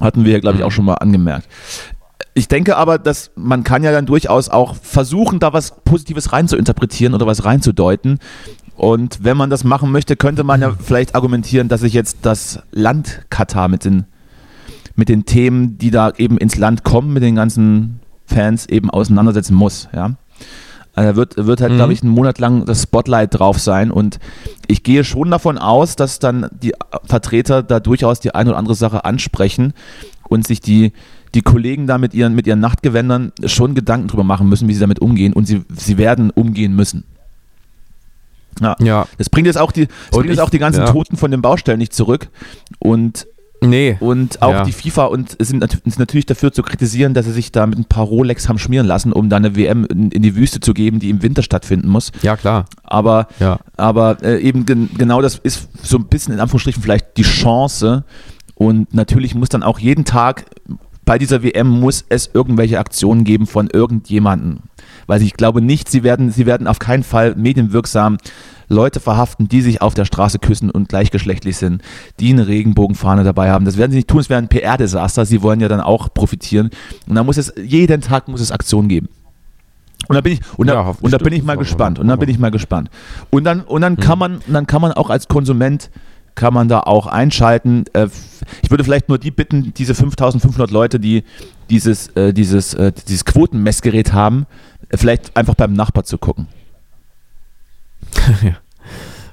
Hatten 0.00 0.24
wir, 0.24 0.40
glaube 0.40 0.58
ich, 0.58 0.64
auch 0.64 0.72
schon 0.72 0.84
mal 0.84 0.94
angemerkt. 0.94 1.46
Ich 2.34 2.46
denke 2.48 2.76
aber, 2.76 2.98
dass 2.98 3.30
man 3.36 3.64
kann 3.64 3.82
ja 3.82 3.90
dann 3.92 4.06
durchaus 4.06 4.48
auch 4.48 4.74
versuchen, 4.76 5.38
da 5.38 5.52
was 5.52 5.72
Positives 5.84 6.32
reinzuinterpretieren 6.32 7.14
oder 7.14 7.26
was 7.26 7.44
reinzudeuten. 7.44 8.18
Und 8.78 9.24
wenn 9.24 9.36
man 9.36 9.50
das 9.50 9.64
machen 9.64 9.90
möchte, 9.90 10.14
könnte 10.14 10.44
man 10.44 10.60
ja 10.60 10.72
vielleicht 10.78 11.16
argumentieren, 11.16 11.68
dass 11.68 11.80
sich 11.80 11.92
jetzt 11.92 12.18
das 12.22 12.60
Land 12.70 13.22
Katar 13.28 13.66
mit 13.68 13.84
den 13.84 14.04
mit 14.94 15.08
den 15.08 15.24
Themen, 15.26 15.78
die 15.78 15.90
da 15.92 16.12
eben 16.16 16.38
ins 16.38 16.56
Land 16.56 16.82
kommen, 16.84 17.12
mit 17.12 17.22
den 17.22 17.36
ganzen 17.36 18.00
Fans 18.26 18.66
eben 18.66 18.90
auseinandersetzen 18.90 19.54
muss. 19.54 19.88
Ja? 19.94 20.16
Also 20.94 21.10
da 21.10 21.16
wird, 21.16 21.36
wird 21.36 21.60
halt, 21.60 21.72
Mhm. 21.72 21.76
glaube 21.76 21.92
ich, 21.92 22.02
einen 22.02 22.10
Monat 22.12 22.38
lang 22.40 22.64
das 22.66 22.82
Spotlight 22.82 23.38
drauf 23.38 23.60
sein 23.60 23.90
und 23.92 24.18
ich 24.66 24.82
gehe 24.82 25.04
schon 25.04 25.30
davon 25.30 25.56
aus, 25.58 25.94
dass 25.94 26.18
dann 26.18 26.48
die 26.50 26.72
Vertreter 27.04 27.62
da 27.62 27.78
durchaus 27.78 28.18
die 28.18 28.34
eine 28.34 28.50
oder 28.50 28.58
andere 28.58 28.74
Sache 28.74 29.04
ansprechen 29.04 29.72
und 30.28 30.46
sich 30.46 30.60
die, 30.60 30.92
die 31.34 31.42
Kollegen 31.42 31.86
da 31.86 31.98
mit 31.98 32.12
ihren, 32.14 32.34
mit 32.34 32.46
ihren 32.48 32.60
Nachtgewändern 32.60 33.30
schon 33.44 33.74
Gedanken 33.76 34.08
drüber 34.08 34.24
machen 34.24 34.48
müssen, 34.48 34.66
wie 34.68 34.74
sie 34.74 34.80
damit 34.80 34.98
umgehen 35.00 35.32
und 35.32 35.46
sie, 35.46 35.64
sie 35.76 35.96
werden 35.98 36.30
umgehen 36.30 36.74
müssen. 36.74 37.04
Ja. 38.60 38.76
Ja. 38.80 39.06
Das 39.18 39.30
bringt 39.30 39.46
jetzt 39.46 39.58
auch 39.58 39.72
die, 39.72 39.86
das 39.86 40.10
bringt 40.18 40.30
jetzt 40.30 40.40
auch 40.40 40.50
die 40.50 40.58
ganzen 40.58 40.80
ja. 40.80 40.90
Toten 40.92 41.16
von 41.16 41.30
den 41.30 41.42
Baustellen 41.42 41.78
nicht 41.78 41.92
zurück 41.92 42.28
und 42.78 43.26
Nee. 43.60 43.96
und 43.98 44.40
auch 44.40 44.52
Ja. 44.52 44.64
die 44.64 44.70
FIFA 44.72 45.06
und 45.06 45.30
sind, 45.40 45.68
sind 45.68 45.98
natürlich 45.98 46.26
dafür 46.26 46.52
zu 46.52 46.62
kritisieren, 46.62 47.12
dass 47.12 47.26
sie 47.26 47.32
sich 47.32 47.50
da 47.50 47.66
mit 47.66 47.76
ein 47.76 47.86
paar 47.86 48.04
Rolex 48.04 48.48
haben 48.48 48.56
schmieren 48.60 48.86
lassen, 48.86 49.12
um 49.12 49.28
da 49.28 49.36
eine 49.36 49.56
WM 49.56 49.84
in, 49.86 50.12
in 50.12 50.22
die 50.22 50.36
Wüste 50.36 50.60
zu 50.60 50.74
geben, 50.74 51.00
die 51.00 51.10
im 51.10 51.22
Winter 51.22 51.42
stattfinden 51.42 51.88
muss. 51.88 52.12
Ja, 52.22 52.36
klar. 52.36 52.66
Aber, 52.84 53.26
Ja. 53.40 53.58
aber 53.76 54.22
äh, 54.22 54.38
eben 54.40 54.64
gen 54.64 54.90
genau 54.96 55.20
das 55.22 55.38
ist 55.42 55.68
so 55.82 55.96
ein 55.98 56.04
bisschen 56.06 56.34
in 56.34 56.40
Anführungsstrichen 56.40 56.80
vielleicht 56.82 57.16
die 57.16 57.22
Chance. 57.22 58.04
Und 58.54 58.94
natürlich 58.94 59.34
muss 59.34 59.48
dann 59.48 59.64
auch 59.64 59.80
jeden 59.80 60.04
Tag 60.04 60.44
bei 61.08 61.16
dieser 61.16 61.42
WM 61.42 61.68
muss 61.68 62.04
es 62.10 62.28
irgendwelche 62.34 62.78
Aktionen 62.78 63.24
geben 63.24 63.46
von 63.46 63.70
irgendjemanden. 63.72 64.64
Weil 65.06 65.22
ich 65.22 65.32
glaube 65.32 65.62
nicht, 65.62 65.88
sie 65.88 66.02
werden, 66.02 66.30
sie 66.30 66.44
werden 66.44 66.66
auf 66.66 66.78
keinen 66.78 67.02
Fall 67.02 67.34
medienwirksam 67.34 68.18
Leute 68.68 69.00
verhaften, 69.00 69.48
die 69.48 69.62
sich 69.62 69.80
auf 69.80 69.94
der 69.94 70.04
Straße 70.04 70.38
küssen 70.38 70.70
und 70.70 70.90
gleichgeschlechtlich 70.90 71.56
sind, 71.56 71.80
die 72.20 72.30
eine 72.30 72.46
Regenbogenfahne 72.46 73.24
dabei 73.24 73.50
haben. 73.50 73.64
Das 73.64 73.78
werden 73.78 73.90
sie 73.90 73.96
nicht 73.96 74.08
tun, 74.08 74.20
es 74.20 74.28
wäre 74.28 74.42
ein 74.42 74.48
PR-Desaster. 74.48 75.24
Sie 75.24 75.40
wollen 75.40 75.60
ja 75.60 75.68
dann 75.68 75.80
auch 75.80 76.12
profitieren. 76.12 76.68
Und 77.06 77.14
da 77.14 77.24
muss 77.24 77.38
es, 77.38 77.54
jeden 77.56 78.02
Tag 78.02 78.28
muss 78.28 78.42
es 78.42 78.52
Aktionen 78.52 78.90
geben. 78.90 79.08
Und 80.08 80.14
da 80.14 80.20
bin 80.20 80.34
ich, 80.34 80.40
und 80.58 80.66
da, 80.66 80.74
Ja, 80.74 80.94
und 81.00 81.10
da 81.10 81.16
bin 81.16 81.32
ich 81.32 81.42
mal 81.42 81.56
gespannt. 81.56 81.98
Und 81.98 82.08
dann 82.08 82.18
bin 82.18 82.28
ich 82.28 82.38
mal 82.38 82.50
gespannt. 82.50 82.90
Und 83.30 83.44
dann, 83.44 83.62
und 83.62 83.80
dann 83.80 83.96
kann 83.96 84.18
man, 84.18 84.40
dann 84.46 84.66
kann 84.66 84.82
man 84.82 84.92
auch 84.92 85.08
als 85.08 85.26
Konsument 85.26 85.88
kann 86.38 86.54
man 86.54 86.68
da 86.68 86.80
auch 86.80 87.06
einschalten. 87.06 87.84
Äh, 87.92 88.08
Ich 88.62 88.70
würde 88.70 88.84
vielleicht 88.84 89.08
nur 89.08 89.18
die 89.18 89.30
bitten, 89.32 89.74
diese 89.74 89.94
5500 89.94 90.70
Leute, 90.70 91.00
die 91.00 91.24
dieses, 91.68 92.08
äh, 92.16 92.32
dieses, 92.32 92.72
äh, 92.74 92.92
dieses 92.92 93.24
Quotenmessgerät 93.24 94.12
haben, 94.12 94.46
vielleicht 94.94 95.36
einfach 95.36 95.54
beim 95.54 95.72
Nachbar 95.74 96.04
zu 96.04 96.16
gucken. 96.16 96.46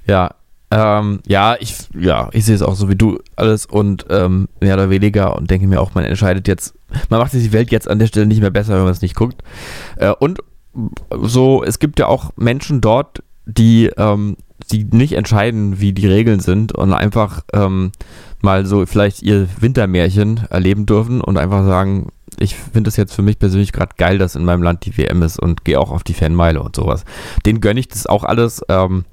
Ja, 0.08 0.36
ähm, 0.70 1.22
ja, 1.26 1.56
ich, 1.60 1.76
ja, 2.00 2.30
ich 2.32 2.46
sehe 2.46 2.54
es 2.54 2.62
auch 2.62 2.76
so 2.76 2.90
wie 2.90 2.96
du 2.96 3.18
alles 3.36 3.66
und 3.66 4.06
ähm, 4.12 4.48
mehr 4.60 4.76
oder 4.76 4.92
weniger 4.92 5.36
und 5.36 5.50
denke 5.50 5.66
mir 5.66 5.82
auch, 5.82 5.96
man 5.96 6.04
entscheidet 6.06 6.48
jetzt, 6.48 6.76
man 7.10 7.20
macht 7.20 7.32
sich 7.32 7.42
die 7.42 7.54
Welt 7.54 7.72
jetzt 7.72 7.88
an 7.88 7.98
der 7.98 8.06
Stelle 8.06 8.28
nicht 8.28 8.40
mehr 8.40 8.52
besser, 8.52 8.76
wenn 8.76 8.84
man 8.84 8.92
es 8.92 9.02
nicht 9.02 9.16
guckt. 9.16 9.42
Äh, 9.96 10.12
und 10.12 10.42
so, 11.22 11.64
es 11.64 11.80
gibt 11.80 11.98
ja 11.98 12.06
auch 12.06 12.34
Menschen 12.36 12.82
dort, 12.82 13.24
die, 13.48 13.90
ähm, 13.98 14.38
die 14.72 14.86
nicht 14.86 15.14
entscheiden, 15.14 15.80
wie 15.80 15.94
die 15.94 16.08
Regeln 16.08 16.40
sind 16.40 16.72
und 16.72 16.94
einfach 16.94 17.42
ähm, 17.54 17.92
mal 18.42 18.66
so 18.66 18.86
vielleicht 18.86 19.22
ihr 19.22 19.48
Wintermärchen 19.60 20.42
erleben 20.50 20.86
dürfen 20.86 21.22
und 21.22 21.38
einfach 21.38 21.66
sagen, 21.66 22.10
ich 22.40 22.56
finde 22.56 22.90
es 22.90 22.98
jetzt 22.98 23.14
für 23.14 23.22
mich 23.22 23.40
persönlich 23.40 23.72
gerade 23.72 23.96
geil, 23.98 24.18
dass 24.18 24.36
in 24.36 24.46
meinem 24.46 24.64
Land 24.64 24.86
die 24.86 24.98
WM 24.98 25.22
ist 25.24 25.40
und 25.40 25.66
gehe 25.66 25.80
auch 25.80 25.92
auf 25.92 26.04
die 26.04 26.14
Fanmeile 26.14 26.62
und 26.62 26.76
sowas. 26.76 27.06
Den 27.46 27.62
gönne 27.62 27.80
ich 27.80 27.88
das 27.88 28.08
auch 28.08 28.24
alles. 28.24 28.62
Ähm, 28.70 29.06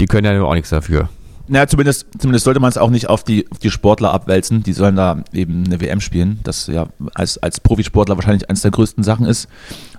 die 0.00 0.06
können 0.06 0.26
ja 0.26 0.42
auch 0.42 0.54
nichts 0.54 0.70
dafür. 0.70 1.08
Naja, 1.48 1.66
zumindest, 1.66 2.06
zumindest 2.18 2.44
sollte 2.44 2.60
man 2.60 2.68
es 2.70 2.78
auch 2.78 2.90
nicht 2.90 3.08
auf 3.08 3.24
die, 3.24 3.46
auf 3.50 3.58
die 3.58 3.70
Sportler 3.70 4.12
abwälzen. 4.12 4.62
Die 4.62 4.72
sollen 4.72 4.96
da 4.96 5.22
eben 5.32 5.64
eine 5.66 5.80
WM 5.80 6.00
spielen, 6.00 6.40
das 6.44 6.66
ja 6.66 6.86
als, 7.14 7.38
als 7.38 7.60
Profisportler 7.60 8.16
wahrscheinlich 8.16 8.48
eines 8.50 8.62
der 8.62 8.70
größten 8.70 9.02
Sachen 9.04 9.26
ist. 9.26 9.48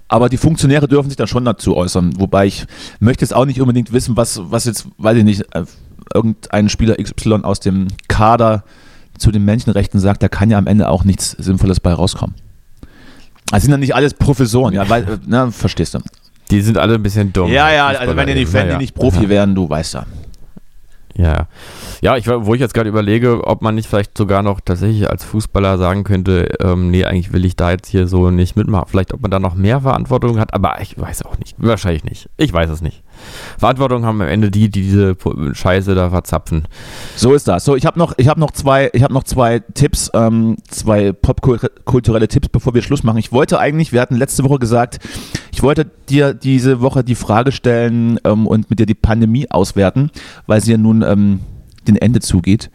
Aber 0.07 0.29
die 0.29 0.37
Funktionäre 0.37 0.87
dürfen 0.87 1.09
sich 1.09 1.17
dann 1.17 1.27
schon 1.27 1.45
dazu 1.45 1.75
äußern. 1.75 2.19
Wobei 2.19 2.45
ich 2.47 2.65
möchte 2.99 3.23
jetzt 3.23 3.33
auch 3.35 3.45
nicht 3.45 3.61
unbedingt 3.61 3.91
wissen, 3.93 4.15
was, 4.17 4.39
was 4.51 4.65
jetzt, 4.65 4.87
weiß 4.97 5.17
ich 5.17 5.23
nicht, 5.23 5.41
äh, 5.55 5.65
irgendein 6.13 6.69
Spieler 6.69 6.95
XY 6.95 7.41
aus 7.43 7.59
dem 7.59 7.87
Kader 8.07 8.63
zu 9.17 9.31
den 9.31 9.43
Menschenrechten 9.45 9.99
sagt, 9.99 10.23
da 10.23 10.27
kann 10.29 10.49
ja 10.49 10.57
am 10.57 10.65
Ende 10.67 10.87
auch 10.89 11.03
nichts 11.03 11.31
Sinnvolles 11.31 11.79
bei 11.79 11.93
rauskommen. 11.93 12.35
Also 13.51 13.65
sind 13.65 13.71
dann 13.71 13.79
nicht 13.79 13.95
alles 13.95 14.13
Professoren, 14.13 14.73
ja, 14.73 14.87
weil, 14.89 15.03
äh, 15.03 15.17
na, 15.25 15.51
verstehst 15.51 15.93
du. 15.95 15.99
Die 16.51 16.61
sind 16.61 16.77
alle 16.77 16.95
ein 16.95 17.03
bisschen 17.03 17.31
dumm. 17.33 17.51
Ja, 17.51 17.71
ja, 17.71 17.87
also 17.87 18.15
wenn 18.15 18.27
die, 18.27 18.33
nicht- 18.33 18.53
wenn 18.53 18.61
die 18.63 18.67
Naja. 18.67 18.77
nicht 18.79 18.95
Profi 18.95 19.29
wären, 19.29 19.53
du 19.55 19.69
weißt 19.69 19.93
ja. 19.95 20.05
Ja, 21.19 21.49
ja, 22.01 22.15
ich, 22.15 22.29
wo 22.29 22.53
ich 22.53 22.61
jetzt 22.61 22.73
gerade 22.73 22.87
überlege, 22.87 23.45
ob 23.45 23.61
man 23.61 23.75
nicht 23.75 23.89
vielleicht 23.89 24.17
sogar 24.17 24.41
noch 24.41 24.61
tatsächlich 24.61 25.09
als 25.09 25.25
Fußballer 25.25 25.77
sagen 25.77 26.05
könnte, 26.05 26.47
ähm, 26.61 26.91
nee, 26.91 27.03
eigentlich 27.03 27.33
will 27.33 27.43
ich 27.43 27.57
da 27.57 27.71
jetzt 27.71 27.89
hier 27.89 28.07
so 28.07 28.31
nicht 28.31 28.55
mitmachen. 28.55 28.85
Vielleicht, 28.87 29.13
ob 29.13 29.21
man 29.21 29.29
da 29.29 29.37
noch 29.37 29.53
mehr 29.53 29.81
Verantwortung 29.81 30.39
hat, 30.39 30.53
aber 30.53 30.79
ich 30.79 30.97
weiß 30.97 31.25
auch 31.25 31.37
nicht. 31.37 31.55
Wahrscheinlich 31.57 32.05
nicht. 32.05 32.29
Ich 32.37 32.53
weiß 32.53 32.69
es 32.69 32.81
nicht. 32.81 33.03
Verantwortung 33.57 34.05
haben 34.05 34.21
am 34.21 34.27
Ende 34.27 34.51
die, 34.51 34.69
die 34.69 34.81
diese 34.81 35.15
Scheiße 35.53 35.95
da 35.95 36.09
verzapfen. 36.09 36.67
So 37.15 37.33
ist 37.33 37.47
das. 37.47 37.65
So, 37.65 37.75
ich 37.75 37.85
habe 37.85 37.99
noch, 37.99 38.13
ich 38.17 38.27
noch 38.35 38.51
zwei, 38.51 38.91
noch 39.09 39.23
zwei 39.23 39.59
Tipps, 39.59 40.09
ähm, 40.13 40.57
zwei 40.67 41.11
popkulturelle 41.11 42.27
Tipps, 42.27 42.49
bevor 42.49 42.73
wir 42.73 42.81
Schluss 42.81 43.03
machen. 43.03 43.17
Ich 43.17 43.31
wollte 43.31 43.59
eigentlich, 43.59 43.91
wir 43.91 44.01
hatten 44.01 44.15
letzte 44.15 44.43
Woche 44.43 44.59
gesagt, 44.59 44.99
ich 45.51 45.63
wollte 45.63 45.85
dir 46.09 46.33
diese 46.33 46.81
Woche 46.81 47.03
die 47.03 47.15
Frage 47.15 47.51
stellen 47.51 48.19
ähm, 48.23 48.47
und 48.47 48.69
mit 48.69 48.79
dir 48.79 48.85
die 48.85 48.93
Pandemie 48.93 49.49
auswerten, 49.49 50.11
weil 50.47 50.61
sie 50.61 50.71
ja 50.71 50.77
nun 50.77 51.01
ähm, 51.01 51.41
den 51.87 51.97
Ende 51.97 52.19
zugeht. 52.19 52.69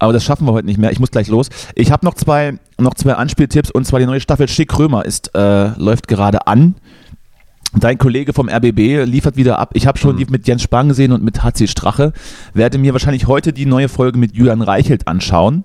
Aber 0.00 0.14
das 0.14 0.24
schaffen 0.24 0.46
wir 0.46 0.52
heute 0.52 0.66
nicht 0.66 0.78
mehr. 0.78 0.90
Ich 0.90 0.98
muss 0.98 1.10
gleich 1.10 1.28
los. 1.28 1.50
Ich 1.74 1.92
habe 1.92 2.06
noch 2.06 2.14
zwei, 2.14 2.58
noch 2.78 2.94
zwei 2.94 3.14
Anspieltipps 3.14 3.70
und 3.70 3.86
zwar 3.86 4.00
die 4.00 4.06
neue 4.06 4.20
Staffel 4.20 4.48
Schick 4.48 4.76
Römer 4.78 5.04
ist 5.04 5.34
äh, 5.34 5.68
läuft 5.78 6.08
gerade 6.08 6.46
an. 6.46 6.74
Dein 7.72 7.98
Kollege 7.98 8.32
vom 8.32 8.48
RBB 8.48 9.04
liefert 9.04 9.36
wieder 9.36 9.58
ab. 9.60 9.70
Ich 9.74 9.86
habe 9.86 9.96
schon 9.96 10.16
die 10.16 10.24
mit 10.26 10.48
Jens 10.48 10.62
Spahn 10.62 10.88
gesehen 10.88 11.12
und 11.12 11.22
mit 11.22 11.44
HC 11.44 11.68
Strache. 11.68 12.12
Werde 12.52 12.78
mir 12.78 12.92
wahrscheinlich 12.92 13.28
heute 13.28 13.52
die 13.52 13.66
neue 13.66 13.88
Folge 13.88 14.18
mit 14.18 14.34
Julian 14.34 14.60
Reichelt 14.62 15.06
anschauen. 15.06 15.64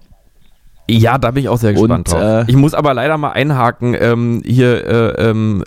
Ja, 0.88 1.18
da 1.18 1.32
bin 1.32 1.44
ich 1.44 1.50
auch 1.50 1.58
sehr 1.58 1.74
gespannt 1.74 2.08
Und, 2.10 2.12
drauf. 2.14 2.22
äh, 2.22 2.46
ich 2.48 2.56
muss 2.56 2.76
aber 2.76 2.94
leider 2.94 3.18
mal 3.18 3.32
einhaken, 3.32 3.96
ähm, 4.00 4.44
hier, 4.46 4.86
äh, 4.86 5.30
ähm, 5.30 5.64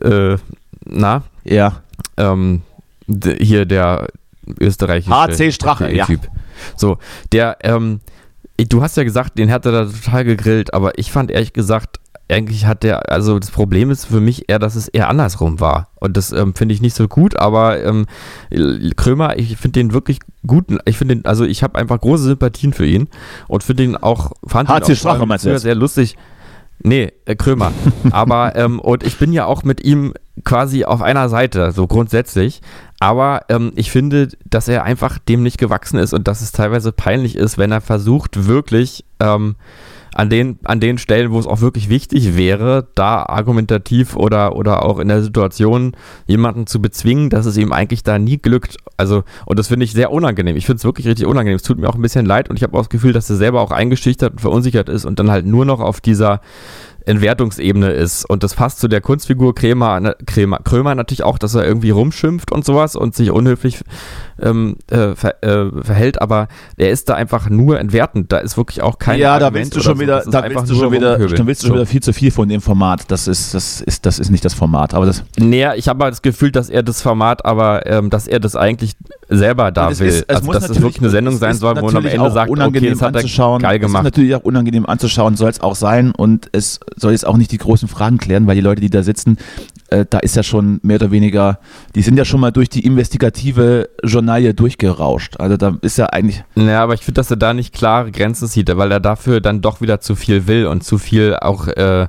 äh, 0.00 0.36
na, 0.84 1.22
Ja. 1.42 1.80
ähm, 2.16 2.62
hier 3.40 3.66
der 3.66 4.06
österreichische 4.60 5.12
HC 5.12 5.50
Strache, 5.52 5.92
ja. 5.92 6.06
Typ. 6.06 6.20
So, 6.76 6.98
der, 7.32 7.58
ähm, 7.64 7.98
du 8.56 8.80
hast 8.82 8.96
ja 8.96 9.02
gesagt, 9.02 9.38
den 9.38 9.50
hat 9.50 9.66
er 9.66 9.72
da 9.72 9.84
total 9.86 10.24
gegrillt, 10.24 10.72
aber 10.72 10.98
ich 11.00 11.10
fand 11.10 11.32
ehrlich 11.32 11.52
gesagt, 11.52 11.98
eigentlich 12.32 12.66
hat 12.66 12.82
der, 12.82 13.10
also 13.10 13.38
das 13.38 13.50
Problem 13.50 13.90
ist 13.90 14.06
für 14.06 14.20
mich 14.20 14.48
eher, 14.48 14.58
dass 14.58 14.74
es 14.76 14.88
eher 14.88 15.08
andersrum 15.08 15.60
war. 15.60 15.88
Und 15.96 16.16
das 16.16 16.32
ähm, 16.32 16.54
finde 16.54 16.74
ich 16.74 16.80
nicht 16.80 16.94
so 16.94 17.08
gut, 17.08 17.38
aber 17.38 17.82
ähm, 17.84 18.06
Krömer, 18.96 19.38
ich 19.38 19.56
finde 19.56 19.80
den 19.80 19.92
wirklich 19.92 20.20
gut. 20.46 20.66
Ich 20.84 20.98
finde 20.98 21.16
den, 21.16 21.24
also 21.24 21.44
ich 21.44 21.62
habe 21.62 21.78
einfach 21.78 22.00
große 22.00 22.24
Sympathien 22.24 22.72
für 22.72 22.86
ihn 22.86 23.08
und 23.48 23.62
finde 23.62 23.84
ihn 23.84 23.96
auch, 23.96 24.32
fand 24.46 24.68
HC 24.68 24.90
ihn 24.90 24.96
Schwache, 24.96 25.22
auch 25.22 25.26
meinst 25.26 25.44
du 25.44 25.48
sehr, 25.48 25.54
jetzt? 25.54 25.62
sehr 25.62 25.74
lustig. 25.74 26.16
Nee, 26.82 27.12
äh, 27.26 27.36
Krömer. 27.36 27.72
aber, 28.10 28.56
ähm, 28.56 28.80
und 28.80 29.02
ich 29.04 29.18
bin 29.18 29.32
ja 29.32 29.44
auch 29.44 29.62
mit 29.62 29.84
ihm 29.84 30.14
quasi 30.44 30.84
auf 30.84 31.02
einer 31.02 31.28
Seite, 31.28 31.72
so 31.72 31.86
grundsätzlich. 31.86 32.62
Aber 32.98 33.42
ähm, 33.48 33.72
ich 33.76 33.90
finde, 33.90 34.28
dass 34.44 34.68
er 34.68 34.84
einfach 34.84 35.18
dem 35.18 35.42
nicht 35.42 35.58
gewachsen 35.58 35.98
ist 35.98 36.12
und 36.12 36.28
dass 36.28 36.40
es 36.40 36.52
teilweise 36.52 36.92
peinlich 36.92 37.36
ist, 37.36 37.58
wenn 37.58 37.72
er 37.72 37.80
versucht, 37.80 38.46
wirklich 38.46 39.04
ähm, 39.20 39.56
an, 40.14 40.30
den, 40.30 40.58
an 40.64 40.80
den 40.80 40.98
Stellen, 40.98 41.30
wo 41.30 41.38
es 41.38 41.46
auch 41.46 41.60
wirklich 41.60 41.88
wichtig 41.88 42.36
wäre, 42.36 42.88
da 42.94 43.22
argumentativ 43.22 44.16
oder, 44.16 44.56
oder 44.56 44.84
auch 44.84 44.98
in 44.98 45.08
der 45.08 45.22
Situation 45.22 45.96
jemanden 46.26 46.66
zu 46.66 46.80
bezwingen, 46.80 47.30
dass 47.30 47.46
es 47.46 47.56
ihm 47.56 47.72
eigentlich 47.72 48.02
da 48.02 48.18
nie 48.18 48.38
glückt. 48.38 48.76
Also, 48.96 49.24
und 49.46 49.58
das 49.58 49.68
finde 49.68 49.84
ich 49.84 49.92
sehr 49.92 50.12
unangenehm. 50.12 50.56
Ich 50.56 50.66
finde 50.66 50.78
es 50.78 50.84
wirklich 50.84 51.06
richtig 51.06 51.26
unangenehm. 51.26 51.56
Es 51.56 51.62
tut 51.62 51.78
mir 51.78 51.88
auch 51.88 51.94
ein 51.94 52.02
bisschen 52.02 52.26
leid 52.26 52.50
und 52.50 52.56
ich 52.56 52.62
habe 52.62 52.76
auch 52.76 52.80
das 52.80 52.90
Gefühl, 52.90 53.12
dass 53.12 53.30
er 53.30 53.36
selber 53.36 53.60
auch 53.60 53.70
eingeschüchtert 53.70 54.32
und 54.32 54.40
verunsichert 54.40 54.88
ist 54.88 55.04
und 55.04 55.18
dann 55.18 55.30
halt 55.30 55.46
nur 55.46 55.64
noch 55.64 55.80
auf 55.80 56.00
dieser 56.00 56.40
Entwertungsebene 57.06 57.90
ist. 57.90 58.24
Und 58.28 58.42
das 58.42 58.54
passt 58.54 58.80
zu 58.80 58.88
der 58.88 59.00
Kunstfigur 59.00 59.54
Krämer, 59.54 60.00
ne, 60.00 60.16
Krämer, 60.26 60.58
Krömer 60.64 60.94
natürlich 60.94 61.22
auch, 61.22 61.38
dass 61.38 61.54
er 61.54 61.64
irgendwie 61.64 61.90
rumschimpft 61.90 62.52
und 62.52 62.64
sowas 62.64 62.96
und 62.96 63.14
sich 63.14 63.30
unhöflich 63.30 63.80
ähm, 64.40 64.76
äh, 64.90 65.14
ver, 65.14 65.42
äh, 65.44 65.70
verhält, 65.82 66.20
aber 66.22 66.48
er 66.76 66.90
ist 66.90 67.08
da 67.08 67.14
einfach 67.14 67.50
nur 67.50 67.78
entwertend. 67.78 68.32
Da 68.32 68.38
ist 68.38 68.56
wirklich 68.56 68.80
auch 68.82 68.98
kein 68.98 69.18
ja, 69.18 69.38
da 69.38 69.46
Argument 69.46 69.66
willst 69.66 69.76
du 69.76 69.80
schon 69.82 69.96
so. 69.96 70.00
wieder, 70.02 70.16
Das 70.16 70.30
da 70.30 70.44
willst 70.48 70.70
du 70.70 70.74
schon 70.74 70.92
wieder, 70.92 71.18
dann 71.18 71.46
willst 71.46 71.62
du 71.62 71.66
schon 71.66 71.76
wieder 71.76 71.86
viel 71.86 72.02
zu 72.02 72.12
viel 72.12 72.30
von 72.30 72.48
dem 72.48 72.60
Format. 72.60 73.10
Das 73.10 73.28
ist, 73.28 73.52
das 73.54 73.80
ist, 73.80 74.06
das 74.06 74.18
ist 74.18 74.30
nicht 74.30 74.44
das 74.44 74.54
Format. 74.54 74.94
Aber 74.94 75.06
das, 75.06 75.22
Naja, 75.38 75.74
ich 75.74 75.88
habe 75.88 76.04
halt 76.04 76.12
das 76.12 76.22
Gefühl, 76.22 76.52
dass 76.52 76.70
er 76.70 76.82
das 76.82 77.02
Format, 77.02 77.44
aber 77.44 77.86
ähm, 77.86 78.08
dass 78.10 78.26
er 78.26 78.40
das 78.40 78.56
eigentlich 78.56 78.96
selber 79.28 79.70
da 79.72 79.88
will. 79.98 80.06
ist- 80.08 80.24
es 80.26 80.28
also, 80.28 80.46
muss 80.46 80.54
dass 80.54 80.62
es 80.64 80.68
natürlich- 80.70 80.84
wirklich 80.84 81.02
eine 81.02 81.10
Sendung 81.10 81.36
sein 81.36 81.54
soll, 81.54 81.76
wo 81.80 81.86
man 81.86 81.96
am 81.98 82.06
Ende 82.06 82.30
sagt, 82.30 82.50
okay, 82.50 82.90
das 82.90 83.02
hat 83.02 83.14
er 83.16 83.22
geil 83.22 83.76
Es 83.76 83.82
ist 83.82 83.86
gemacht. 83.86 84.04
natürlich 84.04 84.34
auch 84.34 84.42
unangenehm 84.42 84.86
anzuschauen, 84.86 85.36
soll 85.36 85.50
es 85.50 85.60
auch 85.60 85.74
sein. 85.76 86.12
Und 86.12 86.48
es 86.52 86.80
soll 86.96 87.12
jetzt 87.12 87.26
auch 87.26 87.36
nicht 87.36 87.52
die 87.52 87.58
großen 87.58 87.88
Fragen 87.88 88.18
klären, 88.18 88.46
weil 88.46 88.54
die 88.54 88.60
Leute, 88.60 88.80
die 88.80 88.90
da 88.90 89.02
sitzen, 89.02 89.38
äh, 89.90 90.06
da 90.08 90.18
ist 90.18 90.36
ja 90.36 90.42
schon 90.42 90.80
mehr 90.82 90.96
oder 90.96 91.10
weniger, 91.10 91.58
die 91.94 92.02
sind 92.02 92.16
ja 92.16 92.24
schon 92.24 92.40
mal 92.40 92.50
durch 92.50 92.68
die 92.68 92.84
investigative 92.84 93.88
Journalie 94.04 94.54
durchgerauscht. 94.54 95.38
Also 95.38 95.56
da 95.56 95.76
ist 95.82 95.98
ja 95.98 96.06
eigentlich, 96.06 96.42
Ja, 96.54 96.82
aber 96.82 96.94
ich 96.94 97.00
finde, 97.00 97.20
dass 97.20 97.30
er 97.30 97.36
da 97.36 97.52
nicht 97.54 97.74
klare 97.74 98.10
Grenzen 98.10 98.46
sieht, 98.46 98.74
weil 98.76 98.92
er 98.92 99.00
dafür 99.00 99.40
dann 99.40 99.60
doch 99.60 99.80
wieder 99.80 100.00
zu 100.00 100.14
viel 100.14 100.46
will 100.46 100.66
und 100.66 100.84
zu 100.84 100.98
viel 100.98 101.36
auch 101.36 101.66
äh, 101.66 102.06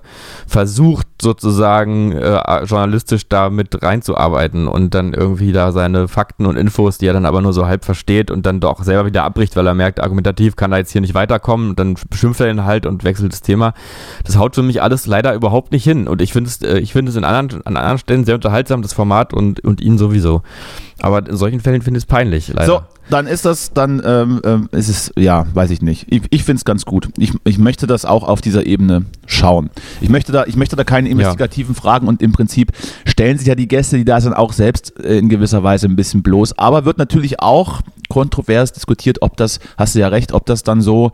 versucht, 0.47 1.07
sozusagen 1.21 2.13
äh, 2.13 2.63
journalistisch 2.65 3.27
da 3.27 3.49
mit 3.49 3.81
reinzuarbeiten 3.81 4.67
und 4.67 4.93
dann 4.93 5.13
irgendwie 5.13 5.51
da 5.51 5.71
seine 5.71 6.07
Fakten 6.07 6.45
und 6.45 6.57
Infos, 6.57 6.97
die 6.97 7.07
er 7.07 7.13
dann 7.13 7.25
aber 7.25 7.41
nur 7.41 7.53
so 7.53 7.65
halb 7.65 7.85
versteht 7.85 8.31
und 8.31 8.45
dann 8.45 8.59
doch 8.59 8.83
selber 8.83 9.05
wieder 9.05 9.23
abbricht, 9.23 9.55
weil 9.55 9.67
er 9.67 9.73
merkt, 9.73 10.01
argumentativ 10.01 10.55
kann 10.55 10.71
er 10.71 10.79
jetzt 10.79 10.91
hier 10.91 11.01
nicht 11.01 11.13
weiterkommen 11.13 11.71
und 11.71 11.79
dann 11.79 11.95
beschimpft 12.09 12.41
er 12.41 12.49
ihn 12.49 12.65
halt 12.65 12.85
und 12.85 13.03
wechselt 13.03 13.33
das 13.33 13.41
Thema. 13.41 13.73
Das 14.23 14.37
haut 14.37 14.55
für 14.55 14.63
mich 14.63 14.70
alles 14.79 15.07
leider 15.07 15.33
überhaupt 15.33 15.71
nicht 15.71 15.83
hin 15.83 16.07
und 16.07 16.21
ich 16.21 16.31
finde 16.31 16.49
es, 16.49 16.61
äh, 16.61 16.77
ich 16.79 16.93
finde 16.93 17.09
es 17.09 17.15
in 17.15 17.23
anderen, 17.23 17.65
an 17.65 17.75
anderen 17.75 17.97
Stellen 17.97 18.23
sehr 18.23 18.35
unterhaltsam, 18.35 18.81
das 18.81 18.93
Format 18.93 19.33
und, 19.33 19.59
und 19.61 19.81
ihn 19.81 19.97
sowieso. 19.97 20.43
Aber 21.01 21.27
in 21.27 21.35
solchen 21.37 21.59
Fällen 21.59 21.81
finde 21.81 21.97
ich 21.97 22.03
es 22.03 22.07
peinlich, 22.07 22.49
leider. 22.49 22.65
So, 22.65 22.81
dann 23.09 23.27
ist 23.27 23.45
das, 23.45 23.73
dann 23.73 24.01
ähm, 24.05 24.41
ähm, 24.43 24.69
ist 24.71 24.87
es, 24.87 25.11
ja, 25.17 25.45
weiß 25.53 25.71
ich 25.71 25.81
nicht. 25.81 26.05
Ich, 26.09 26.21
ich 26.29 26.43
finde 26.43 26.57
es 26.57 26.65
ganz 26.65 26.85
gut. 26.85 27.09
Ich, 27.17 27.33
ich 27.43 27.57
möchte 27.57 27.87
das 27.87 28.05
auch 28.05 28.23
auf 28.23 28.41
dieser 28.41 28.65
Ebene 28.65 29.05
schauen. 29.25 29.69
Ich 29.99 30.09
möchte 30.09 30.31
da, 30.31 30.45
ich 30.45 30.55
möchte 30.55 30.75
da 30.75 30.83
keine 30.83 31.09
investigativen 31.09 31.75
Fragen 31.75 32.07
und 32.07 32.21
im 32.21 32.31
Prinzip 32.31 32.71
stellen 33.05 33.37
sich 33.37 33.47
ja 33.47 33.55
die 33.55 33.67
Gäste, 33.67 33.97
die 33.97 34.05
da 34.05 34.21
sind, 34.21 34.33
auch 34.33 34.53
selbst 34.53 34.99
äh, 34.99 35.17
in 35.17 35.29
gewisser 35.29 35.63
Weise 35.63 35.87
ein 35.87 35.95
bisschen 35.95 36.23
bloß. 36.23 36.57
Aber 36.57 36.85
wird 36.85 36.97
natürlich 36.97 37.39
auch 37.39 37.81
kontrovers 38.07 38.73
diskutiert, 38.73 39.21
ob 39.21 39.37
das, 39.37 39.59
hast 39.77 39.95
du 39.95 39.99
ja 39.99 40.09
recht, 40.09 40.33
ob 40.33 40.45
das 40.45 40.63
dann 40.63 40.81
so, 40.81 41.11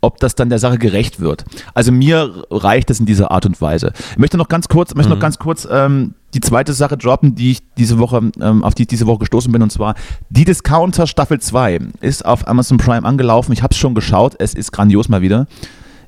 ob 0.00 0.18
das 0.18 0.34
dann 0.34 0.50
der 0.50 0.58
Sache 0.58 0.78
gerecht 0.78 1.20
wird. 1.20 1.44
Also 1.74 1.92
mir 1.92 2.44
reicht 2.50 2.90
es 2.90 3.00
in 3.00 3.06
dieser 3.06 3.30
Art 3.30 3.46
und 3.46 3.60
Weise. 3.60 3.92
Ich 4.12 4.18
möchte 4.18 4.36
noch 4.36 4.48
ganz 4.48 4.68
kurz, 4.68 4.94
möchte 4.94 5.10
noch 5.10 5.20
ganz 5.20 5.38
kurz 5.38 5.66
ähm, 5.70 6.14
die 6.34 6.40
zweite 6.40 6.72
Sache 6.72 6.96
droppen, 6.96 7.34
die 7.34 7.52
ich 7.52 7.58
diese 7.76 7.98
Woche, 7.98 8.30
ähm, 8.40 8.62
auf 8.64 8.74
die 8.74 8.82
ich 8.82 8.88
diese 8.88 9.06
Woche 9.06 9.20
gestoßen 9.20 9.50
bin, 9.52 9.62
und 9.62 9.70
zwar 9.72 9.94
die 10.28 10.44
Discounter 10.44 11.06
Staffel 11.06 11.40
2 11.40 11.80
ist 12.00 12.24
auf 12.24 12.46
Amazon 12.46 12.78
Prime 12.78 13.04
angelaufen. 13.06 13.52
Ich 13.52 13.62
habe 13.62 13.72
es 13.72 13.78
schon 13.78 13.94
geschaut, 13.94 14.36
es 14.38 14.54
ist 14.54 14.72
grandios 14.72 15.08
mal 15.08 15.22
wieder. 15.22 15.46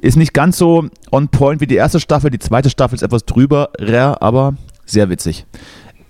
Ist 0.00 0.16
nicht 0.16 0.32
ganz 0.34 0.58
so 0.58 0.86
on 1.12 1.28
point 1.28 1.60
wie 1.60 1.66
die 1.66 1.76
erste 1.76 2.00
Staffel, 2.00 2.30
die 2.30 2.38
zweite 2.40 2.70
Staffel 2.70 2.96
ist 2.96 3.02
etwas 3.02 3.24
drüber, 3.24 3.70
rare, 3.78 4.20
aber 4.22 4.54
sehr 4.86 5.08
witzig. 5.10 5.46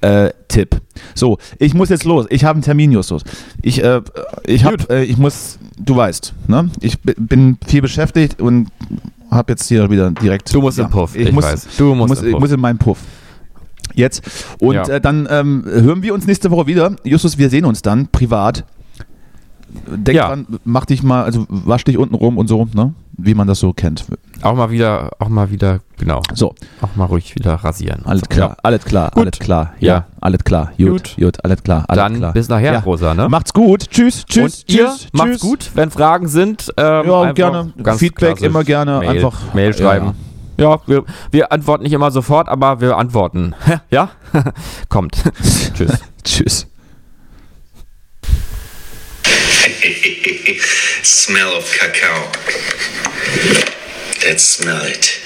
Äh, 0.01 0.31
Tipp. 0.49 0.81
So, 1.15 1.39
ich 1.59 1.75
muss 1.75 1.89
jetzt 1.89 2.05
los. 2.05 2.27
Ich 2.31 2.45
habe 2.45 2.57
einen 2.57 2.63
Termin, 2.65 2.91
Justus. 2.91 3.23
Ich, 3.63 3.83
äh, 3.85 4.01
ich 4.45 4.65
habe, 4.65 4.77
äh, 4.91 5.05
ich 5.05 5.17
muss, 5.17 5.59
du 5.79 5.95
weißt, 5.95 6.35
ne? 6.49 6.71
Ich 6.81 6.99
bi- 7.01 7.15
bin 7.17 7.57
viel 7.67 7.83
beschäftigt 7.83 8.41
und 8.41 8.69
habe 9.31 9.53
jetzt 9.53 9.69
hier 9.69 9.89
wieder 9.91 10.11
direkt. 10.11 10.53
Du 10.53 10.61
musst 10.61 10.79
in 10.81 10.89
Puff, 10.91 11.15
Ich, 11.15 11.29
ich 11.29 11.33
muss, 11.33 11.45
weiß. 11.45 11.69
Du 11.79 11.95
musst 11.95 12.09
muss, 12.09 12.23
in 12.23 12.31
ich 12.35 12.39
muss 12.41 12.51
in 12.51 12.61
meinen 12.61 12.79
Puff. 12.79 12.99
Jetzt. 13.95 14.23
Und 14.61 14.75
Ja. 14.75 14.83
äh, 14.89 15.01
dann 15.01 15.27
ähm, 15.31 15.65
hören 15.67 16.03
wir 16.03 16.15
uns 16.15 16.27
nächste 16.27 16.51
Woche 16.51 16.67
wieder. 16.67 16.95
Justus, 17.05 17.39
wir 17.39 17.51
sehen 17.51 17.65
uns 17.65 17.83
dann 17.83 18.09
privat. 18.09 18.65
Denk 19.89 20.15
Ja. 20.17 20.29
dran, 20.29 20.47
mach 20.65 20.85
dich 20.85 21.03
mal, 21.03 21.25
also 21.25 21.47
wasch 21.49 21.85
dich 21.85 21.97
unten 21.97 22.15
rum 22.15 22.37
und 22.37 22.47
so, 22.47 22.69
ne? 22.75 22.93
Wie 23.17 23.33
man 23.35 23.47
das 23.47 23.59
so 23.59 23.73
kennt. 23.73 24.05
Auch 24.43 24.55
mal 24.55 24.71
wieder, 24.71 25.11
auch 25.19 25.29
mal 25.31 25.51
wieder, 25.51 25.81
genau, 25.99 26.21
So, 26.35 26.55
auch 26.83 26.95
mal 26.95 27.07
ruhig 27.07 27.35
wieder 27.37 27.55
rasieren. 27.55 28.03
alles 28.05 28.21
So, 28.23 28.27
klar, 28.29 28.49
ja. 28.51 28.57
alles 28.63 28.85
klar, 28.85 29.11
Gut. 29.13 29.23
alles 29.23 29.39
klar. 29.39 29.73
Ja, 29.81 29.95
Ja. 29.95 30.07
alles 30.21 30.45
klar. 30.45 30.73
Gut, 30.77 30.89
Gut. 30.89 31.17
gut, 31.19 31.45
alles 31.45 31.63
klar, 31.63 31.85
alles 31.89 32.03
Dann 32.03 32.17
klar. 32.17 32.33
bis 32.35 32.49
nachher, 32.51 32.73
Ja. 32.75 32.79
Rosa, 32.81 33.15
ne? 33.15 33.31
Macht's 33.31 33.55
gut. 33.55 33.89
Tschüss, 33.91 34.27
tschüss, 34.27 34.63
Und 34.67 34.75
ihr 34.75 34.87
tschüss. 34.89 35.09
macht's 35.13 35.31
tschüss. 35.33 35.41
gut. 35.41 35.71
Wenn 35.75 35.91
Fragen 35.91 36.29
sind, 36.29 36.71
ähm, 36.77 37.07
Ja, 37.07 37.33
gerne. 37.33 37.73
Feedback 37.97 38.43
immer 38.43 38.65
gerne. 38.65 38.99
Mail, 38.99 39.09
Einfach 39.09 39.55
Mail 39.55 39.73
schreiben. 39.73 40.13
Ja, 40.59 40.81
wir, 40.87 41.05
wir 41.31 41.53
antworten 41.53 41.85
nicht 41.85 41.93
immer 41.93 42.11
sofort, 42.11 42.49
aber 42.49 42.81
wir 42.81 42.97
antworten. 42.97 43.55
ja? 43.91 44.11
Kommt. 44.89 45.17
Tschüss. 45.75 45.93
Tschüss. 46.25 46.67
smell 51.03 51.57
of 51.57 51.65
cacao. 51.79 52.31
Let's 54.25 54.45
smell 54.45 54.83
it. 54.83 55.21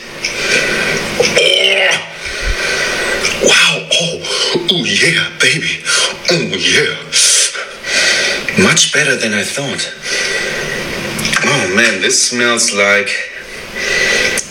Oh! 1.20 1.90
Wow! 3.44 3.88
Oh, 3.92 4.66
oh 4.70 4.84
yeah, 4.84 5.28
baby. 5.38 5.82
Oh 6.30 6.56
yeah. 6.56 6.96
Much 8.62 8.92
better 8.92 9.16
than 9.16 9.34
I 9.34 9.42
thought. 9.42 9.92
Oh 11.44 11.74
man, 11.74 12.00
this 12.00 12.30
smells 12.30 12.72
like 12.72 13.10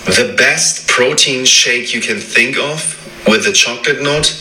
the 0.06 0.36
best 0.38 0.88
protein 0.88 1.46
shake 1.46 1.94
you 1.94 2.00
can 2.00 2.20
think 2.20 2.58
of 2.58 3.02
with 3.28 3.48
a 3.48 3.52
chocolate 3.52 4.02
note 4.02 4.32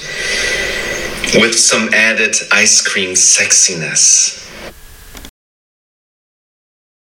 with 1.37 1.59
some 1.59 1.89
added 1.95 2.37
ice 2.53 2.87
cream 2.87 3.15
sexiness. 3.15 4.41